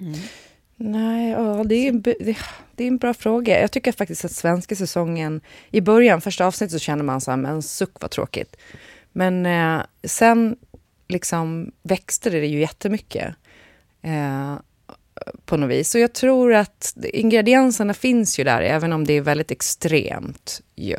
Mm. 0.00 0.20
Nej, 0.76 1.30
ja, 1.30 1.64
det, 1.64 1.74
är 1.74 1.88
en, 1.88 2.02
det, 2.02 2.36
det 2.74 2.84
är 2.84 2.88
en 2.88 2.98
bra 2.98 3.14
fråga. 3.14 3.60
Jag 3.60 3.72
tycker 3.72 3.92
faktiskt 3.92 4.24
att 4.24 4.32
svenska 4.32 4.76
säsongen, 4.76 5.40
i 5.70 5.80
början, 5.80 6.20
första 6.20 6.46
avsnittet 6.46 6.72
så 6.72 6.78
känner 6.78 7.04
man 7.04 7.20
så 7.20 7.30
här, 7.30 7.38
men 7.38 7.62
suck 7.62 8.00
vad 8.00 8.10
tråkigt. 8.10 8.56
Men 9.12 9.46
eh, 9.46 9.82
sen 10.04 10.56
liksom 11.08 11.72
växte 11.82 12.30
det 12.30 12.46
ju 12.46 12.60
jättemycket 12.60 13.34
eh, 14.02 14.54
på 15.44 15.56
något 15.56 15.70
vis. 15.70 15.90
Så 15.90 15.98
jag 15.98 16.12
tror 16.12 16.54
att 16.54 16.96
ingredienserna 17.12 17.94
finns 17.94 18.38
ju 18.38 18.44
där, 18.44 18.62
även 18.62 18.92
om 18.92 19.04
det 19.04 19.12
är 19.12 19.20
väldigt 19.20 19.50
extremt 19.50 20.60
ju. 20.74 20.98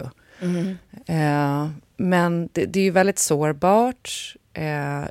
Eh, 1.05 1.69
men 1.97 2.49
det, 2.51 2.65
det 2.65 2.79
är 2.79 2.83
ju 2.83 2.91
väldigt 2.91 3.19
sårbart. 3.19 4.35
Eh, 4.53 5.03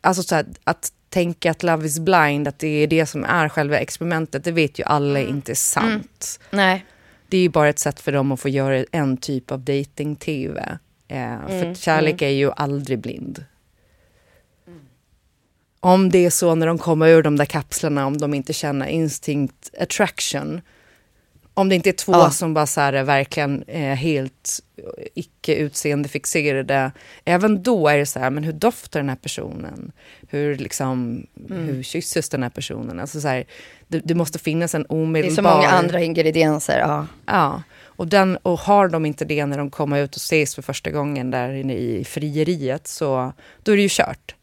alltså 0.00 0.22
så 0.22 0.34
här, 0.34 0.46
att 0.64 0.92
tänka 1.08 1.50
att 1.50 1.62
Love 1.62 1.86
is 1.86 1.98
blind, 1.98 2.48
att 2.48 2.58
det 2.58 2.68
är 2.68 2.86
det 2.86 3.06
som 3.06 3.24
är 3.24 3.48
själva 3.48 3.78
experimentet, 3.78 4.44
det 4.44 4.52
vet 4.52 4.78
ju 4.78 4.84
alla 4.84 5.20
inte 5.20 5.52
är 5.52 5.56
sant. 5.56 6.40
Nej. 6.50 6.84
Det 7.28 7.36
är 7.36 7.42
ju 7.42 7.48
bara 7.48 7.68
ett 7.68 7.78
sätt 7.78 8.00
för 8.00 8.12
dem 8.12 8.32
att 8.32 8.40
få 8.40 8.48
göra 8.48 8.84
en 8.92 9.16
typ 9.16 9.50
av 9.50 9.60
dating-tv. 9.60 10.78
Eh, 11.08 11.46
för 11.46 11.70
att 11.70 11.78
kärlek 11.78 12.22
är 12.22 12.28
ju 12.28 12.52
aldrig 12.52 12.98
blind. 12.98 13.44
Om 15.86 16.10
det 16.10 16.26
är 16.26 16.30
så 16.30 16.54
när 16.54 16.66
de 16.66 16.78
kommer 16.78 17.08
ur 17.08 17.22
de 17.22 17.36
där 17.36 17.44
kapslarna, 17.44 18.06
om 18.06 18.18
de 18.18 18.34
inte 18.34 18.52
känner 18.52 18.86
instinct 18.86 19.70
attraction. 19.80 20.60
Om 21.54 21.68
det 21.68 21.74
inte 21.74 21.90
är 21.90 21.92
två 21.92 22.12
Ja. 22.12 22.30
som 22.30 22.54
bara 22.54 22.66
så 22.66 22.80
här 22.80 22.92
är 22.92 23.02
verkligen 23.02 23.62
eh, 23.62 23.94
helt 23.94 24.60
icke 25.14 25.54
utseendefixerade. 25.54 26.92
Även 27.24 27.62
då 27.62 27.88
är 27.88 27.98
det 27.98 28.06
så 28.06 28.18
här, 28.18 28.30
men 28.30 28.44
hur 28.44 28.52
doftar 28.52 29.00
den 29.00 29.08
här 29.08 29.16
personen? 29.16 29.92
Hur, 30.28 30.56
liksom, 30.56 31.26
hur 31.48 31.82
kysses 31.82 32.28
den 32.28 32.42
här 32.42 32.50
personen? 32.50 33.00
Alltså 33.00 33.20
så 33.20 33.28
här, 33.28 33.44
det, 33.88 33.98
det 33.98 34.14
måste 34.14 34.38
finnas 34.38 34.74
en 34.74 34.82
Det 34.82 34.94
är 34.94 35.02
omedelbar... 35.02 35.34
så 35.34 35.42
många 35.42 35.68
andra 35.68 36.00
ingredienser. 36.00 36.78
Ja. 36.78 37.06
Ja, 37.26 37.62
och, 37.84 38.06
den, 38.08 38.36
och 38.36 38.58
har 38.60 38.88
de 38.88 39.06
inte 39.06 39.24
det 39.24 39.46
när 39.46 39.58
de 39.58 39.70
kommer 39.70 40.02
ut 40.02 40.10
och 40.16 40.20
ses 40.20 40.54
för 40.54 40.62
första 40.62 40.90
gången 40.90 41.30
där 41.30 41.52
inne 41.52 41.74
i 41.74 42.04
frieriet 42.04 42.86
så 42.86 43.32
då 43.62 43.72
är 43.72 43.76
det 43.76 43.82
ju 43.82 43.88
kört. 43.90 44.34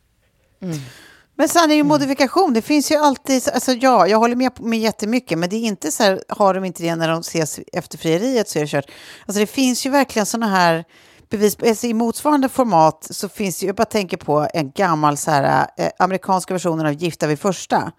Men 1.35 1.49
sen 1.49 1.71
är 1.71 1.75
ju 1.75 1.83
modifikation, 1.83 2.53
det 2.53 2.61
finns 2.61 2.91
ju 2.91 2.95
alltid, 2.95 3.49
alltså 3.53 3.71
ja, 3.71 4.07
jag 4.07 4.17
håller 4.17 4.35
med 4.35 4.51
med 4.59 4.79
jättemycket, 4.79 5.37
men 5.37 5.49
det 5.49 5.55
är 5.55 5.61
inte 5.61 5.91
så 5.91 6.03
här, 6.03 6.23
har 6.29 6.53
de 6.53 6.65
inte 6.65 6.83
det 6.83 6.95
när 6.95 7.09
de 7.09 7.19
ses 7.19 7.59
efter 7.73 7.97
frieriet 7.97 8.49
så 8.49 8.59
är 8.59 8.63
det 8.63 8.67
kört. 8.67 8.91
Alltså 9.25 9.39
det 9.39 9.47
finns 9.47 9.85
ju 9.85 9.89
verkligen 9.89 10.25
sådana 10.25 10.47
här 10.47 10.85
bevis, 11.29 11.57
alltså 11.67 11.87
i 11.87 11.93
motsvarande 11.93 12.49
format 12.49 13.07
så 13.09 13.29
finns 13.29 13.59
det 13.59 13.63
ju, 13.63 13.67
jag 13.67 13.75
bara 13.75 13.85
tänker 13.85 14.17
på 14.17 14.47
en 14.53 14.71
gammal 14.71 15.17
så 15.17 15.31
här, 15.31 15.67
eh, 15.77 15.89
amerikanska 15.99 16.53
versionen 16.53 16.85
av 16.85 16.93
Gifta 16.93 17.27
vid 17.27 17.39
första. 17.39 17.91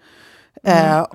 Eh, 0.64 1.06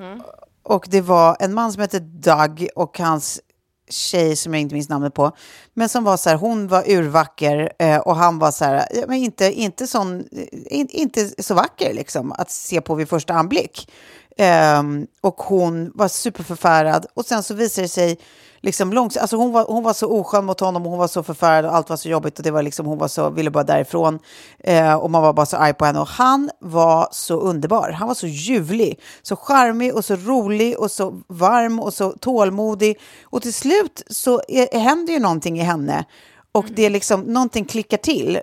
och 0.63 0.88
det 0.89 1.01
var 1.01 1.38
en 1.39 1.53
man 1.53 1.72
som 1.74 1.82
hette 1.82 1.99
Doug 1.99 2.70
och 2.76 2.99
hans 2.99 3.41
tjej 3.89 4.35
som 4.35 4.53
jag 4.53 4.61
inte 4.61 4.75
minns 4.75 4.89
namnet 4.89 5.13
på. 5.13 5.31
Men 5.73 5.89
som 5.89 6.03
var 6.03 6.17
så 6.17 6.29
här, 6.29 6.37
hon 6.37 6.67
var 6.67 6.91
urvacker 6.91 7.73
eh, 7.79 7.97
och 7.97 8.15
han 8.15 8.39
var 8.39 8.51
så 8.51 8.65
här, 8.65 8.87
men 9.07 9.17
inte, 9.17 9.51
inte, 9.51 9.87
sån, 9.87 10.19
eh, 10.19 10.47
in, 10.51 10.87
inte 10.89 11.43
så 11.43 11.53
vacker 11.53 11.93
liksom 11.93 12.31
att 12.31 12.51
se 12.51 12.81
på 12.81 12.95
vid 12.95 13.09
första 13.09 13.33
anblick. 13.33 13.91
Eh, 14.37 14.83
och 15.21 15.35
hon 15.37 15.91
var 15.95 16.07
superförfärad 16.07 17.05
och 17.13 17.25
sen 17.25 17.43
så 17.43 17.53
visade 17.53 17.85
det 17.85 17.89
sig 17.89 18.19
liksom 18.62 18.93
långs 18.93 19.18
alltså 19.18 19.38
hon, 19.38 19.51
var, 19.51 19.66
hon 19.66 19.84
var 19.84 19.93
så 19.93 20.12
oskön 20.12 20.45
mot 20.45 20.60
honom 20.60 20.84
och 20.84 20.89
hon 20.89 20.99
var 20.99 21.07
så 21.07 21.24
förfärad 21.24 21.66
och 21.66 21.76
allt 21.76 21.89
var 21.89 21.97
så 21.97 22.10
jobbigt 22.10 22.38
och 22.38 22.43
det 22.43 22.51
var 22.51 22.64
liksom, 22.64 22.86
hon 22.86 22.97
var 22.97 23.07
så, 23.07 23.30
ville 23.30 23.51
bara 23.51 23.64
därifrån 23.64 24.20
eh, 24.60 24.93
och 24.93 25.12
man 25.12 25.22
var 25.22 25.34
bara 25.34 25.45
så 25.45 25.57
arg 25.57 25.74
på 25.74 25.86
henne. 25.86 25.99
Och 25.99 26.07
han 26.07 26.49
var 26.62 27.07
så 27.12 27.39
underbar, 27.39 27.89
han 27.89 28.07
var 28.07 28.16
så 28.16 28.28
ljuvlig, 28.28 28.99
så 29.22 29.36
charmig 29.36 29.95
och 29.95 30.05
så 30.05 30.16
rolig 30.16 30.80
och 30.80 30.91
så 30.91 31.22
varm 31.28 31.80
och 31.80 31.93
så 31.93 32.12
tålmodig. 32.12 32.99
Och 33.24 33.41
till 33.41 33.53
slut 33.53 34.03
så 34.10 34.41
är, 34.47 34.80
händer 34.80 35.14
ju 35.14 35.20
någonting 35.20 35.60
i 35.60 35.64
henne 35.64 36.05
och 36.51 36.66
det 36.76 36.86
är 36.86 36.89
liksom, 36.89 37.22
någonting 37.22 37.66
klickar 37.66 37.97
till. 37.97 38.39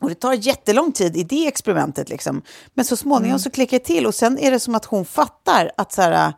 Och 0.00 0.08
det 0.08 0.14
tar 0.14 0.32
jättelång 0.32 0.92
tid 0.92 1.16
i 1.16 1.22
det 1.22 1.46
experimentet. 1.46 2.08
Liksom. 2.08 2.42
Men 2.74 2.84
så 2.84 2.96
småningom 2.96 3.38
så 3.38 3.50
klickar 3.50 3.78
det 3.78 3.84
till 3.84 4.06
och 4.06 4.14
sen 4.14 4.38
är 4.38 4.50
det 4.50 4.60
som 4.60 4.74
att 4.74 4.84
hon 4.84 5.04
fattar 5.04 5.70
att 5.76 5.92
så 5.92 6.02
här, 6.02 6.32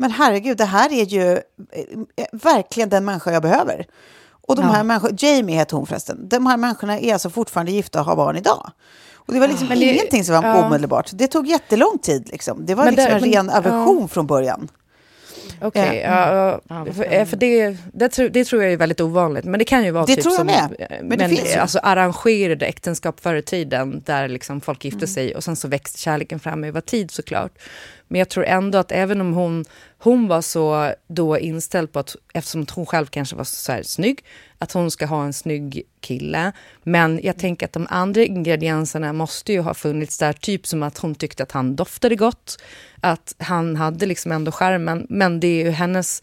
men 0.00 0.10
herregud, 0.10 0.56
det 0.56 0.64
här 0.64 0.92
är 0.92 1.04
ju 1.04 1.32
eh, 1.32 2.24
verkligen 2.32 2.88
den 2.88 3.04
människa 3.04 3.32
jag 3.32 3.42
behöver. 3.42 3.86
Och 4.46 4.56
de 4.56 4.62
här 4.62 4.84
människorna, 4.84 5.16
Jamie 5.18 5.56
heter 5.56 5.76
hon 5.76 5.86
förresten, 5.86 6.28
de 6.28 6.46
här 6.46 6.56
människorna 6.56 6.98
är 7.00 7.12
alltså 7.12 7.30
fortfarande 7.30 7.72
gifta 7.72 8.00
och 8.00 8.06
har 8.06 8.16
barn 8.16 8.36
idag. 8.36 8.70
Och 9.14 9.32
det 9.34 9.40
var 9.40 9.48
liksom 9.48 9.68
det- 9.68 9.76
ingenting 9.76 10.24
som 10.24 10.34
var 10.34 10.42
ja. 10.44 10.66
omedelbart. 10.66 11.10
Det 11.12 11.26
tog 11.26 11.46
jättelång 11.46 11.98
tid. 11.98 12.28
Liksom. 12.32 12.66
Det 12.66 12.74
var 12.74 12.84
Men 12.84 12.94
liksom 12.94 13.10
där- 13.20 13.26
en 13.26 13.32
ren 13.32 13.46
men- 13.46 13.56
aversion 13.56 14.08
från 14.08 14.26
början. 14.26 14.68
Okej, 15.62 16.02
Ja. 16.04 16.34
ja, 16.34 16.60
ja, 16.68 16.92
för, 16.92 17.12
eh, 17.14 17.24
för 17.26 17.36
det, 17.36 17.76
det, 17.92 18.08
tror, 18.08 18.28
det 18.28 18.44
tror 18.44 18.62
jag 18.62 18.72
är 18.72 18.76
väldigt 18.76 19.00
ovanligt. 19.00 19.44
Men 19.44 19.58
det 19.58 19.64
kan 19.64 19.84
ju 19.84 19.90
vara 19.90 20.06
Det 20.06 20.14
typ 20.14 20.22
tror 20.22 20.32
jag 20.32 20.38
som 20.38 20.46
med. 20.46 20.76
eh, 20.90 20.96
Men 21.02 21.18
det 21.18 21.28
finns 21.28 21.54
ju. 21.54 21.58
alltså, 21.58 21.78
arrangerade 21.82 22.66
äktenskap 22.66 23.20
förr 23.20 23.34
i 23.34 23.42
tiden 23.42 24.02
där 24.06 24.28
liksom 24.28 24.60
folk 24.60 24.84
gifte 24.84 24.96
Mm. 24.98 25.06
sig 25.08 25.34
och 25.34 25.44
sen 25.44 25.56
så 25.56 25.68
växte 25.68 25.98
kärleken 25.98 26.40
fram 26.40 26.64
över 26.64 26.80
tid 26.80 27.10
såklart. 27.10 27.52
Men 28.10 28.18
jag 28.18 28.28
tror 28.28 28.44
ändå 28.44 28.78
att 28.78 28.92
även 28.92 29.20
om 29.20 29.32
hon, 29.32 29.64
hon 29.98 30.28
var 30.28 30.42
så 30.42 30.92
då 31.08 31.38
inställd 31.38 31.92
på 31.92 31.98
att, 31.98 32.16
eftersom 32.34 32.66
hon 32.74 32.86
själv 32.86 33.06
kanske 33.06 33.36
var 33.36 33.44
så 33.44 33.72
här 33.72 33.82
snygg, 33.82 34.24
att 34.58 34.72
hon 34.72 34.90
ska 34.90 35.06
ha 35.06 35.24
en 35.24 35.32
snygg 35.32 35.82
kille. 36.00 36.52
Men 36.82 37.20
jag 37.22 37.38
tänker 37.38 37.66
att 37.66 37.72
de 37.72 37.86
andra 37.90 38.22
ingredienserna 38.22 39.12
måste 39.12 39.52
ju 39.52 39.60
ha 39.60 39.74
funnits 39.74 40.18
där, 40.18 40.32
typ 40.32 40.66
som 40.66 40.82
att 40.82 40.98
hon 40.98 41.14
tyckte 41.14 41.42
att 41.42 41.52
han 41.52 41.76
doftade 41.76 42.16
gott, 42.16 42.62
att 43.00 43.34
han 43.38 43.76
hade 43.76 44.06
liksom 44.06 44.32
ändå 44.32 44.52
skärmen, 44.52 45.06
men 45.08 45.40
det 45.40 45.46
är 45.46 45.64
ju 45.64 45.70
hennes 45.70 46.22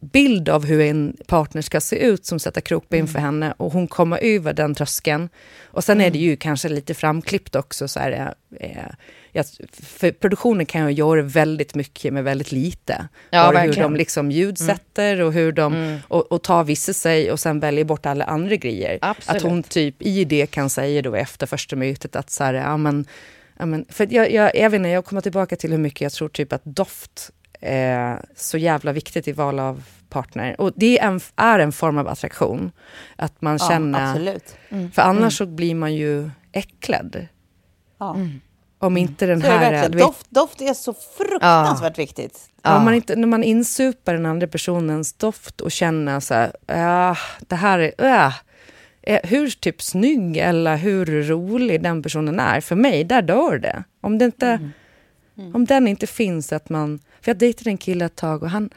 bild 0.00 0.48
av 0.48 0.64
hur 0.64 0.80
en 0.80 1.16
partner 1.26 1.62
ska 1.62 1.80
se 1.80 1.96
ut 1.96 2.26
som 2.26 2.38
sätter 2.38 2.60
krokben 2.60 3.08
för 3.08 3.18
henne 3.18 3.54
och 3.56 3.72
hon 3.72 3.88
kommer 3.88 4.18
över 4.18 4.52
den 4.52 4.74
tröskeln. 4.74 5.28
Och 5.64 5.84
sen 5.84 6.00
är 6.00 6.10
det 6.10 6.18
ju 6.18 6.36
kanske 6.36 6.68
lite 6.68 6.94
framklippt 6.94 7.56
också. 7.56 7.88
Så 7.88 8.00
här, 8.00 8.34
eh, 8.60 8.92
ja, 9.32 9.44
för 9.72 10.10
produktionen 10.10 10.66
kan 10.66 10.86
ju 10.88 10.92
göra 10.94 11.22
väldigt 11.22 11.74
mycket 11.74 12.12
med 12.12 12.24
väldigt 12.24 12.52
lite. 12.52 13.08
Ja, 13.30 13.38
Bara 13.42 13.46
hur 13.58 13.66
verkligen. 13.66 13.92
de 13.92 13.96
liksom 13.98 14.30
ljudsätter 14.30 15.20
och 15.20 15.32
hur 15.32 15.52
de 15.52 15.98
och, 16.08 16.32
och 16.32 16.42
tar 16.42 16.64
vissa 16.64 16.92
sig 16.92 17.32
och 17.32 17.40
sen 17.40 17.60
väljer 17.60 17.84
bort 17.84 18.06
alla 18.06 18.24
andra 18.24 18.56
grejer. 18.56 18.98
Absolut. 19.02 19.42
Att 19.42 19.48
hon 19.50 19.62
typ 19.62 20.02
i 20.02 20.24
det 20.24 20.46
kan 20.46 20.70
säga 20.70 21.02
då 21.02 21.14
efter 21.14 21.46
första 21.46 21.76
mötet 21.76 22.16
att 22.16 22.30
så 22.30 22.44
här, 22.44 22.54
ja 22.54 22.76
men, 22.76 23.06
ja, 23.58 23.66
men 23.66 23.84
för 23.88 24.08
jag, 24.10 24.32
jag, 24.32 24.56
jag 24.56 24.70
vet 24.70 24.78
inte, 24.78 24.88
jag 24.88 25.04
kommer 25.04 25.22
tillbaka 25.22 25.56
till 25.56 25.70
hur 25.70 25.78
mycket 25.78 26.00
jag 26.00 26.12
tror 26.12 26.28
typ 26.28 26.52
att 26.52 26.64
doft 26.64 27.30
är 27.60 28.24
så 28.36 28.58
jävla 28.58 28.92
viktigt 28.92 29.28
i 29.28 29.32
val 29.32 29.58
av 29.58 29.82
partner. 30.08 30.60
Och 30.60 30.72
det 30.76 30.98
är 30.98 31.06
en, 31.06 31.20
är 31.36 31.58
en 31.58 31.72
form 31.72 31.98
av 31.98 32.08
attraktion. 32.08 32.72
Att 33.16 33.42
man 33.42 33.58
Ja, 33.60 33.68
känner... 33.68 34.10
absolut. 34.10 34.56
För 34.92 35.02
annars 35.02 35.36
så 35.38 35.46
blir 35.46 35.74
man 35.74 35.94
ju 35.94 36.30
äcklad. 36.52 37.26
Ja. 37.98 38.16
Om 38.82 38.96
inte 38.96 39.26
den 39.26 39.42
här... 39.42 39.72
vet, 39.88 39.92
Doft, 39.98 40.30
doft 40.30 40.60
är 40.60 40.74
så 40.74 40.94
fruktansvärt 41.18 41.98
viktigt. 41.98 42.38
om 42.62 42.84
man 42.84 42.94
inte, 42.94 43.16
när 43.16 43.26
man 43.26 43.44
insupar 43.44 44.14
den 44.14 44.26
andra 44.26 44.46
personens 44.46 45.12
doft 45.12 45.60
och 45.60 45.72
känner 45.72 46.20
så 46.20 46.34
här, 46.34 46.52
ja, 46.66 47.16
det 47.48 47.56
här 47.56 47.92
är, 47.98 48.32
äh, 49.02 49.20
hur 49.24 49.50
typ 49.50 49.82
snygg 49.82 50.36
eller 50.36 50.76
hur 50.76 51.22
rolig 51.22 51.82
den 51.82 52.02
personen 52.02 52.40
är, 52.40 52.60
för 52.60 52.76
mig, 52.76 53.04
där 53.04 53.22
dör 53.22 53.58
det. 53.58 53.84
Om 54.00 54.18
det 54.18 54.24
inte, 54.24 54.70
om 55.54 55.64
den 55.64 55.88
inte 55.88 56.06
finns, 56.06 56.52
att 56.52 56.68
man, 56.68 56.98
för 57.20 57.30
jag 57.30 57.38
dejtade 57.38 57.70
en 57.70 57.78
kille 57.78 58.04
ett 58.04 58.16
tag 58.16 58.42
och 58.42 58.50
han, 58.50 58.70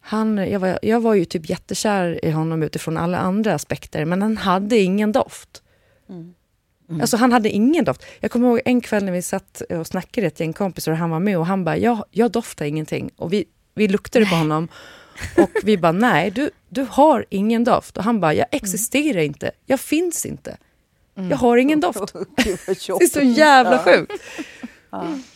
han 0.00 0.36
jag, 0.50 0.60
var, 0.60 0.78
jag 0.82 1.00
var 1.00 1.14
ju 1.14 1.24
typ 1.24 1.48
jättekär 1.50 2.24
i 2.24 2.30
honom 2.30 2.62
utifrån 2.62 2.96
alla 2.96 3.18
andra 3.18 3.54
aspekter, 3.54 4.04
men 4.04 4.22
han 4.22 4.36
hade 4.36 4.78
ingen 4.78 5.12
doft. 5.12 5.62
Alltså 7.00 7.16
han 7.16 7.32
hade 7.32 7.48
ingen 7.50 7.84
doft. 7.84 8.04
Jag 8.20 8.30
kommer 8.30 8.48
ihåg 8.48 8.60
en 8.64 8.80
kväll 8.80 9.04
när 9.04 9.12
vi 9.12 9.22
satt 9.22 9.60
och 9.60 9.86
snackade 9.86 10.26
ett 10.26 10.40
gäng 10.40 10.52
kompisar 10.52 10.92
och 10.92 10.98
han 10.98 11.10
var 11.10 11.20
med 11.20 11.38
och 11.38 11.46
han 11.46 11.64
bara, 11.64 11.76
jag, 11.76 12.04
jag 12.10 12.30
doftar 12.30 12.64
ingenting. 12.64 13.10
Och 13.16 13.32
vi, 13.32 13.44
vi 13.74 13.88
luktade 13.88 14.26
på 14.26 14.34
honom 14.34 14.68
och 15.36 15.50
vi 15.64 15.78
bara, 15.78 15.92
nej, 15.92 16.30
du, 16.30 16.50
du 16.68 16.86
har 16.90 17.26
ingen 17.30 17.64
doft. 17.64 17.96
Och 17.96 18.04
han 18.04 18.20
bara, 18.20 18.34
jag 18.34 18.46
existerar 18.50 19.20
inte, 19.20 19.50
jag 19.66 19.80
finns 19.80 20.26
inte. 20.26 20.56
Jag 21.30 21.36
har 21.36 21.56
ingen 21.56 21.80
doft. 21.80 21.98
Det 22.98 23.04
är 23.04 23.08
så 23.08 23.20
jävla 23.20 23.78
sjukt. 23.78 24.12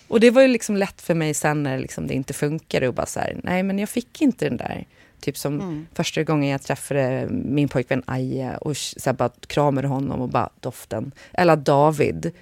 Och 0.08 0.20
det 0.20 0.30
var 0.30 0.42
ju 0.42 0.48
liksom 0.48 0.76
lätt 0.76 1.02
för 1.02 1.14
mig 1.14 1.34
sen 1.34 1.62
när 1.62 1.78
liksom 1.78 2.06
det 2.06 2.14
inte 2.14 2.32
funkade 2.32 2.88
och 2.88 2.94
bara 2.94 3.06
så 3.06 3.20
här, 3.20 3.40
nej 3.44 3.62
men 3.62 3.78
jag 3.78 3.88
fick 3.88 4.22
inte 4.22 4.44
den 4.48 4.56
där. 4.56 4.86
Typ 5.26 5.36
som 5.36 5.86
första 5.94 6.22
gången 6.22 6.50
jag 6.50 6.62
träffade 6.62 7.26
min 7.30 7.68
pojkvän 7.68 8.02
Aje 8.06 8.56
och 8.56 8.76
så 8.76 9.12
bara 9.12 9.30
kramade 9.46 9.88
honom 9.88 10.20
och 10.20 10.28
bara 10.28 10.50
doften. 10.60 11.12
Eller 11.32 11.56
David. 11.56 12.32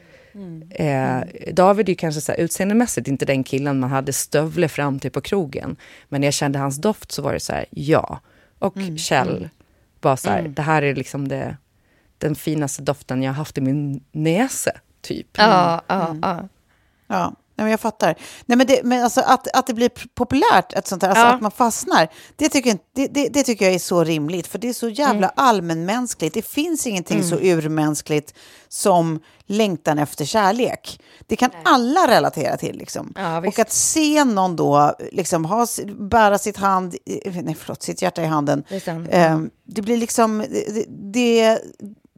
Eh, 0.70 1.20
David 1.52 1.88
är 1.88 1.90
ju 1.90 1.96
kanske 1.96 2.20
så 2.20 2.32
här, 2.32 2.38
utseendemässigt 2.38 3.08
inte 3.08 3.24
den 3.24 3.44
killen 3.44 3.80
man 3.80 3.90
hade 3.90 4.12
stövle 4.12 4.68
fram 4.68 4.98
till 4.98 5.10
på 5.10 5.20
krogen. 5.20 5.76
Men 6.08 6.20
när 6.20 6.26
jag 6.26 6.34
kände 6.34 6.58
hans 6.58 6.76
doft 6.76 7.12
så 7.12 7.22
var 7.22 7.32
det 7.32 7.40
så 7.40 7.52
här, 7.52 7.66
ja. 7.70 8.20
Och 8.58 8.74
Kjell, 8.96 9.48
bara 10.00 10.16
så 10.16 10.30
här, 10.30 10.42
det 10.48 10.62
här 10.62 10.82
är 10.82 10.94
liksom 10.94 11.28
det, 11.28 11.56
den 12.18 12.34
finaste 12.34 12.82
doften 12.82 13.22
jag 13.22 13.30
har 13.30 13.36
haft 13.36 13.58
i 13.58 13.60
min 13.60 14.04
näsa, 14.12 14.72
typ. 15.00 15.26
Ja, 15.32 15.82
ja, 15.86 16.16
ja. 16.22 16.48
Ja, 17.06 17.34
nej, 17.56 17.64
men 17.64 17.70
jag 17.70 17.80
fattar. 17.80 18.14
Nej, 18.46 18.58
men 18.58 18.66
det, 18.66 18.80
men 18.84 19.04
alltså 19.04 19.20
att, 19.20 19.48
att 19.56 19.66
det 19.66 19.74
blir 19.74 19.90
populärt, 20.14 20.72
ett 20.72 20.86
sånt 20.86 21.02
här, 21.02 21.08
alltså 21.10 21.24
Ja. 21.24 21.34
att 21.34 21.40
man 21.40 21.50
fastnar, 21.50 22.08
det 22.36 22.48
tycker, 22.48 22.78
det, 22.94 23.06
det, 23.06 23.28
det 23.28 23.42
tycker 23.42 23.64
jag 23.64 23.74
är 23.74 23.78
så 23.78 24.04
rimligt. 24.04 24.46
För 24.46 24.58
det 24.58 24.68
är 24.68 24.72
så 24.72 24.88
jävla 24.88 25.28
allmänmänskligt. 25.36 26.34
Det 26.34 26.42
finns 26.46 26.86
ingenting 26.86 27.22
så 27.22 27.36
urmänskligt 27.40 28.34
som 28.68 29.20
längtan 29.46 29.98
efter 29.98 30.24
kärlek. 30.24 31.00
Det 31.26 31.36
kan 31.36 31.50
alla 31.64 32.08
relatera 32.08 32.56
till. 32.56 32.76
Liksom. 32.76 33.12
Ja, 33.16 33.38
och 33.38 33.58
att 33.58 33.72
se 33.72 34.24
någon 34.24 34.56
då 34.56 34.94
liksom, 35.12 35.44
ha, 35.44 35.66
bära 35.98 36.38
sitt, 36.38 36.56
hand, 36.56 36.94
nej, 37.24 37.56
förlåt, 37.58 37.82
sitt 37.82 38.02
hjärta 38.02 38.22
i 38.22 38.26
handen, 38.26 38.64
Det 38.68 38.88
eh, 39.10 39.40
det 39.66 39.82
blir 39.82 39.96
liksom... 39.96 40.44
Det, 40.88 41.58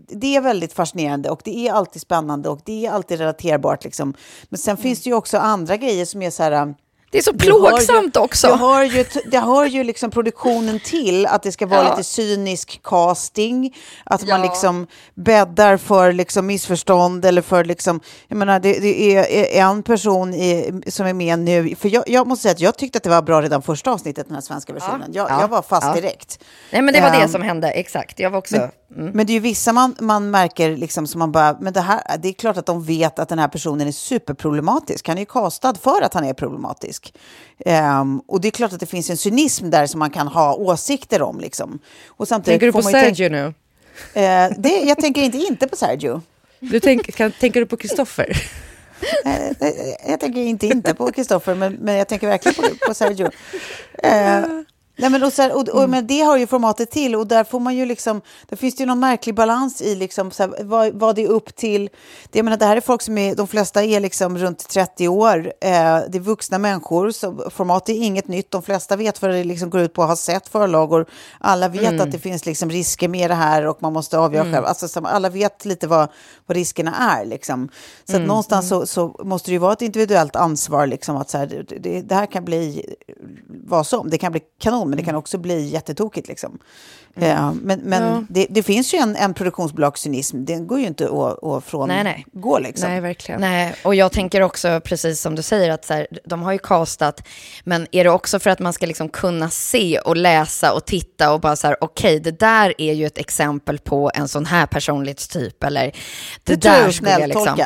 det, 0.08 0.36
är 0.36 0.40
väldigt 0.40 0.72
fascinerande 0.72 1.30
och 1.30 1.40
det 1.44 1.68
är 1.68 1.72
alltid 1.72 2.02
spännande 2.02 2.48
och 2.48 2.60
det 2.64 2.86
är 2.86 2.90
alltid 2.90 3.18
relaterbart. 3.18 3.84
Liksom. 3.84 4.14
Men 4.48 4.58
sen 4.58 4.76
finns 4.76 5.02
det 5.02 5.10
ju 5.10 5.16
också 5.16 5.38
andra 5.38 5.76
grejer 5.76 6.04
som 6.04 6.22
är 6.22 6.30
så 6.30 6.42
här... 6.42 6.74
Det 7.16 7.20
är 7.20 7.22
så 7.22 7.32
plågsamt 7.32 8.16
ju, 8.16 8.20
också. 8.20 8.46
Det 8.48 8.56
hör 8.56 8.82
ju, 8.82 9.04
det 9.30 9.38
hör 9.38 9.64
ju 9.64 9.84
liksom 9.84 10.10
produktionen 10.10 10.80
till 10.80 11.26
att 11.26 11.42
det 11.42 11.52
ska 11.52 11.66
vara 11.66 11.84
Ja. 11.84 11.90
lite 11.90 12.04
cynisk 12.04 12.80
casting. 12.82 13.76
Att 14.04 14.28
man 14.28 14.42
liksom 14.42 14.86
bäddar 15.14 15.76
för 15.76 16.12
liksom 16.12 16.46
missförstånd 16.46 17.24
eller 17.24 17.42
för 17.42 17.64
liksom... 17.64 18.00
Jag 18.28 18.36
menar, 18.36 18.60
det, 18.60 18.78
det 18.78 19.16
är 19.58 19.62
en 19.62 19.82
person 19.82 20.34
i, 20.34 20.80
som 20.86 21.06
är 21.06 21.12
med 21.14 21.38
nu. 21.38 21.74
För 21.76 21.88
jag, 21.88 22.04
jag 22.06 22.26
måste 22.26 22.42
säga 22.42 22.52
att 22.52 22.60
jag 22.60 22.78
tyckte 22.78 22.96
att 22.96 23.02
det 23.02 23.10
var 23.10 23.22
bra 23.22 23.42
redan 23.42 23.62
första 23.62 23.90
avsnittet, 23.90 24.26
den 24.26 24.34
här 24.34 24.42
svenska 24.42 24.72
versionen. 24.72 25.10
Jag, 25.12 25.30
ja, 25.30 25.40
jag 25.40 25.48
var 25.48 25.62
fast 25.62 25.86
ja. 25.86 25.94
direkt. 25.94 26.38
Nej, 26.72 26.82
men 26.82 26.94
det 26.94 27.00
var 27.00 27.10
det 27.10 27.16
Ehm, 27.16 27.28
som 27.28 27.42
hände, 27.42 27.70
exakt. 27.70 28.18
Jag 28.20 28.30
var 28.30 28.38
också... 28.38 28.56
men, 28.88 29.10
men 29.10 29.26
det 29.26 29.32
är 29.32 29.34
ju 29.34 29.40
vissa 29.40 29.72
man, 29.72 29.96
man 30.00 30.30
märker 30.30 30.76
liksom 30.76 31.06
som 31.06 31.18
man 31.18 31.32
bara, 31.32 31.56
men 31.60 31.72
det 31.72 31.80
här, 31.80 32.00
det 32.18 32.28
är 32.28 32.32
klart 32.32 32.56
att 32.56 32.66
de 32.66 32.84
vet 32.84 33.18
att 33.18 33.28
den 33.28 33.38
här 33.38 33.48
personen 33.48 33.88
är 33.88 33.92
superproblematisk. 33.92 35.08
Han 35.08 35.16
är 35.16 35.22
ju 35.22 35.26
castad 35.26 35.74
för 35.74 36.02
att 36.02 36.14
han 36.14 36.24
är 36.24 36.34
problematisk. 36.34 37.05
Ehm, 37.66 38.20
och 38.28 38.40
det 38.40 38.48
är 38.48 38.50
klart 38.50 38.72
att 38.72 38.80
det 38.80 38.86
finns 38.86 39.10
en 39.10 39.16
cynism 39.16 39.70
där 39.70 39.86
som 39.86 39.98
man 39.98 40.10
kan 40.10 40.28
ha 40.28 40.54
åsikter 40.54 41.22
om. 41.22 41.40
Liksom. 41.40 41.78
Och 42.06 42.28
samtidigt 42.28 42.60
Tänker 42.60 42.66
du 42.66 42.72
på 42.72 42.90
Sergio 42.90 43.28
nu? 43.28 43.54
Eh, 44.14 44.52
det, 44.58 44.80
jag 44.80 44.98
tänker 44.98 45.22
inte, 45.22 45.38
inte 45.38 45.68
på 45.68 45.76
Sergio. 45.76 46.22
Du 46.60 46.80
tänk, 46.80 47.14
kan, 47.14 47.32
tänker 47.32 47.60
du 47.60 47.66
på 47.66 47.76
Kristoffer? 47.76 48.42
Eh, 49.24 49.46
eh, 49.46 49.52
jag 50.08 50.20
tänker 50.20 50.40
inte 50.40 50.66
inte 50.66 50.94
på 50.94 51.12
Kristoffer, 51.12 51.54
men, 51.54 51.72
men 51.72 51.94
jag 51.94 52.08
tänker 52.08 52.26
verkligen 52.26 52.54
på, 52.54 52.86
på 52.86 52.94
Sergio. 52.94 53.30
Eh, 54.02 54.44
Nej, 54.98 55.10
men, 55.10 55.22
och 55.22 55.32
så 55.32 55.42
här, 55.42 55.56
och, 55.56 55.68
och, 55.68 55.90
men 55.90 56.06
det 56.06 56.20
har 56.20 56.36
ju 56.36 56.46
formatet 56.46 56.90
till 56.90 57.16
och 57.16 57.26
där 57.26 57.44
får 57.44 57.60
man 57.60 57.76
ju 57.76 57.86
liksom, 57.86 58.20
det 58.48 58.56
finns 58.56 58.76
det 58.76 58.82
ju 58.82 58.86
någon 58.86 59.00
märklig 59.00 59.34
balans 59.34 59.82
i 59.82 59.94
liksom, 59.94 60.30
så 60.30 60.42
här, 60.42 60.64
vad, 60.64 60.94
vad 60.94 61.16
det 61.16 61.24
är 61.24 61.28
upp 61.28 61.56
till. 61.56 61.90
Det, 62.30 62.38
jag 62.38 62.44
menar, 62.44 62.56
det 62.56 62.64
här 62.64 62.76
är 62.76 62.80
folk 62.80 63.02
som 63.02 63.18
är, 63.18 63.34
de 63.34 63.46
flesta 63.46 63.84
är 63.84 64.00
liksom 64.00 64.38
runt 64.38 64.68
30 64.68 65.08
år, 65.08 65.52
eh, 65.60 65.70
det 66.08 66.14
är 66.14 66.18
vuxna 66.18 66.58
människor, 66.58 67.10
så 67.10 67.50
formatet 67.50 67.88
är 67.88 68.02
inget 68.02 68.28
nytt, 68.28 68.50
de 68.50 68.62
flesta 68.62 68.96
vet 68.96 69.22
vad 69.22 69.30
det 69.30 69.44
liksom 69.44 69.70
går 69.70 69.80
ut 69.80 69.92
på, 69.92 70.02
har 70.02 70.16
sett 70.16 70.48
förlagor, 70.48 71.06
alla 71.40 71.68
vet 71.68 71.82
mm. 71.82 72.00
att 72.00 72.12
det 72.12 72.18
finns 72.18 72.46
liksom 72.46 72.70
risker 72.70 73.08
med 73.08 73.30
det 73.30 73.34
här 73.34 73.66
och 73.66 73.82
man 73.82 73.92
måste 73.92 74.18
avgöra 74.18 74.42
mm. 74.42 74.54
själv, 74.54 74.66
alltså, 74.66 74.88
så, 74.88 75.06
alla 75.06 75.28
vet 75.28 75.64
lite 75.64 75.86
vad, 75.86 76.08
vad 76.46 76.56
riskerna 76.56 76.96
är 76.96 77.24
liksom. 77.24 77.68
Så 78.04 78.12
mm. 78.12 78.22
att 78.22 78.28
någonstans 78.28 78.72
mm. 78.72 78.80
så, 78.80 78.86
så, 78.86 79.24
måste 79.24 79.50
det 79.50 79.52
ju 79.52 79.58
vara 79.58 79.72
ett 79.72 79.82
individuellt 79.82 80.36
ansvar, 80.36 80.86
liksom, 80.86 81.16
att 81.16 81.30
så 81.30 81.38
här, 81.38 81.64
det, 81.80 82.00
det 82.00 82.14
här 82.14 82.26
kan 82.26 82.44
bli 82.44 82.94
vad 83.48 83.86
som, 83.86 84.10
det 84.10 84.18
kan 84.18 84.32
bli 84.32 84.40
kanon 84.58 84.85
men 84.86 84.96
det 84.96 85.04
kan 85.04 85.14
också 85.14 85.38
bli 85.38 85.68
jättetokigt. 85.68 86.28
Liksom. 86.28 86.58
Mm. 87.16 87.28
Ja, 87.28 87.54
men 87.62 87.80
men 87.80 88.02
ja. 88.02 88.24
det, 88.28 88.46
det, 88.50 88.62
finns 88.62 88.94
ju 88.94 88.98
en, 88.98 89.16
en 89.16 89.34
produktionsbolagscynism, 89.34 90.44
den 90.44 90.66
går 90.66 90.80
ju 90.80 90.86
inte 90.86 91.04
att, 91.04 91.44
att 91.44 91.64
från 91.64 91.88
nej, 91.88 92.04
nej. 92.04 92.26
gå. 92.32 92.58
Liksom. 92.58 92.90
Nej, 92.90 93.00
verkligen. 93.00 93.40
Nej, 93.40 93.74
och 93.84 93.94
jag 93.94 94.12
tänker 94.12 94.40
också, 94.40 94.80
precis 94.84 95.20
som 95.20 95.34
du 95.34 95.42
säger, 95.42 95.70
att 95.70 95.84
så 95.84 95.94
här, 95.94 96.06
de 96.24 96.42
har 96.42 96.52
ju 96.52 96.58
castat, 96.58 97.28
men 97.64 97.86
är 97.92 98.04
det 98.04 98.10
också 98.10 98.38
för 98.38 98.50
att 98.50 98.58
man 98.58 98.72
ska 98.72 98.86
liksom 98.86 99.08
kunna 99.08 99.50
se 99.50 99.98
och 99.98 100.16
läsa 100.16 100.72
och 100.72 100.84
titta 100.84 101.32
och 101.32 101.40
bara 101.40 101.56
så 101.56 101.66
här, 101.66 101.76
okej, 101.80 102.16
okay, 102.16 102.32
det 102.32 102.38
där 102.38 102.74
är 102.78 102.92
ju 102.92 103.06
ett 103.06 103.18
exempel 103.18 103.78
på 103.78 104.10
en 104.14 104.28
sån 104.28 104.46
här 104.46 104.66
personlighetstyp, 104.66 105.64
eller 105.64 105.84
det, 105.84 105.92
det 106.44 106.56
där 106.56 106.90
skulle 106.90 107.10
jag 107.10 107.28
liksom... 107.28 107.56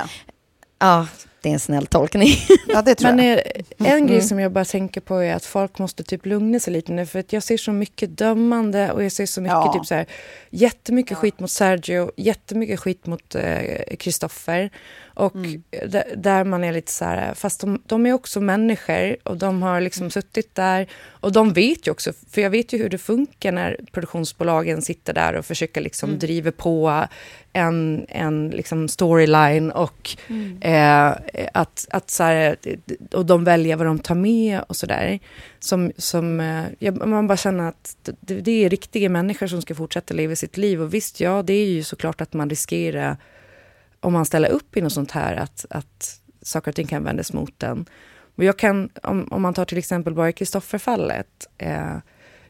Ja, 0.79 1.07
det 1.43 1.49
är 1.49 1.53
en 1.53 1.61
snäll 1.61 1.87
tolkning. 1.87 2.29
Ja, 2.69 2.83
det 2.83 2.95
tror 2.95 3.13
Men 3.13 3.27
jag. 3.27 3.43
en 3.79 3.87
mm. 3.87 4.07
grej 4.07 4.23
som 4.23 4.41
jag 4.41 4.53
bara 4.53 4.65
tänker 4.65 5.01
på 5.01 5.17
är 5.17 5.35
att 5.35 5.45
folk 5.45 5.79
måste 5.79 6.03
typ 6.03 6.27
lugna 6.27 6.61
sig 6.61 6.73
lite 6.73 6.93
nu. 6.93 7.07
För 7.07 7.19
att 7.19 7.33
jag 7.33 7.43
ser 7.43 7.57
så 7.57 7.73
mycket 7.73 8.19
dömande 8.19 8.93
och 8.93 9.05
jag 9.05 9.13
ser 9.13 9.27
så 9.27 9.41
mycket 9.41 9.55
ja. 9.55 9.73
typ 9.73 9.87
så 9.87 9.95
här, 9.95 10.07
jättemycket 10.51 11.11
ja. 11.11 11.17
skit 11.17 11.41
mot 11.41 11.51
Sergio, 11.51 12.11
jättemycket 12.17 12.81
skit 12.81 13.07
mot 13.07 13.37
Kristoffer. 13.99 14.63
Eh, 14.63 14.71
och 15.15 15.35
mm. 15.35 15.63
där 16.17 16.45
man 16.45 16.65
är 16.65 16.73
lite 16.73 16.93
så 16.93 17.05
här, 17.05 17.35
fast 17.35 17.61
de, 17.61 17.83
de, 17.87 18.07
är 18.07 18.13
också 18.13 18.41
människor 18.41 19.17
och 19.23 19.37
de 19.37 19.63
har 19.63 19.81
liksom 19.81 20.03
mm. 20.03 20.11
suttit 20.11 20.55
där. 20.55 20.87
Och 21.09 21.33
de 21.33 21.53
vet 21.53 21.87
ju 21.87 21.91
också, 21.91 22.13
för 22.31 22.41
jag 22.41 22.51
vet 22.51 22.73
ju 22.73 22.79
hur 22.79 22.89
det 22.89 22.99
funkar 22.99 23.53
när 23.53 23.81
produktionsbolagen 23.93 24.83
sitter 24.83 25.13
där 25.13 25.35
och 25.35 25.47
försöker 25.47 25.81
liksom 25.81 26.09
mm. 26.09 26.19
driva 26.19 26.53
på 26.53 27.07
en, 27.53 28.07
en 28.09 28.51
liksom 28.51 28.89
storyline 28.89 29.71
och 29.71 30.17
mm. 30.29 30.59
eh, 30.63 31.17
att, 31.55 31.87
att 31.91 32.11
så 32.11 32.23
här, 32.23 32.57
och 33.13 33.27
de 33.27 33.45
väljer 33.45 33.77
vad 33.77 33.87
de 33.87 33.99
tar 33.99 34.15
med 34.15 34.61
och 34.69 34.77
så 34.77 34.87
där. 34.87 35.19
Som, 35.59 35.93
som, 35.97 36.41
eh, 36.41 36.93
man 36.93 37.27
bara 37.27 37.37
känner 37.37 37.69
att 37.69 37.97
det, 38.03 38.41
det, 38.41 38.65
är 38.65 38.71
riktiga 38.71 39.09
människor 39.09 39.47
som 39.47 39.63
ska 39.63 39.75
fortsätta 39.75 40.15
leva 40.15 40.37
sitt 40.37 40.57
liv. 40.57 40.83
Och 40.83 40.95
visst, 40.95 41.21
ja, 41.21 41.43
det 41.43 41.53
är 41.53 41.67
ju 41.67 41.83
såklart 41.83 42.21
att 42.21 42.33
man 42.33 42.51
riskerar 42.51 43.17
om 44.01 44.13
man 44.13 44.27
ställer 44.27 44.49
upp 44.49 44.77
i 44.77 44.81
något 44.81 44.93
sånt 44.93 45.11
här, 45.11 45.37
att, 45.37 45.67
att 45.71 46.21
saker 46.43 46.71
och 46.71 46.75
ting 46.75 46.87
kan 46.87 47.05
vändas 47.05 47.33
mot 47.33 47.59
den. 47.59 47.87
Och 48.35 48.45
jag 48.45 48.59
kan, 48.59 48.89
om, 49.03 49.29
om 49.31 49.43
man 49.43 49.55
tar 49.55 49.65
till 49.65 49.79
exempel 49.79 50.15
bara 50.15 50.33
Kristofferfallet, 50.33 51.47
eh, 51.59 51.97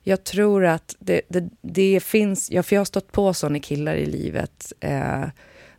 jag 0.03 0.25
tror 0.25 0.65
att 0.65 0.97
det, 0.99 1.21
det, 1.29 1.49
det, 1.61 2.01
finns, 2.01 2.51
ja, 2.51 2.63
för 2.63 2.77
jag 2.77 2.81
har 2.81 2.85
stått 2.85 3.13
på 3.13 3.35
sådana 3.35 3.59
killar 3.59 3.95
i 3.95 4.07
livet 4.07 4.73
eh, 4.81 5.25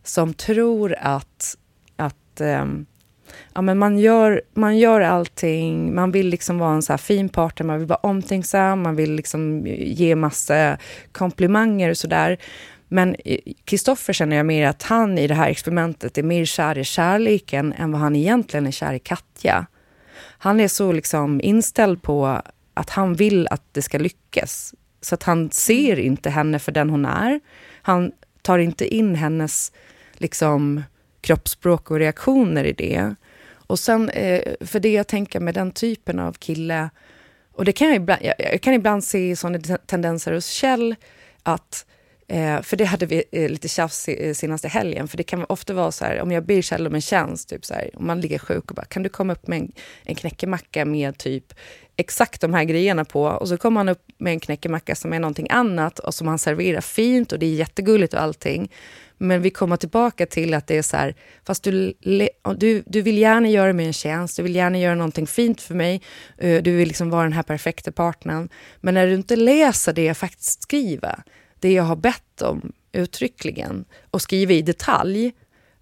som 0.02 0.34
tror 0.34 0.94
att, 0.98 1.56
att 1.96 2.40
eh, 2.40 2.66
ja, 3.54 3.62
men 3.62 3.78
man, 3.78 3.98
gör, 3.98 4.42
man 4.54 4.78
gör 4.78 5.00
allting, 5.00 5.94
man 5.94 6.12
vill 6.12 6.28
liksom 6.28 6.58
vara 6.58 6.74
en 6.74 6.82
så 6.82 6.98
fin 6.98 7.28
partner, 7.28 7.66
man 7.66 7.78
vill 7.78 7.88
vara 7.88 8.00
omtänksam, 8.02 8.82
man 8.82 8.96
vill 8.96 9.14
liksom 9.14 9.66
ge 9.76 10.14
massa 10.16 10.78
komplimanger 11.12 11.90
och 11.90 11.96
sådär. 11.96 12.38
Men 12.92 13.16
Kristoffer 13.64 14.12
känner 14.12 14.36
jag 14.36 14.46
mer 14.46 14.66
att 14.66 14.82
han 14.82 15.18
i 15.18 15.26
det 15.26 15.34
här 15.34 15.48
experimentet 15.48 16.18
är 16.18 16.22
mer 16.22 16.44
kär 16.44 16.78
i 16.78 16.84
kärleken 16.84 17.72
än 17.72 17.92
vad 17.92 18.00
han 18.00 18.16
egentligen 18.16 18.66
är 18.66 18.70
kär 18.70 18.92
i 18.92 18.98
Katja. 18.98 19.66
Han 20.38 20.60
är 20.60 20.68
så 20.68 20.92
liksom 20.92 21.40
inställd 21.40 22.02
på 22.02 22.42
att 22.74 22.90
han 22.90 23.14
vill 23.14 23.48
att 23.50 23.62
det 23.72 23.82
ska 23.82 23.98
lyckas. 23.98 24.74
Så 25.00 25.14
att 25.14 25.22
han 25.22 25.50
ser 25.50 25.98
inte 25.98 26.30
henne 26.30 26.58
för 26.58 26.72
den 26.72 26.90
hon 26.90 27.04
är. 27.04 27.40
Han 27.82 28.12
tar 28.42 28.58
inte 28.58 28.94
in 28.94 29.14
hennes 29.14 29.72
liksom, 30.12 30.82
kroppsspråk 31.20 31.90
och 31.90 31.98
reaktioner 31.98 32.64
i 32.64 32.72
det. 32.72 33.14
Och 33.52 33.78
sen, 33.78 34.08
eh, 34.08 34.42
för 34.60 34.80
det 34.80 34.92
jag 34.92 35.06
tänker 35.06 35.40
med 35.40 35.54
den 35.54 35.70
typen 35.72 36.18
av 36.18 36.32
kille, 36.32 36.90
och 37.52 37.64
det 37.64 37.72
kan 37.72 37.88
jag 37.88 37.96
ibland, 37.96 38.20
jag 38.38 38.60
kan 38.60 38.74
ibland 38.74 39.04
se 39.04 39.36
sådana 39.36 39.78
tendenser 39.86 40.32
hos 40.32 40.46
Kjell, 40.46 40.94
att 41.42 41.86
Eh, 42.28 42.62
för 42.62 42.76
det 42.76 42.84
hade 42.84 43.06
vi 43.06 43.24
eh, 43.32 43.48
lite 43.48 43.68
tjafs 43.68 44.08
eh, 44.08 44.34
senaste 44.34 44.68
helgen, 44.68 45.08
för 45.08 45.16
det 45.16 45.22
kan 45.22 45.44
ofta 45.44 45.74
vara 45.74 45.92
så 45.92 46.04
här, 46.04 46.20
om 46.20 46.32
jag 46.32 46.46
ber 46.46 46.62
Kjell 46.62 46.86
om 46.86 46.94
en 46.94 47.00
tjänst, 47.00 47.48
typ 47.48 47.64
så 47.64 47.74
här, 47.74 47.90
om 47.94 48.06
man 48.06 48.20
ligger 48.20 48.38
sjuk 48.38 48.70
och 48.70 48.76
bara, 48.76 48.86
kan 48.86 49.02
du 49.02 49.08
komma 49.08 49.32
upp 49.32 49.46
med 49.46 49.58
en, 49.58 49.72
en 50.04 50.14
knäckemacka 50.14 50.84
med 50.84 51.18
typ 51.18 51.54
exakt 51.96 52.40
de 52.40 52.54
här 52.54 52.64
grejerna 52.64 53.04
på 53.04 53.22
och 53.22 53.48
så 53.48 53.56
kommer 53.56 53.80
han 53.80 53.88
upp 53.88 54.02
med 54.18 54.32
en 54.32 54.40
knäckemacka 54.40 54.94
som 54.94 55.12
är 55.12 55.18
någonting 55.18 55.46
annat 55.50 55.98
och 55.98 56.14
som 56.14 56.28
han 56.28 56.38
serverar 56.38 56.80
fint 56.80 57.32
och 57.32 57.38
det 57.38 57.46
är 57.46 57.54
jättegulligt 57.54 58.14
och 58.14 58.20
allting. 58.20 58.70
Men 59.18 59.42
vi 59.42 59.50
kommer 59.50 59.76
tillbaka 59.76 60.26
till 60.26 60.54
att 60.54 60.66
det 60.66 60.78
är 60.78 60.82
så 60.82 60.96
här, 60.96 61.14
fast 61.46 61.64
du, 61.64 61.94
du, 62.56 62.82
du 62.86 63.02
vill 63.02 63.18
gärna 63.18 63.48
göra 63.48 63.72
mig 63.72 63.86
en 63.86 63.92
tjänst, 63.92 64.36
du 64.36 64.42
vill 64.42 64.54
gärna 64.56 64.78
göra 64.78 64.94
någonting 64.94 65.26
fint 65.26 65.60
för 65.60 65.74
mig, 65.74 66.02
eh, 66.38 66.62
du 66.62 66.76
vill 66.76 66.88
liksom 66.88 67.10
vara 67.10 67.22
den 67.22 67.32
här 67.32 67.42
perfekta 67.42 67.92
partnern. 67.92 68.48
Men 68.80 68.94
när 68.94 69.06
du 69.06 69.14
inte 69.14 69.36
läser 69.36 69.92
det 69.92 70.04
jag 70.04 70.16
faktiskt 70.16 70.62
skriver, 70.62 71.22
det 71.62 71.72
jag 71.72 71.82
har 71.82 71.96
bett 71.96 72.42
om 72.42 72.72
uttryckligen 72.92 73.84
och 74.10 74.22
skriver 74.22 74.54
i 74.54 74.62
detalj, 74.62 75.32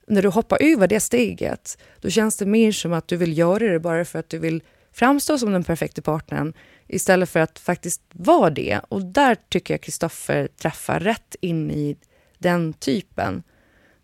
när 0.07 0.23
du 0.23 0.29
hoppar 0.29 0.59
över 0.63 0.89
det 0.89 1.01
steget, 1.01 1.79
då 2.01 2.11
känns 2.11 2.37
det 2.37 2.47
mer 2.47 2.73
som 2.73 2.93
att 2.93 3.09
du 3.09 3.17
vill 3.17 3.39
göra 3.39 3.73
det 3.73 3.81
bara 3.81 4.05
för 4.05 4.19
att 4.19 4.29
du 4.29 4.39
vill 4.39 4.63
framstå 4.93 5.39
som 5.39 5.53
den 5.53 5.65
perfekta 5.65 6.03
partnern 6.03 6.53
istället 6.89 7.29
för 7.29 7.41
att 7.41 7.59
faktiskt 7.59 8.03
vara 8.13 8.51
det. 8.51 8.81
Och 8.89 9.05
där 9.05 9.37
tycker 9.49 9.75
jag 9.75 9.81
Kristoffer 9.81 10.47
träffar 10.47 11.01
rätt 11.01 11.37
in 11.41 11.71
i 11.71 11.97
den 12.39 12.73
typen 12.73 13.43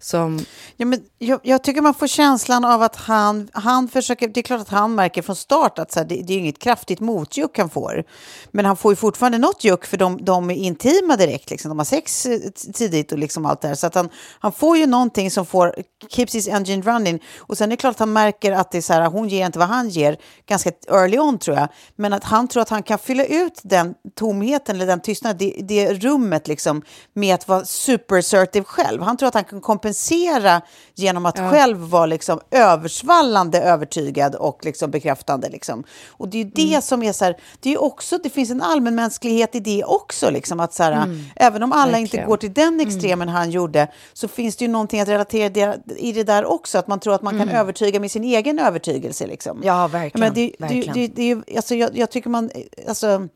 som... 0.00 0.44
Ja, 0.76 0.86
men 0.86 1.00
jag, 1.18 1.40
jag, 1.42 1.62
tycker 1.62 1.80
man 1.80 1.94
får 1.94 2.06
känslan 2.06 2.64
av 2.64 2.82
att 2.82 2.96
han, 2.96 3.48
han 3.52 3.88
försöker... 3.88 4.28
Det 4.28 4.40
är 4.40 4.42
klart 4.42 4.60
att 4.60 4.68
han 4.68 4.94
märker 4.94 5.22
från 5.22 5.36
start 5.36 5.78
att 5.78 5.92
så 5.92 6.00
här, 6.00 6.06
det, 6.06 6.22
det, 6.22 6.32
är 6.32 6.38
inget 6.38 6.58
kraftigt 6.58 7.00
motjuck 7.00 7.58
han 7.58 7.70
får. 7.70 8.04
Men 8.50 8.64
han 8.64 8.76
får 8.76 8.92
ju 8.92 8.96
fortfarande 8.96 9.38
något 9.38 9.64
juck 9.64 9.84
för 9.84 9.96
de, 9.96 10.24
de 10.24 10.50
är 10.50 10.54
intima 10.54 11.16
direkt. 11.16 11.50
Liksom. 11.50 11.68
De 11.68 11.78
har 11.78 11.84
sex 11.84 12.26
eh, 12.26 12.40
tidigt 12.74 13.12
och 13.12 13.18
liksom 13.18 13.46
allt 13.46 13.60
det 13.60 13.68
här. 13.68 13.74
Så 13.74 13.86
att 13.86 13.94
han, 13.94 14.08
han 14.38 14.52
får 14.52 14.76
ju 14.76 14.86
någonting 14.86 15.30
som 15.30 15.46
får 15.46 15.74
keeps 16.08 16.34
his 16.34 16.48
engine 16.48 16.82
running. 16.82 17.22
Och 17.38 17.58
sen 17.58 17.68
är 17.68 17.70
det 17.70 17.76
klart 17.76 17.94
att 17.94 17.98
han 17.98 18.12
märker 18.12 18.52
att 18.52 18.70
det 18.70 18.78
är 18.78 18.82
så 18.82 18.92
här, 18.92 19.06
hon 19.06 19.28
ger 19.28 19.46
inte 19.46 19.58
vad 19.58 19.68
han 19.68 19.88
ger 19.88 20.16
ganska 20.46 20.70
early 20.88 21.18
on 21.18 21.38
tror 21.38 21.56
jag. 21.56 21.68
Men 21.96 22.12
att 22.12 22.24
han 22.24 22.48
tror 22.48 22.62
att 22.62 22.70
han 22.70 22.82
kan 22.82 22.98
fylla 22.98 23.24
ut 23.24 23.60
den 23.62 23.94
tomheten 24.14 24.76
eller 24.76 24.86
den 24.86 25.00
tystnaden, 25.00 25.38
det, 25.38 25.60
det 25.62 25.92
rummet 25.94 26.48
liksom 26.48 26.82
med 27.14 27.34
att 27.34 27.48
vara 27.48 27.64
super 27.64 28.18
assertive 28.18 28.64
själv. 28.64 29.02
Han 29.02 29.16
tror 29.16 29.28
att 29.28 29.34
han 29.34 29.44
kan 29.44 29.60
kompensera 29.60 29.85
kompensera 29.86 30.62
genom 30.94 31.26
att 31.26 31.38
ja. 31.38 31.50
själv 31.50 31.78
vara 31.78 32.06
liksom 32.06 32.40
översvallande 32.50 33.60
övertygad 33.60 34.34
och 34.34 34.64
liksom 34.64 34.90
bekräftande. 34.90 35.48
Liksom. 35.48 35.84
Och 36.08 36.28
det 36.28 36.38
är 36.38 36.44
ju 36.44 36.50
det 36.54 36.68
mm. 36.68 36.82
som 36.82 37.02
är 37.02 37.12
så 37.12 37.24
här, 37.24 37.36
det 37.60 37.74
är 37.74 37.82
också, 37.82 38.18
det 38.18 38.30
finns 38.30 38.50
en 38.50 38.62
allmänmänsklighet 38.62 39.54
i 39.54 39.60
det 39.60 39.84
också, 39.84 40.30
liksom, 40.30 40.60
att 40.60 40.74
så 40.74 40.82
här, 40.82 40.92
mm. 40.92 41.24
även 41.36 41.62
om 41.62 41.72
alla 41.72 41.92
Verkligen. 41.92 42.02
inte 42.02 42.28
går 42.28 42.36
till 42.36 42.52
den 42.52 42.74
mm. 42.74 42.86
extremen 42.86 43.28
han 43.28 43.50
gjorde, 43.50 43.88
så 44.12 44.28
finns 44.28 44.56
det 44.56 44.64
ju 44.64 44.70
någonting 44.70 45.00
att 45.00 45.08
relatera 45.08 45.76
i 45.96 46.12
det 46.12 46.24
där 46.24 46.44
också, 46.44 46.78
att 46.78 46.88
man 46.88 47.00
tror 47.00 47.14
att 47.14 47.22
man 47.22 47.32
kan 47.38 47.48
mm. 47.48 47.56
övertyga 47.56 48.00
med 48.00 48.10
sin 48.10 48.24
egen 48.24 48.58
övertygelse. 48.58 49.26
Liksom. 49.26 49.60
Ja, 49.64 49.88
verkligen. 49.88 50.20
Men 50.20 50.34
det, 50.34 50.52
verkligen. 50.58 50.94
Det, 50.94 51.08
det, 51.08 51.34
det, 51.34 51.56
alltså, 51.56 51.74
jag, 51.74 51.96
jag 51.98 52.10
tycker 52.10 52.30
man, 52.30 52.50
alltså, 52.88 53.28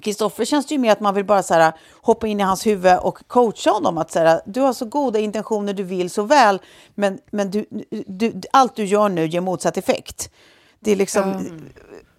Kristoffer 0.00 0.44
känns 0.44 0.66
det 0.66 0.74
ju 0.74 0.78
mer 0.78 0.92
att 0.92 1.00
man 1.00 1.14
vill 1.14 1.24
bara 1.24 1.42
så 1.42 1.54
här, 1.54 1.72
hoppa 2.02 2.26
in 2.26 2.40
i 2.40 2.42
hans 2.42 2.66
huvud 2.66 2.98
och 2.98 3.28
coacha 3.28 3.70
honom. 3.70 3.98
Att 3.98 4.10
så 4.10 4.18
här, 4.18 4.40
du 4.46 4.60
har 4.60 4.72
så 4.72 4.84
goda 4.84 5.18
intentioner, 5.18 5.72
du 5.72 5.82
vill 5.82 6.10
så 6.10 6.22
väl, 6.22 6.60
men, 6.94 7.18
men 7.30 7.50
du, 7.50 7.66
du, 8.06 8.40
allt 8.52 8.76
du 8.76 8.84
gör 8.84 9.08
nu 9.08 9.26
ger 9.26 9.40
motsatt 9.40 9.76
effekt. 9.76 10.30
Det 10.80 10.92
är 10.92 10.96
liksom... 10.96 11.22
Mm. 11.22 11.68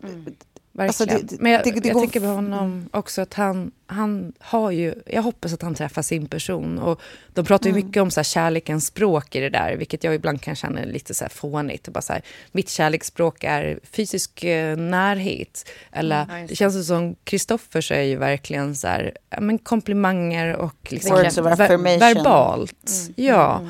Mm. 0.03 0.35
Verkligen. 0.75 1.15
Alltså 1.15 1.27
det, 1.35 1.41
Men 1.41 1.51
jag, 1.51 1.63
det, 1.63 1.71
det 1.71 1.87
jag 1.87 1.97
tänker 1.99 2.19
på 2.19 2.25
honom 2.25 2.89
också 2.91 3.21
att 3.21 3.33
han, 3.33 3.71
han 3.87 4.33
har 4.39 4.71
ju... 4.71 4.95
Jag 5.05 5.21
hoppas 5.21 5.53
att 5.53 5.61
han 5.61 5.75
träffar 5.75 6.01
sin 6.01 6.27
person. 6.27 6.79
Och 6.79 7.01
de 7.33 7.45
pratar 7.45 7.65
ju 7.65 7.71
mm. 7.71 7.85
mycket 7.85 8.01
om 8.01 8.11
så 8.11 8.19
här 8.19 8.23
kärlekens 8.23 8.85
språk 8.85 9.35
i 9.35 9.39
det 9.39 9.49
där, 9.49 9.75
vilket 9.75 10.03
jag 10.03 10.15
ibland 10.15 10.41
kan 10.41 10.55
känna 10.55 10.85
lite 10.85 11.13
så 11.13 11.23
här 11.23 11.29
fånigt. 11.29 11.87
Bara 11.87 12.01
så 12.01 12.13
här, 12.13 12.21
mitt 12.51 12.69
kärleksspråk 12.69 13.43
är 13.43 13.79
fysisk 13.83 14.43
eh, 14.43 14.77
närhet. 14.77 15.69
Eller 15.91 16.23
mm, 16.23 16.47
det 16.47 16.55
känns 16.55 16.87
som 16.87 17.15
Kristoffer 17.23 17.81
så 17.81 17.93
är 17.93 18.01
ju 18.01 18.15
verkligen 18.15 18.75
så 18.75 18.87
här, 18.87 19.17
men 19.39 19.57
komplimanger 19.57 20.55
och 20.55 20.87
liksom, 20.89 21.17
Words 21.17 21.37
of 21.37 21.45
affirmation. 21.45 21.99
verbalt. 21.99 22.91
Mm. 22.91 23.13
Ja. 23.15 23.61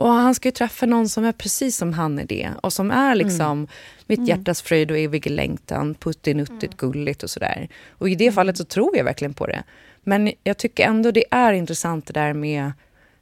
Mm. 0.00 0.10
Och 0.12 0.18
han 0.18 0.34
ska 0.34 0.48
ju 0.48 0.52
träffa 0.52 0.86
någon 0.86 1.08
som 1.08 1.24
är 1.24 1.32
precis 1.32 1.76
som 1.76 1.92
han 1.92 2.18
är 2.18 2.24
det. 2.24 2.50
Och 2.62 2.72
som 2.72 2.90
är 2.90 3.14
liksom 3.14 3.68
mitt 4.06 4.28
hjärtas 4.28 4.62
fröjd 4.62 4.90
och 4.90 4.98
eviga 4.98 5.30
längtan, 5.30 5.94
puttinuttigt, 5.94 6.76
gulligt 6.76 7.22
och 7.22 7.30
sådär. 7.30 7.68
Och 7.88 8.08
i 8.08 8.14
det 8.14 8.32
fallet 8.32 8.56
så 8.56 8.64
tror 8.64 8.96
jag 8.96 9.04
verkligen 9.04 9.34
på 9.34 9.46
det. 9.46 9.62
Men 10.02 10.32
jag 10.44 10.56
tycker 10.56 10.84
ändå 10.84 11.10
det 11.10 11.24
är 11.30 11.52
intressant 11.52 12.06
det 12.06 12.12
där 12.12 12.32
med 12.32 12.72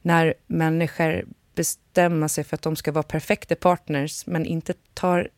när 0.02 0.34
människor 0.46 1.24
bestämmer 1.54 2.28
sig 2.28 2.44
för 2.44 2.54
att 2.54 2.62
de 2.62 2.76
ska 2.76 2.92
vara 2.92 3.02
perfekta 3.02 3.54
partners 3.54 4.26
men 4.26 4.46
inte 4.46 4.74
tar 4.94 5.28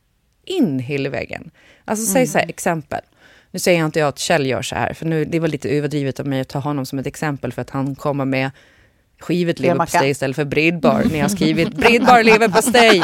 in 0.45 0.79
hela 0.79 1.11
vägen. 1.11 1.51
Alltså 1.85 2.13
säg 2.13 2.27
så 2.27 2.39
här, 2.39 2.49
exempel. 2.49 3.01
Nu 3.51 3.59
säger 3.59 3.79
jag 3.79 3.87
inte 3.87 3.99
jag 3.99 4.09
att 4.09 4.19
Kjell 4.19 4.47
gör 4.47 4.63
så 4.63 4.75
här, 4.75 4.95
för 4.95 5.07
nu, 5.07 5.25
det 5.25 5.41
var 5.41 5.49
lite 5.49 5.69
överdrivet 5.69 6.21
av 6.21 6.27
mig 6.27 6.41
att 6.41 6.49
ta 6.49 6.59
honom 6.59 6.87
som 6.87 6.99
ett 6.99 7.07
exempel 7.07 7.53
för 7.53 7.63
att 7.63 7.71
han 7.71 7.95
kommer 7.95 8.25
med 8.25 8.51
skivet 9.21 9.59
leverpastej 9.59 10.11
istället 10.11 10.37
för 10.37 10.45
bredbar 10.45 11.03
när 11.11 11.17
jag 11.17 11.25
har 11.25 11.29
skrivit 11.29 11.75
bredbar 11.77 12.23
leverpastej. 12.23 13.03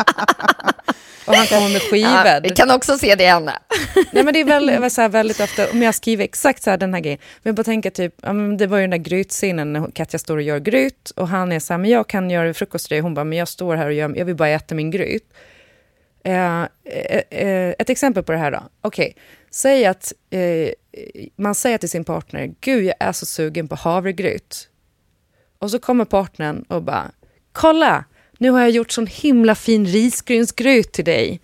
Och 1.27 1.35
han 1.35 1.47
kommer 1.47 1.69
med 1.69 1.83
skivad. 1.83 2.27
Ja, 2.27 2.41
vi 2.43 2.51
kan 2.51 2.71
också 2.71 2.99
se 2.99 3.15
det, 3.15 3.29
Anna. 3.29 3.53
Nej, 4.13 4.25
men 4.25 4.35
det 4.35 4.41
är 4.41 4.45
väldigt, 4.45 4.93
så 4.93 5.01
här, 5.01 5.09
väldigt 5.09 5.41
ofta, 5.41 5.71
om 5.71 5.83
jag 5.83 5.95
skriver 5.95 6.25
exakt 6.25 6.63
så 6.63 6.71
här, 6.71 6.77
den 6.77 6.95
här 6.95 7.01
grejen. 7.01 7.19
Men 7.43 7.51
jag 7.51 7.55
bara 7.57 7.65
tänker 7.65 7.91
typ, 7.91 8.15
det 8.59 8.67
var 8.67 8.79
ju 8.79 8.83
den 8.83 8.91
där 8.91 8.97
grytscenen 8.97 9.73
när 9.73 9.91
Katja 9.91 10.19
står 10.19 10.37
och 10.37 10.43
gör 10.43 10.59
gryt 10.59 11.11
och 11.17 11.29
han 11.29 11.53
är 11.53 11.61
så 11.61 11.73
här, 11.73 11.79
men 11.79 11.91
jag 11.91 12.09
kan 12.09 12.31
göra 12.31 12.55
frukost 12.55 12.87
till 12.87 12.95
dig. 12.95 13.01
Hon 13.01 13.15
bara, 13.15 13.25
men 13.25 13.39
jag 13.39 13.49
står 13.49 13.77
här 13.77 13.87
och 13.87 13.93
gör, 13.93 14.15
jag 14.17 14.25
vill 14.25 14.37
bara 14.37 14.49
äta 14.49 14.75
min 14.75 14.91
gryt. 14.91 15.25
Eh, 16.25 16.63
eh, 17.31 17.75
ett 17.79 17.91
exempel 17.91 18.23
på 18.23 18.33
det 18.33 18.39
här 18.39 18.51
då. 18.51 18.63
Okej, 18.81 19.09
okay. 19.11 19.23
säg 19.51 19.87
att 19.87 20.13
eh, 20.31 20.71
man 21.37 21.55
säger 21.55 21.79
till 21.79 21.91
sin 21.91 22.05
partner, 22.05 22.55
gud 22.61 22.85
jag 22.85 22.95
är 23.01 23.13
så 23.13 23.27
sugen 23.27 23.69
på 23.69 23.75
havregryt. 23.75 24.69
Och 25.59 25.71
så 25.71 25.79
kommer 25.79 26.05
partnern 26.05 26.65
och 26.69 26.83
bara, 26.83 27.11
kolla, 27.53 28.05
nu 28.39 28.51
har 28.51 28.61
jag 28.61 28.71
gjort 28.71 28.93
sån 28.93 29.07
himla 29.07 29.55
fin 29.55 29.87
risgrynsgryt 29.87 30.93
till 30.93 31.05
dig. 31.05 31.41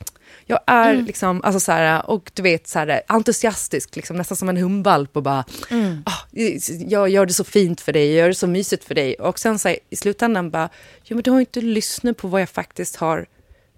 Jag 0.47 0.61
är 0.67 0.95
mm. 0.95 1.05
liksom, 1.05 1.43
alltså 1.45 1.61
så 1.61 1.73
här, 1.73 2.11
och 2.11 2.31
du 2.35 2.43
vet, 2.43 2.69
så 2.69 2.79
här, 2.79 3.03
entusiastisk, 3.09 3.97
liksom, 3.97 4.17
nästan 4.17 4.37
som 4.37 4.49
en 4.49 4.57
hundvalp 4.57 5.17
och 5.17 5.23
bara, 5.23 5.45
mm. 5.71 6.03
oh, 6.07 6.43
jag 6.89 7.09
gör 7.09 7.27
det 7.27 7.33
så 7.33 7.45
fint 7.45 7.81
för 7.81 7.93
dig, 7.93 8.07
jag 8.07 8.17
gör 8.17 8.29
det 8.29 8.35
så 8.35 8.47
mysigt 8.47 8.85
för 8.85 8.95
dig. 8.95 9.15
Och 9.15 9.39
sen 9.39 9.59
så 9.59 9.69
här, 9.69 9.79
i 9.91 9.97
slutändan 9.97 10.51
bara, 10.51 10.69
jo 11.05 11.17
men 11.17 11.23
du 11.23 11.31
har 11.31 11.41
inte 11.41 11.61
lyssnat 11.61 12.17
på 12.17 12.29
vad 12.29 12.41
jag 12.41 12.49
faktiskt 12.49 12.97
har 12.97 13.27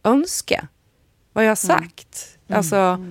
önskat, 0.04 0.64
vad 1.32 1.44
jag 1.44 1.50
har 1.50 1.64
mm. 1.64 1.78
sagt. 1.78 2.38
Mm. 2.48 2.58
Alltså, 2.58 3.04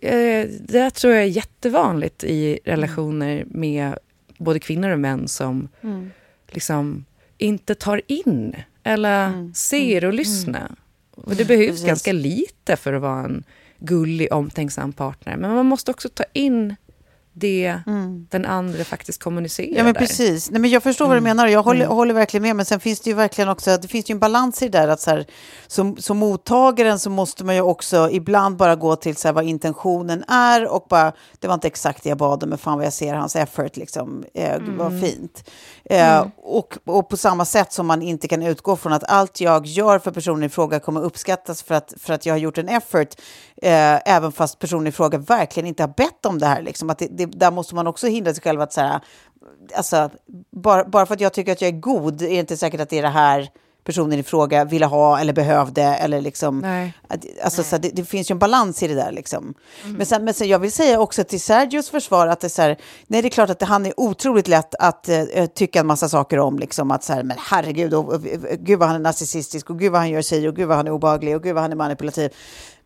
eh, 0.00 0.48
det 0.60 0.90
tror 0.90 1.14
jag 1.14 1.22
är 1.22 1.28
jättevanligt 1.28 2.24
i 2.24 2.58
relationer 2.64 3.44
med 3.48 3.98
både 4.38 4.60
kvinnor 4.60 4.90
och 4.90 5.00
män 5.00 5.28
som 5.28 5.68
mm. 5.82 6.10
Liksom 6.54 7.04
inte 7.38 7.74
tar 7.74 8.02
in 8.06 8.56
eller 8.82 9.26
mm. 9.26 9.54
ser 9.54 10.04
och 10.04 10.08
mm. 10.08 10.16
lyssnar. 10.16 10.74
Och 11.10 11.36
det 11.36 11.44
behövs 11.44 11.68
Precis. 11.68 11.86
ganska 11.86 12.12
lite 12.12 12.76
för 12.76 12.92
att 12.92 13.02
vara 13.02 13.24
en 13.24 13.44
gullig, 13.78 14.32
omtänksam 14.32 14.92
partner. 14.92 15.36
Men 15.36 15.54
man 15.54 15.66
måste 15.66 15.90
också 15.90 16.08
ta 16.08 16.24
in 16.32 16.76
det 17.38 17.80
mm. 17.86 18.26
den 18.30 18.44
andra 18.44 18.84
faktiskt 18.84 19.22
kommunicerar. 19.22 19.76
Ja, 19.76 19.84
men 19.84 19.94
precis. 19.94 20.50
Nej, 20.50 20.60
men 20.60 20.70
jag 20.70 20.82
förstår 20.82 21.04
mm. 21.04 21.08
vad 21.08 21.16
du 21.16 21.18
mm. 21.18 21.36
menar 21.36 21.48
jag 21.48 21.62
håller, 21.62 21.84
mm. 21.84 21.96
håller, 21.96 22.14
verkligen 22.14 22.42
med. 22.42 22.56
Men 22.56 22.66
sen 22.66 22.80
finns 22.80 23.00
det 23.00 23.10
ju 23.10 23.16
verkligen 23.16 23.48
också 23.48 23.76
det 23.76 23.88
finns 23.88 24.10
ju 24.10 24.12
en 24.12 24.18
balans 24.18 24.62
i 24.62 24.68
det 24.68 24.78
där 24.78 24.88
att 24.88 25.00
så 25.00 25.10
här, 25.10 25.26
som, 25.66 25.96
som 25.96 26.16
mottagaren 26.16 26.98
så 26.98 27.10
måste 27.10 27.44
man 27.44 27.54
ju 27.54 27.60
också 27.60 28.08
ibland 28.12 28.56
bara 28.56 28.76
gå 28.76 28.96
till 28.96 29.16
så 29.16 29.28
här, 29.28 29.32
vad 29.32 29.44
intentionen 29.44 30.24
är 30.28 30.66
och 30.66 30.86
bara 30.90 31.12
det 31.38 31.46
var 31.46 31.54
inte 31.54 31.66
exakt 31.66 32.02
det 32.02 32.08
jag 32.08 32.18
bad 32.18 32.42
om, 32.42 32.48
men 32.48 32.58
fan 32.58 32.78
vad 32.78 32.86
jag 32.86 32.92
ser 32.92 33.14
hans 33.14 33.36
effort 33.36 33.76
liksom. 33.76 34.24
Eh, 34.34 34.54
mm. 34.54 34.76
Vad 34.76 35.00
fint. 35.00 35.50
Eh, 35.84 36.16
mm. 36.16 36.30
och, 36.36 36.78
och 36.84 37.08
på 37.08 37.16
samma 37.16 37.44
sätt 37.44 37.72
som 37.72 37.86
man 37.86 38.02
inte 38.02 38.28
kan 38.28 38.42
utgå 38.42 38.76
från 38.76 38.92
att 38.92 39.04
allt 39.04 39.40
jag 39.40 39.66
gör 39.66 39.98
för 39.98 40.10
personen 40.10 40.42
i 40.42 40.48
fråga 40.48 40.80
kommer 40.80 41.04
uppskattas 41.04 41.62
för 41.62 41.74
att, 41.74 41.94
för 42.00 42.14
att 42.14 42.26
jag 42.26 42.34
har 42.34 42.38
gjort 42.38 42.58
en 42.58 42.68
effort, 42.68 43.14
eh, 43.62 44.14
även 44.14 44.32
fast 44.32 44.58
personen 44.58 44.86
i 44.86 44.92
fråga 44.92 45.18
verkligen 45.18 45.66
inte 45.66 45.82
har 45.82 45.94
bett 45.96 46.26
om 46.26 46.38
det 46.38 46.46
här. 46.46 46.62
Liksom. 46.62 46.90
Att 46.90 46.98
det, 46.98 47.08
det, 47.10 47.26
där 47.26 47.50
måste 47.50 47.74
man 47.74 47.86
också 47.86 48.06
hindra 48.06 48.34
sig 48.34 48.42
själv 48.42 48.60
att 48.60 48.72
så 48.72 48.80
här, 48.80 49.00
alltså, 49.74 50.10
bara, 50.50 50.84
bara 50.84 51.06
för 51.06 51.14
att 51.14 51.20
jag 51.20 51.32
tycker 51.32 51.52
att 51.52 51.60
jag 51.60 51.68
är 51.68 51.80
god 51.80 52.22
är 52.22 52.28
det 52.28 52.34
inte 52.34 52.56
säkert 52.56 52.80
att 52.80 52.90
det 52.90 52.98
är 52.98 53.02
det 53.02 53.08
här 53.08 53.48
personen 53.88 54.18
i 54.18 54.22
fråga 54.22 54.64
ville 54.64 54.86
ha 54.86 55.20
eller 55.20 55.32
behövde. 55.32 55.82
Eller 55.82 56.20
liksom, 56.20 56.58
Nej. 56.58 56.92
Alltså. 57.44 57.62
Så 57.62 57.78
det, 57.78 57.88
det, 57.88 58.04
finns 58.04 58.30
ju 58.30 58.32
en 58.32 58.38
balans 58.38 58.82
i 58.82 58.88
det 58.88 58.94
där. 58.94 59.12
Liksom. 59.12 59.54
Mm. 59.84 59.96
Men, 59.96 60.06
sen, 60.06 60.24
men 60.24 60.34
sen, 60.34 60.48
jag 60.48 60.58
vill 60.58 60.72
säga 60.72 61.00
också 61.00 61.24
till 61.24 61.40
Sergios 61.40 61.90
försvar 61.90 62.26
att 62.26 62.40
det 62.40 62.58
är, 62.58 62.62
här, 62.62 62.76
nej, 63.06 63.22
det 63.22 63.28
är 63.28 63.30
klart 63.30 63.50
att 63.50 63.58
det, 63.58 63.66
han 63.66 63.86
är 63.86 64.00
otroligt 64.00 64.48
lätt 64.48 64.74
att 64.74 65.08
uh, 65.08 65.46
tycka 65.46 65.80
en 65.80 65.86
massa 65.86 66.08
saker 66.08 66.38
om. 66.38 66.58
Liksom, 66.58 66.90
att 66.90 67.04
så 67.04 67.12
här, 67.12 67.22
men 67.22 67.36
herregud, 67.40 67.94
och, 67.94 68.08
och, 68.08 68.14
och, 68.14 68.20
gud 68.58 68.78
vad 68.78 68.88
han 68.88 68.96
är 68.96 69.02
narcissistisk 69.02 69.70
och 69.70 69.78
gud 69.78 69.92
vad 69.92 70.00
han 70.00 70.10
gör 70.10 70.22
sig 70.22 70.48
och 70.48 70.56
gud 70.56 70.68
vad 70.68 70.76
han 70.76 70.86
är 70.86 70.92
obaglig 70.92 71.36
och 71.36 71.42
gud 71.42 71.54
vad 71.54 71.62
han 71.62 71.72
är 71.72 71.76
manipulativ. 71.76 72.30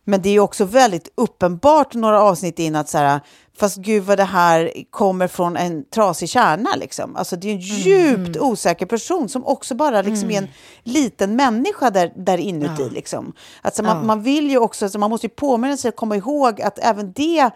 Men 0.03 0.21
det 0.21 0.29
är 0.29 0.39
också 0.39 0.65
väldigt 0.65 1.09
uppenbart 1.15 1.93
några 1.93 2.21
avsnitt 2.21 2.59
in 2.59 2.75
att 2.75 2.89
så 2.89 2.97
här, 2.97 3.19
fast 3.57 3.77
gud 3.77 4.03
vad 4.03 4.17
det 4.17 4.23
här 4.23 4.71
kommer 4.89 5.27
från 5.27 5.57
en 5.57 5.83
trasig 5.89 6.29
kärna. 6.29 6.69
Liksom. 6.75 7.15
Alltså, 7.15 7.35
det 7.35 7.47
är 7.47 7.51
en 7.51 7.59
mm, 7.59 7.77
djupt 7.77 8.35
mm. 8.35 8.49
osäker 8.49 8.85
person 8.85 9.29
som 9.29 9.45
också 9.45 9.75
bara 9.75 10.01
liksom, 10.01 10.29
mm. 10.29 10.43
är 10.43 10.47
en 10.47 10.53
liten 10.83 11.35
människa 11.35 11.89
där, 11.89 12.13
där 12.15 12.37
inuti. 12.37 12.83
Ja. 12.83 12.89
Liksom. 12.91 13.33
Alltså, 13.61 13.83
man, 13.83 13.97
ja. 13.97 14.03
man 14.03 14.23
vill 14.23 14.49
ju 14.49 14.57
också, 14.57 14.85
alltså, 14.85 14.99
man 14.99 15.09
måste 15.09 15.27
ju 15.27 15.33
påminna 15.33 15.77
sig 15.77 15.89
och 15.89 15.95
komma 15.95 16.15
ihåg 16.15 16.61
att 16.61 16.79
även 16.79 17.13
det 17.13 17.51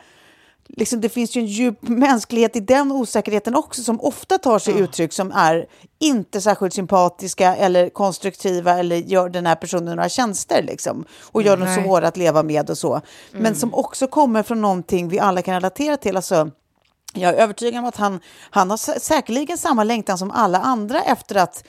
liksom, 0.67 1.01
det 1.01 1.09
finns 1.09 1.35
ju 1.35 1.41
en 1.41 1.47
djup 1.47 1.81
mänsklighet 1.81 2.55
i 2.55 2.59
den 2.59 2.91
osäkerheten 2.91 3.55
också 3.55 3.83
som 3.83 4.01
ofta 4.01 4.37
tar 4.37 4.59
sig 4.59 4.73
ja. 4.73 4.79
uttryck 4.79 5.13
som 5.13 5.31
är 5.31 5.65
inte 5.99 6.41
särskilt 6.41 6.73
sympatiska 6.73 7.55
eller 7.55 7.89
konstruktiva 7.89 8.79
eller 8.79 8.95
gör 8.95 9.29
den 9.29 9.45
här 9.45 9.55
personen 9.55 9.95
några 9.95 10.09
tjänster 10.09 10.63
liksom, 10.63 11.05
och 11.31 11.41
gör 11.41 11.57
dem 11.57 11.83
svåra 11.83 12.07
att 12.07 12.17
leva 12.17 12.43
med 12.43 12.69
och 12.69 12.77
så. 12.77 12.93
Mm. 12.93 13.03
Men 13.31 13.55
som 13.55 13.73
också 13.73 14.07
kommer 14.07 14.43
från 14.43 14.61
någonting 14.61 15.09
vi 15.09 15.19
alla 15.19 15.41
kan 15.41 15.53
relatera 15.53 15.97
till. 15.97 16.15
Alltså, 16.15 16.51
jag 17.19 17.33
är 17.33 17.37
övertygad 17.37 17.79
om 17.79 17.85
att 17.85 17.95
han, 17.95 18.19
han 18.49 18.69
har 18.69 18.99
säkerligen 18.99 19.57
samma 19.57 19.83
längtan 19.83 20.17
som 20.17 20.31
alla 20.31 20.57
andra 20.57 21.03
efter 21.03 21.35
att 21.35 21.63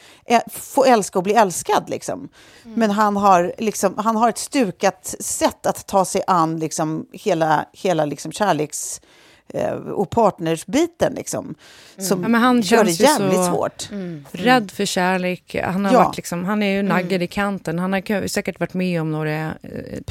få 0.50 0.84
älska 0.84 1.18
och 1.18 1.22
bli 1.22 1.34
älskad. 1.34 1.84
Liksom. 1.88 2.18
Mm. 2.18 2.78
Men 2.78 2.90
han 2.90 3.16
har, 3.16 3.54
liksom, 3.58 3.94
han 3.98 4.16
har 4.16 4.28
ett 4.28 4.38
stukat 4.38 5.14
sätt 5.20 5.66
att 5.66 5.86
ta 5.86 6.04
sig 6.04 6.22
an 6.26 6.58
liksom, 6.58 7.06
hela, 7.12 7.64
hela 7.72 8.04
liksom, 8.04 8.32
kärleks 8.32 9.00
eh, 9.48 9.72
och 9.72 10.10
partnersbiten 10.10 11.12
liksom. 11.14 11.44
Mm. 11.44 12.08
Som 12.08 12.34
ja, 12.34 12.38
han 12.38 12.60
gör 12.60 12.84
det 12.84 12.90
jävligt 12.90 13.44
svårt. 13.44 13.90
Mm. 13.90 14.24
Rädd 14.32 14.70
för 14.70 14.84
kärlek. 14.84 15.56
Han, 15.64 15.84
har 15.84 15.92
ja. 15.92 16.04
varit 16.04 16.16
liksom, 16.16 16.44
han 16.44 16.62
är 16.62 16.76
ju 16.76 16.82
naggad 16.82 17.12
mm. 17.12 17.22
i 17.22 17.26
kanten. 17.26 17.78
Han 17.78 17.92
har 17.92 18.26
säkert 18.26 18.60
varit 18.60 18.74
med 18.74 19.00
om 19.00 19.10
några 19.10 19.54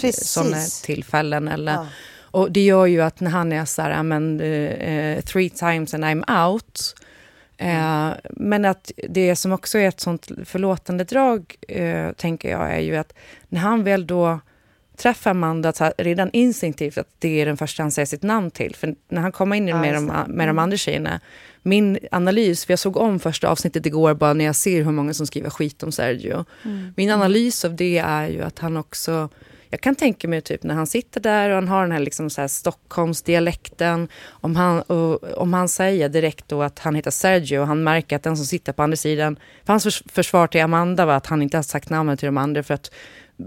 eh, 0.02 0.12
sådana 0.12 0.58
tillfällen. 0.84 1.48
Eller, 1.48 1.74
ja. 1.74 1.88
Och 2.38 2.52
det 2.52 2.66
gör 2.66 2.86
ju 2.86 3.02
att 3.02 3.20
när 3.20 3.32
han 3.32 3.54
är 3.54 3.66
så 3.66 3.82
här, 3.82 4.04
men, 4.04 4.42
uh, 4.42 5.22
three 5.22 5.50
times 5.50 5.94
and 5.94 6.06
I'm 6.06 6.48
out. 6.48 6.96
Uh, 7.62 8.14
men 8.32 8.66
att 8.66 8.92
det 9.10 9.36
som 9.36 9.52
också 9.52 9.78
är 9.78 9.88
ett 9.88 10.00
sånt 10.00 10.28
förlåtande 10.46 11.04
drag, 11.04 11.56
uh, 11.76 12.12
tänker 12.12 12.52
jag, 12.52 12.72
är 12.72 12.80
ju 12.80 12.96
att 12.96 13.14
när 13.50 13.60
han 13.60 13.84
väl 13.84 14.08
då 14.08 14.40
träffar 14.98 15.32
Amanda, 15.32 15.74
så 15.74 15.84
här, 15.84 15.94
redan 15.98 16.30
instinktivt 16.34 16.98
att 16.98 17.10
det 17.20 17.42
är 17.42 17.46
den 17.46 17.58
första 17.58 17.84
han 17.84 17.92
säger 17.92 18.06
sitt 18.06 18.24
namn 18.24 18.52
till. 18.52 18.76
För 18.76 18.96
när 19.10 19.22
han 19.22 19.32
kommer 19.32 19.56
in 19.56 19.66
med, 19.66 19.94
de, 19.94 20.06
med 20.06 20.26
de 20.28 20.42
mm. 20.42 20.60
andra 20.60 20.78
tjejerna, 20.78 21.20
min 21.62 21.98
analys, 22.12 22.66
för 22.66 22.72
jag 22.72 22.80
såg 22.80 22.98
om 22.98 23.20
första 23.20 23.50
avsnittet 23.50 23.86
igår 23.86 24.14
bara 24.14 24.34
när 24.34 24.46
jag 24.46 24.56
ser 24.56 24.84
hur 24.84 24.92
många 24.92 25.14
som 25.14 25.28
skriver 25.28 25.50
skit 25.50 25.84
om 25.84 25.92
Sergio. 25.92 26.46
Mm. 26.66 26.94
Min 26.98 27.12
analys 27.12 27.66
av 27.66 27.76
det 27.76 27.98
är 27.98 28.28
ju 28.28 28.42
att 28.42 28.60
han 28.60 28.78
också 28.78 29.30
jag 29.70 29.82
kan 29.82 29.96
tänka 29.96 30.28
mig 30.28 30.42
typ 30.42 30.64
när 30.64 30.76
han 30.76 30.88
sitter 30.88 31.22
där 31.22 31.50
och 31.50 31.56
han 31.56 31.68
har 31.68 31.82
den 31.82 31.92
här, 31.92 32.00
liksom 32.00 32.30
så 32.30 32.42
här 32.42 32.48
Stockholmsdialekten. 32.48 34.08
Om 34.28 34.56
han, 34.56 34.82
och, 34.82 35.24
om 35.24 35.54
han 35.54 35.70
säger 35.70 36.10
direkt 36.10 36.48
då 36.48 36.64
att 36.64 36.80
han 36.80 36.96
heter 36.96 37.12
Sergio 37.12 37.60
och 37.60 37.68
han 37.68 37.84
märker 37.84 38.16
att 38.16 38.24
den 38.24 38.38
som 38.38 38.46
sitter 38.46 38.74
på 38.74 38.84
andra 38.84 38.98
sidan... 38.98 39.40
För 39.66 39.74
hans 39.74 40.04
försvar 40.06 40.48
till 40.48 40.62
Amanda 40.62 41.06
var 41.06 41.14
att 41.14 41.28
han 41.28 41.42
inte 41.42 41.58
har 41.58 41.64
sagt 41.64 41.90
namnet 41.90 42.20
till 42.20 42.26
de 42.26 42.38
andra 42.38 42.64
för 42.64 42.74
att 42.74 42.92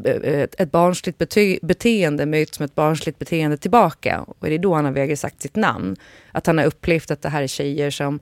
eh, 0.05 0.15
ett, 0.15 0.61
ett 0.61 0.73
barnsligt 0.73 1.19
bete 1.19 1.59
beteende 1.63 2.27
möts 2.27 2.61
med 2.61 2.67
ett 2.67 2.75
barnsligt 2.75 3.19
beteende 3.19 3.57
tillbaka. 3.57 4.21
Och 4.21 4.37
det 4.41 4.55
är 4.55 4.59
då 4.59 4.75
han 4.75 4.85
har 4.85 4.93
vägrat 4.93 5.19
sagt 5.19 5.43
sitt 5.43 5.57
namn. 5.57 5.97
Att 6.33 6.47
han 6.47 6.59
har 6.59 6.65
upplevt 6.65 7.11
att 7.11 7.23
det 7.23 7.29
här 7.29 7.43
är 7.43 7.47
tjejer 7.47 7.91
som 7.91 8.21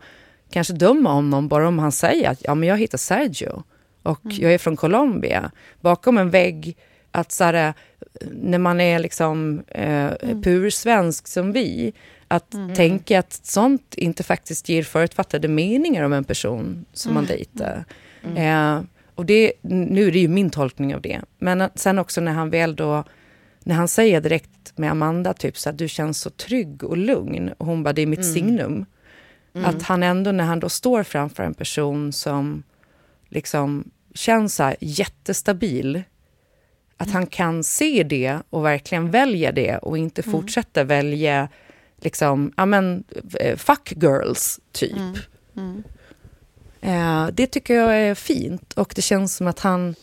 kanske 0.51 0.73
dömer 0.73 1.11
honom 1.11 1.49
bara 1.49 1.69
om 1.69 1.79
han 1.79 1.93
säger 1.93 2.31
att 2.31 2.39
ja, 2.45 2.55
men 2.55 2.69
jag 2.69 2.79
heter 2.79 2.99
Sergio 2.99 3.63
och 4.03 4.25
mm. 4.25 4.37
jag 4.41 4.55
är 4.55 4.59
från 4.59 4.77
Colombia. 4.77 5.51
Bakom 5.81 6.19
en 6.19 6.31
vägg 6.31 6.77
att 7.13 7.33
så 7.33 7.45
här, 7.45 7.75
när 8.31 8.59
man 8.59 8.81
är 8.81 8.99
liksom 8.99 9.63
eh, 9.69 10.13
mm. 10.23 10.43
pursvensk 10.43 11.29
som 11.29 11.53
vi, 11.53 11.93
att 12.29 12.55
mm. 12.55 12.75
tänka 12.75 13.19
att 13.19 13.33
sånt 13.33 13.95
inte 13.95 14.23
faktiskt 14.23 14.69
ger 14.69 14.83
förutfattade 14.83 15.49
meningar 15.49 16.05
om 16.05 16.13
en 16.13 16.25
person 16.25 16.85
som 16.93 17.15
man 17.15 17.25
mm. 17.25 17.37
dejtar. 17.37 17.85
Mm. 18.25 18.37
Eh, 18.37 18.85
och 19.15 19.27
det, 19.27 19.53
nu 19.63 20.09
är 20.09 20.13
det 20.13 20.19
ju 20.19 20.29
min 20.29 20.51
tolkning 20.51 20.95
av 20.95 21.01
det. 21.01 21.21
Men 21.39 21.71
sen 21.75 21.99
också 21.99 22.21
när 22.21 22.33
han 22.33 22.51
väl 22.51 22.77
då, 22.77 23.05
när 23.65 23.75
han 23.75 23.89
säger 23.89 24.21
direkt 24.21 24.79
med 24.79 24.91
Amanda, 24.91 25.35
typ 25.35 25.59
så 25.59 25.71
att 25.71 25.79
du 25.79 25.89
känns 25.89 26.21
så 26.21 26.31
trygg 26.31 26.85
och 26.85 26.97
lugn. 26.97 27.53
Och 27.59 27.67
hon 27.67 27.83
bara, 27.83 27.93
det 27.93 28.03
är 28.03 28.07
mitt 28.07 28.19
mm. 28.19 28.35
signum. 28.35 28.87
Mm. 29.55 29.67
Att 29.67 29.83
han 29.83 30.03
ändå, 30.03 30.33
när 30.33 30.45
han 30.45 30.61
då 30.61 30.69
står 30.69 31.03
framför 31.03 31.43
en 31.43 31.55
person 31.55 32.13
som 32.13 32.63
liksom 33.29 33.91
känns 34.15 34.55
så 34.55 34.75
jättestabil. 34.81 36.03
Att 37.01 37.11
han 37.11 37.27
kan 37.27 37.65
se 37.65 38.03
det 38.03 38.39
och 38.51 38.65
verkligen 38.65 39.11
välja 39.11 39.53
det 39.53 39.79
och 39.79 39.99
inte 39.99 40.23
fortsätta 40.23 40.85
välja 40.85 41.49
liksom, 42.01 42.53
ja 42.57 42.67
men, 42.67 43.05
eh, 43.41 43.57
fuck 43.57 43.93
girls, 43.97 44.61
typ. 44.73 44.97
Eh, 46.81 47.27
det 47.33 47.47
tycker 47.47 47.75
jag 47.75 47.97
är 47.97 48.15
fint 48.15 48.73
och 48.73 48.93
det 48.97 49.03
känns 49.03 49.37
som 49.37 49.47
att 49.47 49.61
han... 49.61 49.95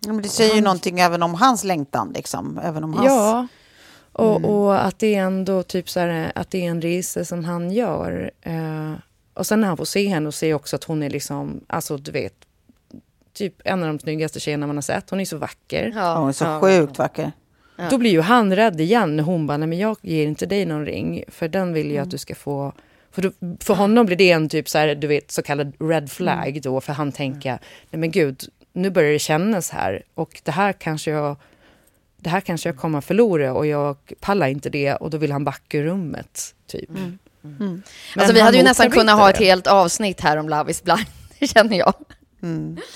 Ja, 0.00 0.12
men 0.12 0.22
det 0.22 0.28
säger 0.28 0.54
ju 0.54 0.60
någonting 0.60 1.00
även 1.00 1.22
om 1.22 1.34
hans 1.34 1.64
längtan, 1.64 2.12
liksom. 2.14 2.60
Även 2.64 2.84
om 2.84 2.94
hans... 2.94 3.06
Ja, 3.06 3.46
och, 4.12 4.44
och 4.44 4.84
att 4.86 4.98
det 4.98 5.14
är 5.14 5.22
ändå 5.22 5.62
typ 5.62 5.90
så 5.90 6.00
här, 6.00 6.32
att 6.34 6.50
det 6.50 6.66
är 6.66 6.70
en 6.70 6.82
resa 6.82 7.24
som 7.24 7.44
han 7.44 7.70
gör. 7.70 8.30
Eh, 8.42 8.92
och 9.34 9.46
sen 9.46 9.60
när 9.60 9.68
han 9.68 9.76
får 9.76 9.84
se 9.84 10.08
henne 10.08 10.26
och 10.26 10.34
ser 10.34 10.54
också 10.54 10.76
att 10.76 10.84
hon 10.84 11.02
är 11.02 11.10
liksom, 11.10 11.60
alltså 11.66 11.96
du 11.96 12.10
vet, 12.10 12.34
typ 13.38 13.54
en 13.64 13.82
av 13.82 13.88
de 13.88 13.98
snyggaste 13.98 14.40
tjejerna 14.40 14.66
man 14.66 14.76
har 14.76 14.82
sett. 14.82 15.10
Hon 15.10 15.20
är 15.20 15.24
så 15.24 15.36
vacker. 15.36 15.92
Ja, 15.96 16.18
hon 16.18 16.28
är 16.28 16.32
så 16.32 16.60
sjukt 16.60 16.98
vacker. 16.98 17.32
Då 17.90 17.98
blir 17.98 18.10
ju 18.10 18.20
han 18.20 18.56
rädd 18.56 18.80
igen 18.80 19.16
när 19.16 19.24
hon 19.24 19.46
bara, 19.46 19.56
nej 19.56 19.68
men 19.68 19.78
jag 19.78 19.96
ger 20.02 20.26
inte 20.26 20.46
dig 20.46 20.66
någon 20.66 20.86
ring, 20.86 21.24
för 21.28 21.48
den 21.48 21.72
vill 21.72 21.90
jag 21.90 22.02
att 22.02 22.10
du 22.10 22.18
ska 22.18 22.34
få. 22.34 22.72
För, 23.12 23.22
då, 23.22 23.30
för 23.60 23.74
honom 23.74 24.06
blir 24.06 24.16
det 24.16 24.30
en 24.30 24.48
typ 24.48 24.68
så 24.68 24.78
här, 24.78 24.94
du 24.94 25.06
vet, 25.06 25.30
så 25.30 25.42
kallad 25.42 25.72
red 25.80 26.10
flag 26.10 26.60
då, 26.62 26.80
för 26.80 26.92
han 26.92 27.12
tänker, 27.12 27.58
nej 27.90 28.00
men 28.00 28.10
gud, 28.10 28.42
nu 28.72 28.90
börjar 28.90 29.12
det 29.12 29.18
kännas 29.18 29.70
här 29.70 30.02
och 30.14 30.40
det 30.44 30.50
här 30.50 30.72
kanske 30.72 31.10
jag, 31.10 31.36
det 32.16 32.30
här 32.30 32.40
kanske 32.40 32.68
jag 32.68 32.76
kommer 32.76 32.98
att 32.98 33.04
förlora 33.04 33.52
och 33.54 33.66
jag 33.66 33.96
pallar 34.20 34.48
inte 34.48 34.70
det 34.70 34.94
och 34.94 35.10
då 35.10 35.18
vill 35.18 35.32
han 35.32 35.44
backa 35.44 35.78
ur 35.78 35.84
rummet, 35.84 36.54
typ. 36.66 36.88
Men 37.40 37.82
Alltså 38.16 38.32
vi 38.34 38.40
hade 38.40 38.56
ju 38.56 38.62
nästan 38.62 38.90
kunnat 38.90 39.18
ha 39.18 39.30
ett 39.30 39.38
helt 39.38 39.66
avsnitt 39.66 40.20
här 40.20 40.36
om 40.36 40.48
Love 40.48 40.70
is 40.70 40.82
blind, 40.84 41.06
känner 41.54 41.78
jag. 41.78 41.94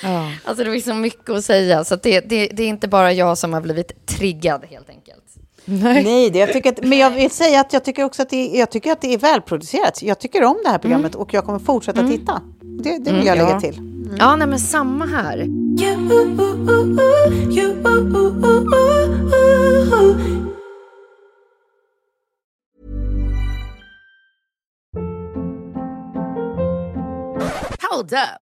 Ja. 0.03 0.33
Alltså 0.45 0.65
det 0.65 0.71
finns 0.71 0.85
så 0.85 0.95
mycket 0.95 1.31
att 1.31 1.45
säga, 1.45 1.85
så 1.85 1.95
att 1.95 2.03
det, 2.03 2.21
det, 2.21 2.49
det 2.49 2.63
är 2.63 2.69
inte 2.69 2.89
bara 2.89 3.13
jag 3.13 3.39
som 3.39 3.53
har 3.53 3.61
blivit 3.61 4.07
triggad 4.07 4.65
helt 4.71 4.89
enkelt. 4.89 5.23
Nej. 5.65 6.05
Nej, 6.05 6.31
det, 6.31 6.39
jag 6.39 6.53
tycker 6.53 6.73
att, 6.73 6.85
men 6.85 6.99
jag 6.99 7.11
vill 7.11 7.31
säga 7.31 7.61
att 7.61 7.73
jag 7.73 7.85
tycker 7.85 8.05
också 8.05 8.23
att 8.23 8.31
det, 8.31 8.47
jag 8.47 8.71
tycker 8.71 8.93
att 8.93 9.01
det 9.01 9.15
är 9.15 9.19
välproducerat. 9.19 10.03
Jag 10.03 10.19
tycker 10.19 10.45
om 10.45 10.57
det 10.65 10.71
här 10.71 10.79
programmet 10.79 11.15
och 11.15 11.35
jag 11.35 11.45
kommer 11.45 11.59
fortsätta 11.59 12.09
titta. 12.09 12.43
Det, 12.61 12.99
det 12.99 13.13
vill 13.13 13.27
jag 13.27 13.39
lägga 13.39 13.51
ja. 13.51 13.61
till. 13.61 13.93
Ja, 14.19 14.37
nej 14.37 14.47
men 14.47 14.59
samma 14.59 15.07
här. 15.07 15.39
Hold 27.91 28.13
up. 28.13 28.52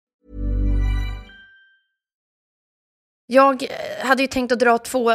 Jag 3.33 3.63
eh, 3.63 4.05
hade 4.07 4.21
ju 4.21 4.27
tänkt 4.27 4.51
att 4.51 4.59
dra 4.59 4.77
två 4.77 5.13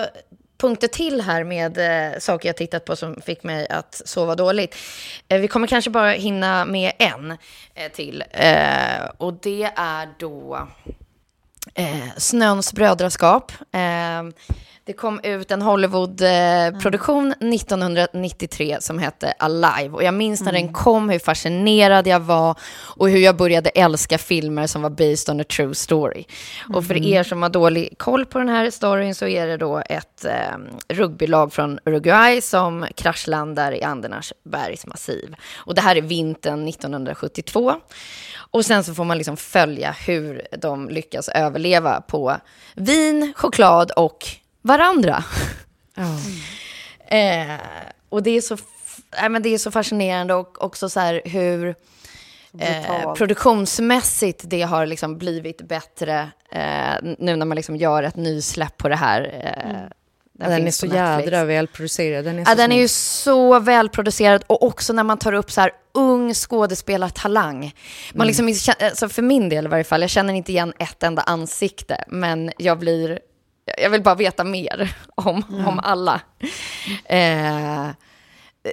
punkter 0.58 0.88
till 0.88 1.20
här 1.20 1.44
med 1.44 1.78
eh, 1.78 2.18
saker 2.18 2.48
jag 2.48 2.56
tittat 2.56 2.84
på 2.84 2.96
som 2.96 3.20
fick 3.20 3.42
mig 3.42 3.68
att 3.68 4.02
sova 4.04 4.34
dåligt. 4.34 4.76
Eh, 5.28 5.40
vi 5.40 5.48
kommer 5.48 5.66
kanske 5.66 5.90
bara 5.90 6.10
hinna 6.10 6.64
med 6.64 6.92
en 6.98 7.30
eh, 7.74 7.92
till. 7.92 8.24
Eh, 8.30 9.04
och 9.16 9.32
det 9.32 9.72
är 9.76 10.08
då 10.18 10.68
eh, 11.74 12.08
Snöns 12.16 12.72
brödraskap. 12.72 13.52
Eh, 13.72 14.22
det 14.86 14.92
kom 14.92 15.20
ut 15.22 15.50
en 15.50 15.62
Hollywood-produktion 15.62 17.32
1993 17.32 18.76
som 18.80 18.98
hette 18.98 19.34
Alive. 19.38 19.88
Och 19.88 20.02
jag 20.02 20.14
minns 20.14 20.42
när 20.42 20.52
den 20.52 20.72
kom, 20.72 21.08
hur 21.08 21.18
fascinerad 21.18 22.06
jag 22.06 22.20
var 22.20 22.58
och 22.96 23.10
hur 23.10 23.18
jag 23.18 23.36
började 23.36 23.70
älska 23.70 24.18
filmer 24.18 24.66
som 24.66 24.82
var 24.82 24.90
based 24.90 25.34
on 25.34 25.40
a 25.40 25.44
true 25.44 25.74
story. 25.74 26.24
Och 26.74 26.84
för 26.86 27.06
er 27.06 27.22
som 27.22 27.42
har 27.42 27.48
dålig 27.48 27.98
koll 27.98 28.26
på 28.26 28.38
den 28.38 28.48
här 28.48 28.70
storyn 28.70 29.14
så 29.14 29.26
är 29.26 29.46
det 29.46 29.56
då 29.56 29.82
ett 29.88 30.24
eh, 30.24 30.58
rugbylag 30.88 31.52
från 31.52 31.78
Uruguay 31.84 32.40
som 32.40 32.86
kraschlandar 32.94 33.72
i 33.72 33.82
Andernas 33.82 34.32
bergsmassiv. 34.44 35.34
Och 35.56 35.74
det 35.74 35.80
här 35.80 35.96
är 35.96 36.02
vintern 36.02 36.68
1972. 36.68 37.74
Och 38.36 38.64
sen 38.64 38.84
så 38.84 38.94
får 38.94 39.04
man 39.04 39.18
liksom 39.18 39.36
följa 39.36 39.90
hur 40.06 40.42
de 40.58 40.88
lyckas 40.88 41.28
överleva 41.28 42.00
på 42.00 42.36
vin, 42.74 43.32
choklad 43.36 43.90
och 43.90 44.26
varandra. 44.66 45.24
eh, 47.08 47.60
och 48.08 48.22
det 48.22 48.30
är, 48.30 48.40
så, 48.40 48.56
nej, 49.20 49.28
men 49.28 49.42
det 49.42 49.48
är 49.54 49.58
så 49.58 49.70
fascinerande 49.70 50.34
och 50.34 50.64
också 50.64 50.88
så 50.88 51.00
här 51.00 51.20
hur 51.24 51.74
eh, 52.60 53.14
produktionsmässigt 53.14 54.40
det 54.44 54.62
har 54.62 54.86
liksom 54.86 55.18
blivit 55.18 55.62
bättre 55.68 56.30
eh, 56.52 56.94
nu 57.18 57.36
när 57.36 57.46
man 57.46 57.56
liksom 57.56 57.76
gör 57.76 58.02
ett 58.02 58.16
nysläpp 58.16 58.76
på 58.76 58.88
det 58.88 58.96
här. 58.96 59.20
Eh, 59.42 59.80
Den, 60.32 60.52
är 60.52 60.56
finns 60.56 60.76
så 60.78 60.86
jädra 60.86 61.44
välproducerad. 61.44 62.24
Den 62.24 62.38
är, 62.38 62.44
Ja, 62.48 62.54
den 62.54 62.72
är 62.72 62.76
ju 62.80 62.88
så 62.88 63.60
välproducerad 63.60 64.44
och 64.46 64.62
också 64.62 64.92
när 64.92 65.04
man 65.04 65.18
tar 65.18 65.32
upp 65.32 65.50
så 65.52 65.60
här 65.60 65.70
ung 65.94 66.34
skådespelartalang. 66.34 67.74
Man 68.14 68.26
liksom, 68.26 68.48
inte 68.48 68.60
känner- 68.60 68.88
alltså 68.88 69.08
för 69.08 69.22
min 69.22 69.48
del 69.48 69.64
i 69.64 69.68
varje 69.68 69.84
fall, 69.84 70.00
jag 70.00 70.10
känner 70.10 70.34
inte 70.34 70.52
igen 70.52 70.72
ett 70.78 71.02
enda 71.02 71.22
ansikte, 71.22 72.04
men 72.08 72.52
jag 72.58 72.78
blir, 72.78 73.18
jag 73.78 73.90
vill 73.90 74.02
bara 74.02 74.14
veta 74.14 74.44
mer 74.44 74.96
om, 75.14 75.64
om 75.66 75.80
alla. 75.82 76.20
Eh, 77.04 77.88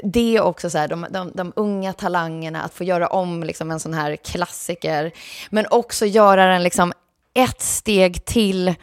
det 0.03 0.35
är 0.37 0.41
också 0.41 0.69
så 0.69 0.77
här, 0.77 0.87
de, 0.87 1.05
de, 1.09 1.31
de 1.35 1.53
unga 1.55 1.93
talangerna, 1.93 2.63
att 2.63 2.73
få 2.73 2.83
göra 2.83 3.07
om 3.07 3.43
liksom 3.43 3.71
en 3.71 3.79
sån 3.79 3.93
här 3.93 4.15
klassiker, 4.15 5.11
men 5.49 5.65
också 5.69 6.05
göra 6.05 6.45
den 6.45 6.63
liksom 6.63 6.93
ett 7.33 7.61
steg 7.61 8.25
till 8.25 8.75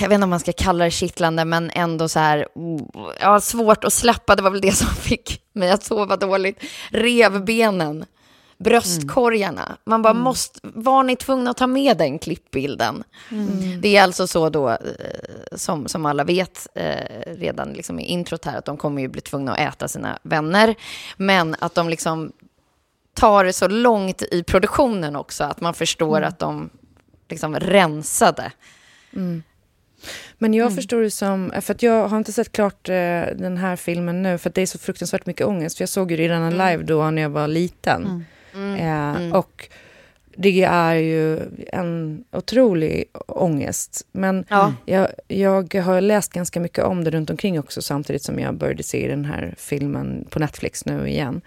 jag 0.00 0.08
vet 0.08 0.14
inte 0.14 0.24
om 0.24 0.30
man 0.30 0.40
ska 0.40 0.52
kalla 0.52 0.84
det 0.84 0.90
kittlande, 0.90 1.44
men 1.44 1.70
ändå 1.74 2.08
så 2.08 2.18
här, 2.18 2.48
ja, 3.20 3.40
svårt 3.40 3.84
att 3.84 3.92
släppa, 3.92 4.36
det 4.36 4.42
var 4.42 4.50
väl 4.50 4.60
det 4.60 4.72
som 4.72 4.88
fick 4.88 5.42
mig 5.52 5.70
att 5.70 5.84
sova 5.84 6.16
dåligt. 6.16 6.62
Revbenen, 6.90 8.04
bröstkorgarna. 8.58 9.76
Man 9.84 10.02
bara, 10.02 10.14
måste, 10.14 10.60
var 10.62 11.02
ni 11.02 11.16
tvungna 11.16 11.50
att 11.50 11.56
ta 11.56 11.66
med 11.66 11.96
den 11.98 12.18
klippbilden? 12.18 13.04
Det 13.80 13.96
är 13.96 14.02
alltså 14.02 14.26
så 14.26 14.48
då, 14.48 14.68
eh, 14.70 14.76
som, 15.52 15.88
som 15.88 16.06
alla 16.06 16.24
vet 16.24 16.68
eh, 16.74 17.34
redan 17.36 17.72
liksom 17.72 18.00
i 18.00 18.04
introt 18.04 18.44
här, 18.44 18.58
att 18.58 18.64
de 18.64 18.76
kommer 18.76 19.02
ju 19.02 19.08
bli 19.08 19.20
tvungna 19.20 19.52
att 19.52 19.74
äta 19.74 19.88
sina 19.88 20.18
vänner, 20.22 20.74
men 21.16 21.56
att 21.58 21.74
de 21.74 21.88
liksom 21.88 22.32
tar 23.14 23.44
det 23.44 23.52
så 23.52 23.68
långt 23.68 24.22
i 24.22 24.42
produktionen 24.42 25.16
också, 25.16 25.44
att 25.44 25.60
man 25.60 25.74
förstår 25.74 26.22
att 26.22 26.38
de 26.38 26.70
liksom 27.28 27.56
rensade. 27.56 28.52
Men 29.10 29.42
Mm. 30.50 30.54
jag 30.54 30.74
förstår 30.74 31.00
det 31.00 31.10
som, 31.10 31.52
för 31.60 31.74
att 31.74 31.82
jag 31.82 32.08
har 32.08 32.18
inte 32.18 32.32
sett 32.32 32.52
klart 32.52 32.88
eh, 32.88 32.94
den 33.36 33.56
här 33.56 33.76
filmen 33.76 34.22
nu, 34.22 34.38
för 34.38 34.50
det 34.50 34.62
är 34.62 34.66
så 34.66 34.78
fruktansvärt 34.78 35.26
mycket 35.26 35.46
ångest. 35.46 35.76
För 35.76 35.82
jag 35.82 35.88
såg 35.88 36.10
ju 36.10 36.16
redan 36.16 36.42
Mm. 36.52 36.52
live 36.70 36.82
då 36.84 37.10
när 37.10 37.22
jag 37.22 37.30
var 37.30 37.48
liten. 37.48 38.24
Eh, 38.78 39.36
och 39.36 39.68
det 40.36 40.62
är 40.64 40.94
ju 40.94 41.40
en 41.72 42.24
otrolig 42.32 43.04
ångest. 43.26 44.06
Men 44.12 44.44
Ja. 44.48 44.72
jag, 44.84 45.08
jag 45.28 45.74
har 45.74 46.00
läst 46.00 46.32
ganska 46.32 46.60
mycket 46.60 46.84
om 46.84 47.04
det 47.04 47.10
runt 47.10 47.30
omkring 47.30 47.58
också, 47.58 47.82
samtidigt 47.82 48.22
som 48.22 48.38
jag 48.38 48.54
började 48.54 48.82
se 48.82 49.08
den 49.08 49.24
här 49.24 49.54
filmen 49.58 50.26
på 50.30 50.38
Netflix 50.38 50.84
nu 50.84 51.08
igen. 51.08 51.40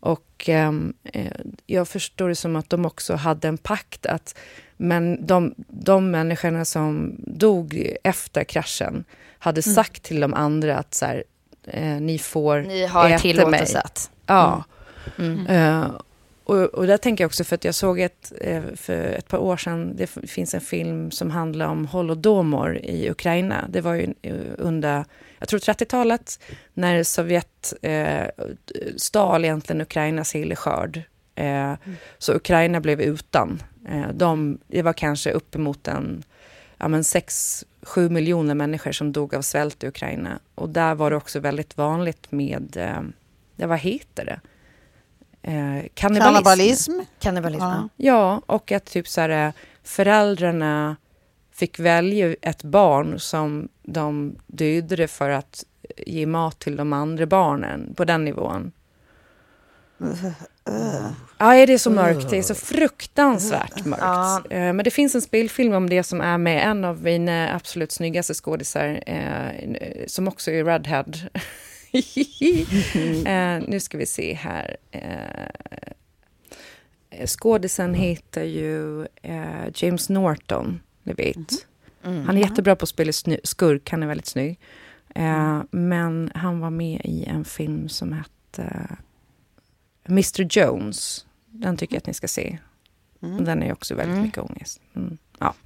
Och 0.00 0.44
ehm, 0.48 0.94
eh, 1.04 1.32
jag 1.66 1.88
förstår 1.88 2.28
det 2.28 2.34
som 2.34 2.56
att 2.56 2.70
de 2.70 2.86
också 2.86 3.14
hade 3.14 3.48
en 3.48 3.58
pakt 3.58 4.06
att 4.06 4.38
men 4.76 5.26
de, 5.26 5.54
de 5.68 6.10
människorna 6.10 6.64
som 6.64 7.14
dog 7.18 7.92
efter 8.04 8.44
kraschen 8.44 9.04
hade 9.38 9.62
Mm. 9.66 9.74
sagt 9.74 10.02
till 10.02 10.20
de 10.20 10.34
andra 10.34 10.76
att 10.78 10.94
så 10.94 11.06
här, 11.06 11.24
eh, 11.66 12.00
ni 12.00 12.18
får 12.18 12.60
Ni 12.60 12.86
har 12.86 13.08
äta 13.08 13.18
tillåtelse 13.18 13.80
att. 13.80 14.10
Ja. 14.26 14.64
Mm. 15.18 15.46
Eh, 15.46 15.90
och, 16.52 16.64
och 16.64 16.86
där 16.86 16.96
tänker 16.96 17.24
jag 17.24 17.28
också, 17.28 17.44
för 17.44 17.54
att 17.54 17.64
jag 17.64 17.74
såg 17.74 18.00
ett, 18.00 18.32
eh, 18.40 18.62
för 18.74 18.92
ett 18.92 19.28
par 19.28 19.38
år 19.38 19.56
sedan, 19.56 19.96
det 19.96 20.06
finns 20.06 20.54
en 20.54 20.60
film 20.60 21.10
som 21.10 21.30
handlar 21.30 21.66
om 21.66 21.86
holodomor 21.86 22.76
i 22.76 23.10
Ukraina. 23.10 23.64
Det 23.68 23.80
var 23.80 23.94
ju 23.94 24.14
eh, 24.22 24.34
under, 24.58 25.04
jag 25.38 25.48
tror 25.48 25.58
30-talet, 25.58 26.40
när 26.74 27.02
Sovjet 27.02 27.74
eh, 27.82 28.26
stal 28.96 29.44
egentligen 29.44 29.80
Ukrainas 29.80 30.28
silleskörd. 30.28 31.02
Eh, 31.34 31.74
Så 32.18 32.34
Ukraina 32.34 32.80
blev 32.80 33.00
utan. 33.00 33.62
Eh, 33.88 34.08
de, 34.14 34.58
det 34.66 34.82
var 34.82 34.92
kanske 34.92 35.32
uppemot 35.32 35.88
en, 35.88 36.22
ja 36.78 36.88
men 36.88 37.02
6-7 37.02 37.64
miljoner 38.08 38.54
människor 38.54 38.92
som 38.92 39.12
dog 39.12 39.34
av 39.34 39.42
svält 39.42 39.84
i 39.84 39.86
Ukraina. 39.86 40.38
Och 40.54 40.68
där 40.68 40.94
var 40.94 41.10
det 41.10 41.16
också 41.16 41.40
väldigt 41.40 41.76
vanligt 41.76 42.32
med, 42.32 42.76
eh, 42.76 43.02
ja, 43.56 43.66
vad 43.66 43.78
heter 43.78 44.24
det? 44.24 44.40
Eh, 45.42 45.86
kannibalism. 45.94 46.92
Kannibalism. 46.92 46.92
Kannibalism. 47.20 47.64
Ja. 47.64 47.88
Ja, 47.96 48.42
och 48.46 48.72
att 48.72 48.84
typ 48.84 49.08
så 49.08 49.20
här, 49.20 49.46
eh, 49.46 49.52
föräldrarna 49.82 50.96
fick 51.54 51.78
välja 51.78 52.34
ett 52.42 52.62
barn 52.62 53.20
som 53.20 53.68
de 53.82 54.36
dödade 54.46 55.08
för 55.08 55.30
att 55.30 55.64
ge 55.96 56.26
mat 56.26 56.58
till 56.58 56.76
de 56.76 56.92
andra 56.92 57.26
barnen 57.26 57.94
på 57.96 58.04
den 58.04 58.24
nivån. 58.24 58.72
Ja, 61.38 61.66
det 61.66 61.72
är 61.72 61.78
så 61.78 61.90
mörkt. 61.90 62.30
Det 62.30 62.38
är 62.38 62.42
så 62.42 62.54
fruktansvärt 62.54 63.84
mörkt. 63.84 64.46
Eh, 64.50 64.58
Men 64.58 64.78
det 64.78 64.90
finns 64.90 65.14
en 65.14 65.22
spelfilm 65.22 65.72
om 65.74 65.90
det 65.90 66.02
som 66.02 66.20
är 66.20 66.38
med 66.38 66.68
en 66.68 66.84
av 66.84 67.02
mina 67.02 67.54
absolut 67.54 67.92
snyggaste 67.92 68.34
skådisar, 68.34 69.02
eh, 69.06 70.06
som 70.06 70.28
också 70.28 70.50
är 70.50 70.64
Redhead. 70.64 71.04
eh, 73.26 73.68
nu 73.68 73.80
ska 73.80 73.98
vi 73.98 74.06
se 74.06 74.34
här. 74.34 74.76
Eh, 74.90 75.46
skådisen 77.26 77.94
heter 77.94 78.44
ju 78.44 79.06
eh, 79.22 79.68
James 79.74 80.08
Norton, 80.08 80.80
ni 81.02 81.12
vet. 81.12 81.66
Mm. 82.04 82.26
Han 82.26 82.36
är 82.36 82.40
jättebra 82.40 82.76
på 82.76 82.82
att 82.82 82.88
spela 82.88 83.12
skurk, 83.44 83.90
han 83.90 84.02
är 84.02 84.06
väldigt 84.06 84.26
snygg. 84.26 84.58
Eh, 85.14 85.62
Men 85.70 86.32
han 86.34 86.60
var 86.60 86.70
med 86.70 87.00
i 87.04 87.24
en 87.24 87.44
film 87.44 87.88
som 87.88 88.12
hette 88.12 88.88
Mr 90.08 90.42
Jones. 90.50 91.26
Den 91.46 91.76
tycker 91.76 91.94
jag 91.94 92.00
att 92.00 92.06
ni 92.06 92.14
ska 92.14 92.28
se. 92.28 92.58
Och 93.20 93.42
Den 93.42 93.62
är 93.62 93.72
också 93.72 93.94
väldigt 93.94 94.22
mycket 94.22 94.38
ångest. 94.38 94.80
Mm. 94.96 95.18
Ja. 95.38 95.54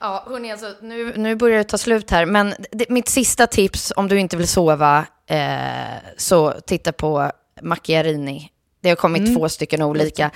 Ja, 0.00 0.24
hörni, 0.26 0.52
alltså, 0.52 0.74
nu, 0.82 1.12
nu 1.16 1.34
börjar 1.34 1.58
det 1.58 1.64
ta 1.64 1.78
slut 1.78 2.10
här. 2.10 2.26
Men 2.26 2.54
det, 2.72 2.88
mitt 2.88 3.08
sista 3.08 3.46
tips, 3.46 3.92
om 3.96 4.08
du 4.08 4.20
inte 4.20 4.36
vill 4.36 4.48
sova, 4.48 5.06
eh, 5.26 5.94
så 6.16 6.54
titta 6.66 6.92
på 6.92 7.32
Macchiarini. 7.62 8.50
Det 8.80 8.88
har 8.88 8.96
kommit 8.96 9.36
två 9.36 9.48
stycken 9.48 9.82
olika. 9.82 10.30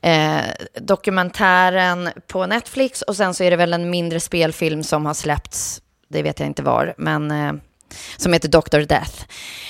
Eh, 0.00 0.40
dokumentären 0.80 2.08
på 2.26 2.46
Netflix 2.46 3.02
och 3.02 3.16
sen 3.16 3.34
så 3.34 3.44
är 3.44 3.50
det 3.50 3.56
väl 3.56 3.72
en 3.72 3.90
mindre 3.90 4.20
spelfilm 4.20 4.82
som 4.82 5.06
har 5.06 5.14
släppts, 5.14 5.82
det 6.08 6.22
vet 6.22 6.40
jag 6.40 6.46
inte 6.46 6.62
var, 6.62 6.94
men 6.98 7.30
eh, 7.30 7.52
som 8.16 8.32
heter 8.32 8.48
Dr. 8.48 8.80
Death. 8.80 9.24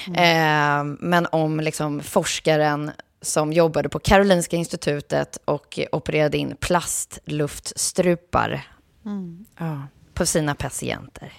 Eh, 0.07 0.84
men 0.84 1.26
om 1.32 1.61
liksom 1.61 2.01
forskaren 2.01 2.91
som 3.22 3.53
jobbade 3.53 3.89
på 3.89 3.99
Karolinska 3.99 4.57
institutet 4.57 5.39
och 5.45 5.78
opererade 5.93 6.39
in 6.39 6.57
plastluftstrupar 6.61 8.76
Ja. 9.59 9.82
på 10.14 10.26
sina 10.26 10.54
patienter 10.54 11.32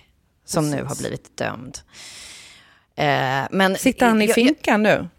som 0.45 0.71
nu 0.71 0.83
har 0.83 0.95
blivit 0.95 1.37
dömd. 1.37 1.77
Eh, 2.95 3.47
men 3.51 3.75
Sitter 3.75 4.07
han 4.07 4.21
i 4.21 4.27
finkan 4.27 4.83
nu? 4.83 5.09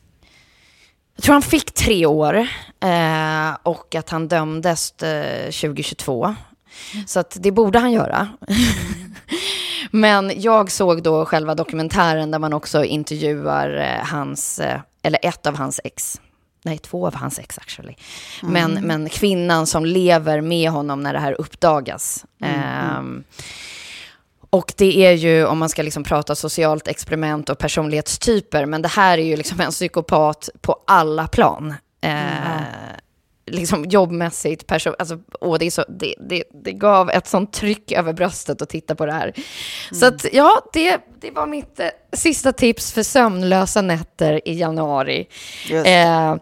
Jag 1.16 1.22
tror 1.22 1.32
han 1.32 1.42
fick 1.42 1.74
tre 1.74 2.07
år 2.07 2.34
eh, 2.80 3.57
och 3.62 3.94
att 3.94 4.11
han 4.11 4.28
dömdes 4.28 5.03
eh, 5.03 5.44
2022. 5.44 6.34
Så 7.07 7.20
att 7.20 7.36
det 7.40 7.51
borde 7.51 7.78
han 7.78 7.92
göra. 7.92 8.28
Men 9.90 10.32
jag 10.36 10.70
såg 10.70 11.03
då 11.03 11.24
själva 11.24 11.55
dokumentären 11.55 12.30
där 12.30 12.38
man 12.38 12.53
också 12.53 12.84
intervjuar 12.84 13.76
eh, 13.76 14.07
hans, 14.07 14.59
eh, 14.59 14.80
eller 15.03 15.18
ett 15.22 15.46
av 15.46 15.57
hans 15.57 15.80
ex. 15.84 16.20
Nej, 16.63 16.79
två 16.79 17.07
av 17.07 17.15
hans 17.15 17.39
ex 17.39 17.59
actually. 17.59 17.95
Men, 18.43 18.73
men 18.73 19.09
kvinnan 19.09 19.67
som 19.67 19.85
lever 19.85 20.41
med 20.41 20.71
honom 20.71 21.01
när 21.01 21.13
det 21.13 21.19
här 21.19 21.41
uppdagas. 21.41 22.25
Ehm, 22.43 23.25
och 24.51 24.75
det 24.77 25.07
är 25.07 25.13
ju, 25.13 25.47
om 25.47 25.59
man 25.59 25.69
ska 25.69 25.83
liksom 25.83 26.05
prata 26.05 26.35
socialt 26.35 26.89
experiment 26.89 27.49
och 27.49 27.59
personlighetstyper, 27.59 28.67
men 28.67 28.83
det 28.83 28.89
här 28.89 29.19
är 29.19 29.23
ju 29.23 29.37
liksom 29.37 29.61
en 29.61 29.71
psykopat 29.71 30.49
på 30.61 30.77
alla 30.87 31.27
plan. 31.27 31.75
Eh, 32.01 32.61
Liksom 33.51 33.84
jobbmässigt, 33.84 34.66
person, 34.66 34.94
alltså, 34.99 35.18
och 35.40 35.59
det, 35.59 35.66
är 35.66 35.70
så, 35.70 35.84
det, 35.88 36.14
det, 36.28 36.44
det 36.64 36.72
gav 36.72 37.11
ett 37.11 37.26
sånt 37.26 37.53
tryck 37.53 37.92
över 37.92 38.12
bröstet 38.12 38.62
att 38.62 38.68
titta 38.68 38.94
på 38.94 39.07
det 39.07 39.12
här. 39.12 39.32
Så 39.92 40.07
att, 40.07 40.26
ja, 40.32 40.62
det, 40.72 41.01
det 41.20 41.30
var 41.30 41.46
mitt 41.46 41.80
eh, 41.80 41.88
sista 42.12 42.53
tips 42.53 42.92
för 42.92 43.03
sömnlösa 43.03 43.82
nätter 43.82 44.49
i 44.49 44.59
januari. 44.59 45.28
Eh, 45.84 46.36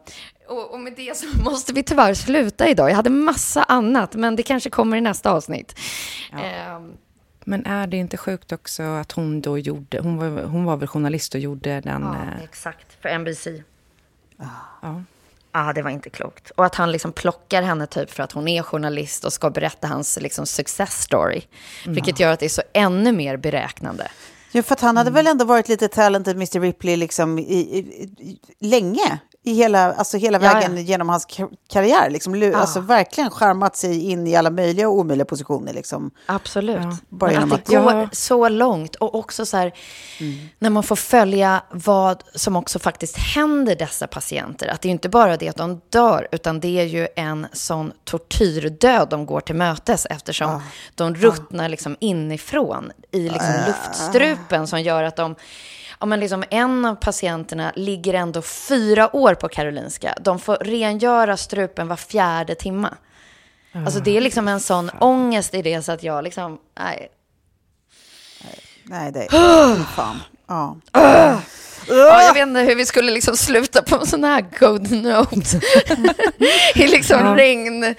och, 0.48 0.72
och 0.72 0.80
med 0.80 0.92
det 0.96 1.16
så 1.16 1.26
måste 1.42 1.72
vi 1.72 1.82
tyvärr 1.82 2.14
sluta 2.14 2.68
idag. 2.68 2.90
Jag 2.90 2.96
hade 2.96 3.11
massa 3.11 3.62
annat, 3.62 4.14
men 4.14 4.36
det 4.36 4.42
kanske 4.42 4.70
kommer 4.70 4.96
i 4.96 5.00
nästa 5.00 5.30
avsnitt. 5.30 5.78
Eh, 6.32 6.80
Men 7.44 7.66
är 7.66 7.86
det 7.86 7.96
inte 7.96 8.16
sjukt 8.16 8.52
också 8.52 8.82
att 8.82 9.12
hon 9.12 9.40
då 9.40 9.59
gjorde, 9.59 10.00
hon 10.00 10.16
var, 10.16 10.42
hon 10.42 10.64
var 10.64 10.76
väl 10.76 10.88
journalist 10.88 11.34
och 11.34 11.40
gjorde 11.40 11.80
den... 11.80 12.02
Ja, 12.02 12.14
eh, 12.14 12.44
exakt. 12.44 13.02
För 13.02 13.18
NBC. 13.18 13.46
ja. 14.36 14.44
Ja, 14.82 15.02
det 15.72 15.82
var 15.82 15.90
inte 15.90 16.11
klokt. 16.11 16.50
Och 16.50 16.64
att 16.64 16.74
han 16.74 16.92
liksom 16.92 17.12
plockar 17.12 17.62
henne 17.62 17.86
typ 17.86 18.11
för 18.11 18.22
att 18.22 18.32
hon 18.32 18.48
är 18.48 18.62
journalist 18.62 19.24
och 19.24 19.32
ska 19.32 19.50
berätta 19.50 19.88
hans 19.88 20.18
liksom 20.20 20.46
success 20.46 21.02
story. 21.02 21.42
Vilket 21.86 22.20
gör 22.20 22.32
att 22.32 22.40
det 22.40 22.46
är 22.46 22.50
så 22.50 22.62
ännu 22.72 23.12
mer 23.12 23.36
beräknande. 23.36 24.11
Ja, 24.52 24.62
för 24.62 24.76
han 24.80 24.96
hade 24.96 25.11
väl 25.11 25.26
ändå 25.26 25.44
varit 25.44 25.68
lite 25.68 25.88
talented 25.88 26.36
Mr 26.36 26.61
Ripley 26.61 26.96
liksom 26.96 27.38
i, 27.38 27.42
i, 27.42 27.78
i, 28.18 28.38
länge. 28.59 29.18
I 29.47 29.53
hela, 29.55 29.92
alltså 29.92 30.16
hela 30.16 30.38
Ja, 30.42 30.53
vägen 30.55 30.76
ja. 30.76 30.82
genom 30.82 31.09
hans 31.09 31.26
kar- 31.26 31.49
karriär. 31.68 32.11
Liksom, 32.11 32.34
Ja. 32.42 32.57
Alltså 32.57 32.80
verkligen 32.80 33.30
charmat 33.30 33.76
sig 33.76 34.11
in 34.11 34.26
i 34.26 34.36
alla 34.36 34.51
möjliga 34.51 34.88
och 34.88 34.94
omöjliga 34.99 35.24
positioner. 35.24 35.72
Liksom. 35.72 36.11
Absolut. 36.26 36.78
bara 37.09 37.30
Men 37.30 37.53
att 37.53 37.59
att- 37.59 37.64
det 37.66 37.76
går 37.76 37.92
Ja. 37.92 38.09
så 38.12 38.49
långt. 38.49 38.94
Och 38.94 39.14
också 39.14 39.47
så 39.47 39.57
här, 39.57 39.72
när 40.59 40.70
man 40.70 40.82
får 40.82 40.97
följa 40.97 41.62
vad 41.70 42.22
som 42.34 42.57
också 42.57 42.78
faktiskt 42.78 43.16
händer 43.18 43.76
dessa 43.76 44.07
patienter. 44.07 44.68
Att 44.68 44.80
det 44.82 44.88
är 44.88 44.90
inte 44.90 45.09
bara 45.09 45.36
det 45.36 45.49
att 45.49 45.57
de 45.57 45.80
dör, 45.90 46.28
utan 46.32 46.61
det 46.61 46.78
är 46.80 46.84
ju 46.84 47.09
en 47.16 47.47
sån 47.53 47.92
tortyrdöd 48.05 49.09
de 49.09 49.26
går 49.26 49.40
till 49.40 49.55
mötes 49.57 50.07
eftersom 50.11 50.62
de 50.94 51.14
ruttnar 51.14 51.68
liksom 51.68 51.97
inifrån 52.01 52.92
i 53.12 53.28
liksom 53.28 53.55
luftstrupen 53.66 54.66
som 54.66 54.82
gör 54.82 55.03
att 55.03 55.16
de 55.16 55.34
Ja, 56.01 56.07
men 56.07 56.20
liksom 56.20 56.44
en 56.51 56.84
av 56.84 56.94
patienterna 56.94 57.72
ligger 57.76 58.14
ändå 58.14 58.42
fyra 58.42 59.16
år 59.16 59.34
på 59.34 59.49
Karolinska. 59.49 60.14
De 60.20 60.38
får 60.38 60.57
rengöra 60.57 61.36
strupen 61.36 61.88
var 61.88 61.97
fjärde 61.97 62.55
timma. 62.55 62.94
Alltså 63.72 64.01
det 64.01 64.16
är 64.16 64.20
liksom 64.20 64.49
en 64.49 64.61
sån 64.61 64.90
ångest 65.01 65.55
i 65.55 65.62
det 65.62 65.82
så 65.82 65.92
att 65.92 66.03
jag 66.03 66.24
liksom, 66.24 66.59
nej. 66.78 67.09
Nej, 68.82 69.12
det 69.12 69.20
är... 69.20 69.84
fan. 69.97 70.22
Ja. 70.47 70.76
Ja, 71.88 72.22
jag 72.22 72.34
vet 72.34 72.42
inte 72.42 72.61
hur 72.61 72.74
vi 72.74 72.86
skulle 72.86 73.12
liksom 73.12 73.36
sluta 73.36 73.82
på 73.82 73.97
en 73.97 74.07
sån 74.07 74.24
här 74.24 74.44
good 74.59 74.90
note. 74.90 75.61
I 76.74 76.88
liksom 76.88 77.36
regn, 77.36 77.94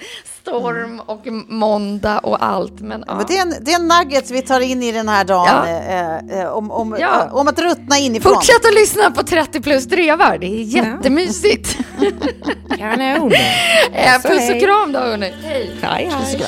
storm 0.48 1.02
och 1.06 1.28
måndag 1.48 2.20
och 2.20 2.44
allt. 2.46 2.80
Men, 2.80 3.04
ja. 3.08 3.16
Men 3.16 3.26
det, 3.28 3.38
är 3.38 3.42
en, 3.42 3.54
det 3.62 3.72
är 3.72 3.76
en 3.80 3.88
nugget 3.88 4.32
vi 4.32 4.42
tar 4.42 4.60
in 4.60 4.84
i 4.84 4.92
den 4.92 5.10
här 5.10 5.24
dagen 5.24 5.46
Ja. 5.48 5.68
eh, 5.68 6.40
eh, 6.42 6.48
om, 6.50 6.72
om, 6.72 6.98
Ja. 7.00 7.24
eh, 7.26 7.36
om 7.36 7.48
att 7.48 7.60
ruttna 7.60 7.98
inifrån. 7.98 8.34
Fortsätt 8.34 8.66
att 8.66 8.74
lyssna 8.74 9.12
på 9.12 9.24
30 9.24 9.62
plus 9.62 9.86
drevar. 9.86 10.38
Det 10.38 10.46
är 10.48 10.64
jättemysigt. 10.64 11.78
Kanon! 12.78 13.32
Eh, 13.92 14.14
Alltså, 14.14 14.28
Puss 14.30 14.50
och 14.50 14.60
kram 14.60 14.92
då, 14.92 15.00
hörni. 15.00 15.34
Hej. 15.44 15.72
Hej, 15.82 16.12
hej. 16.26 16.48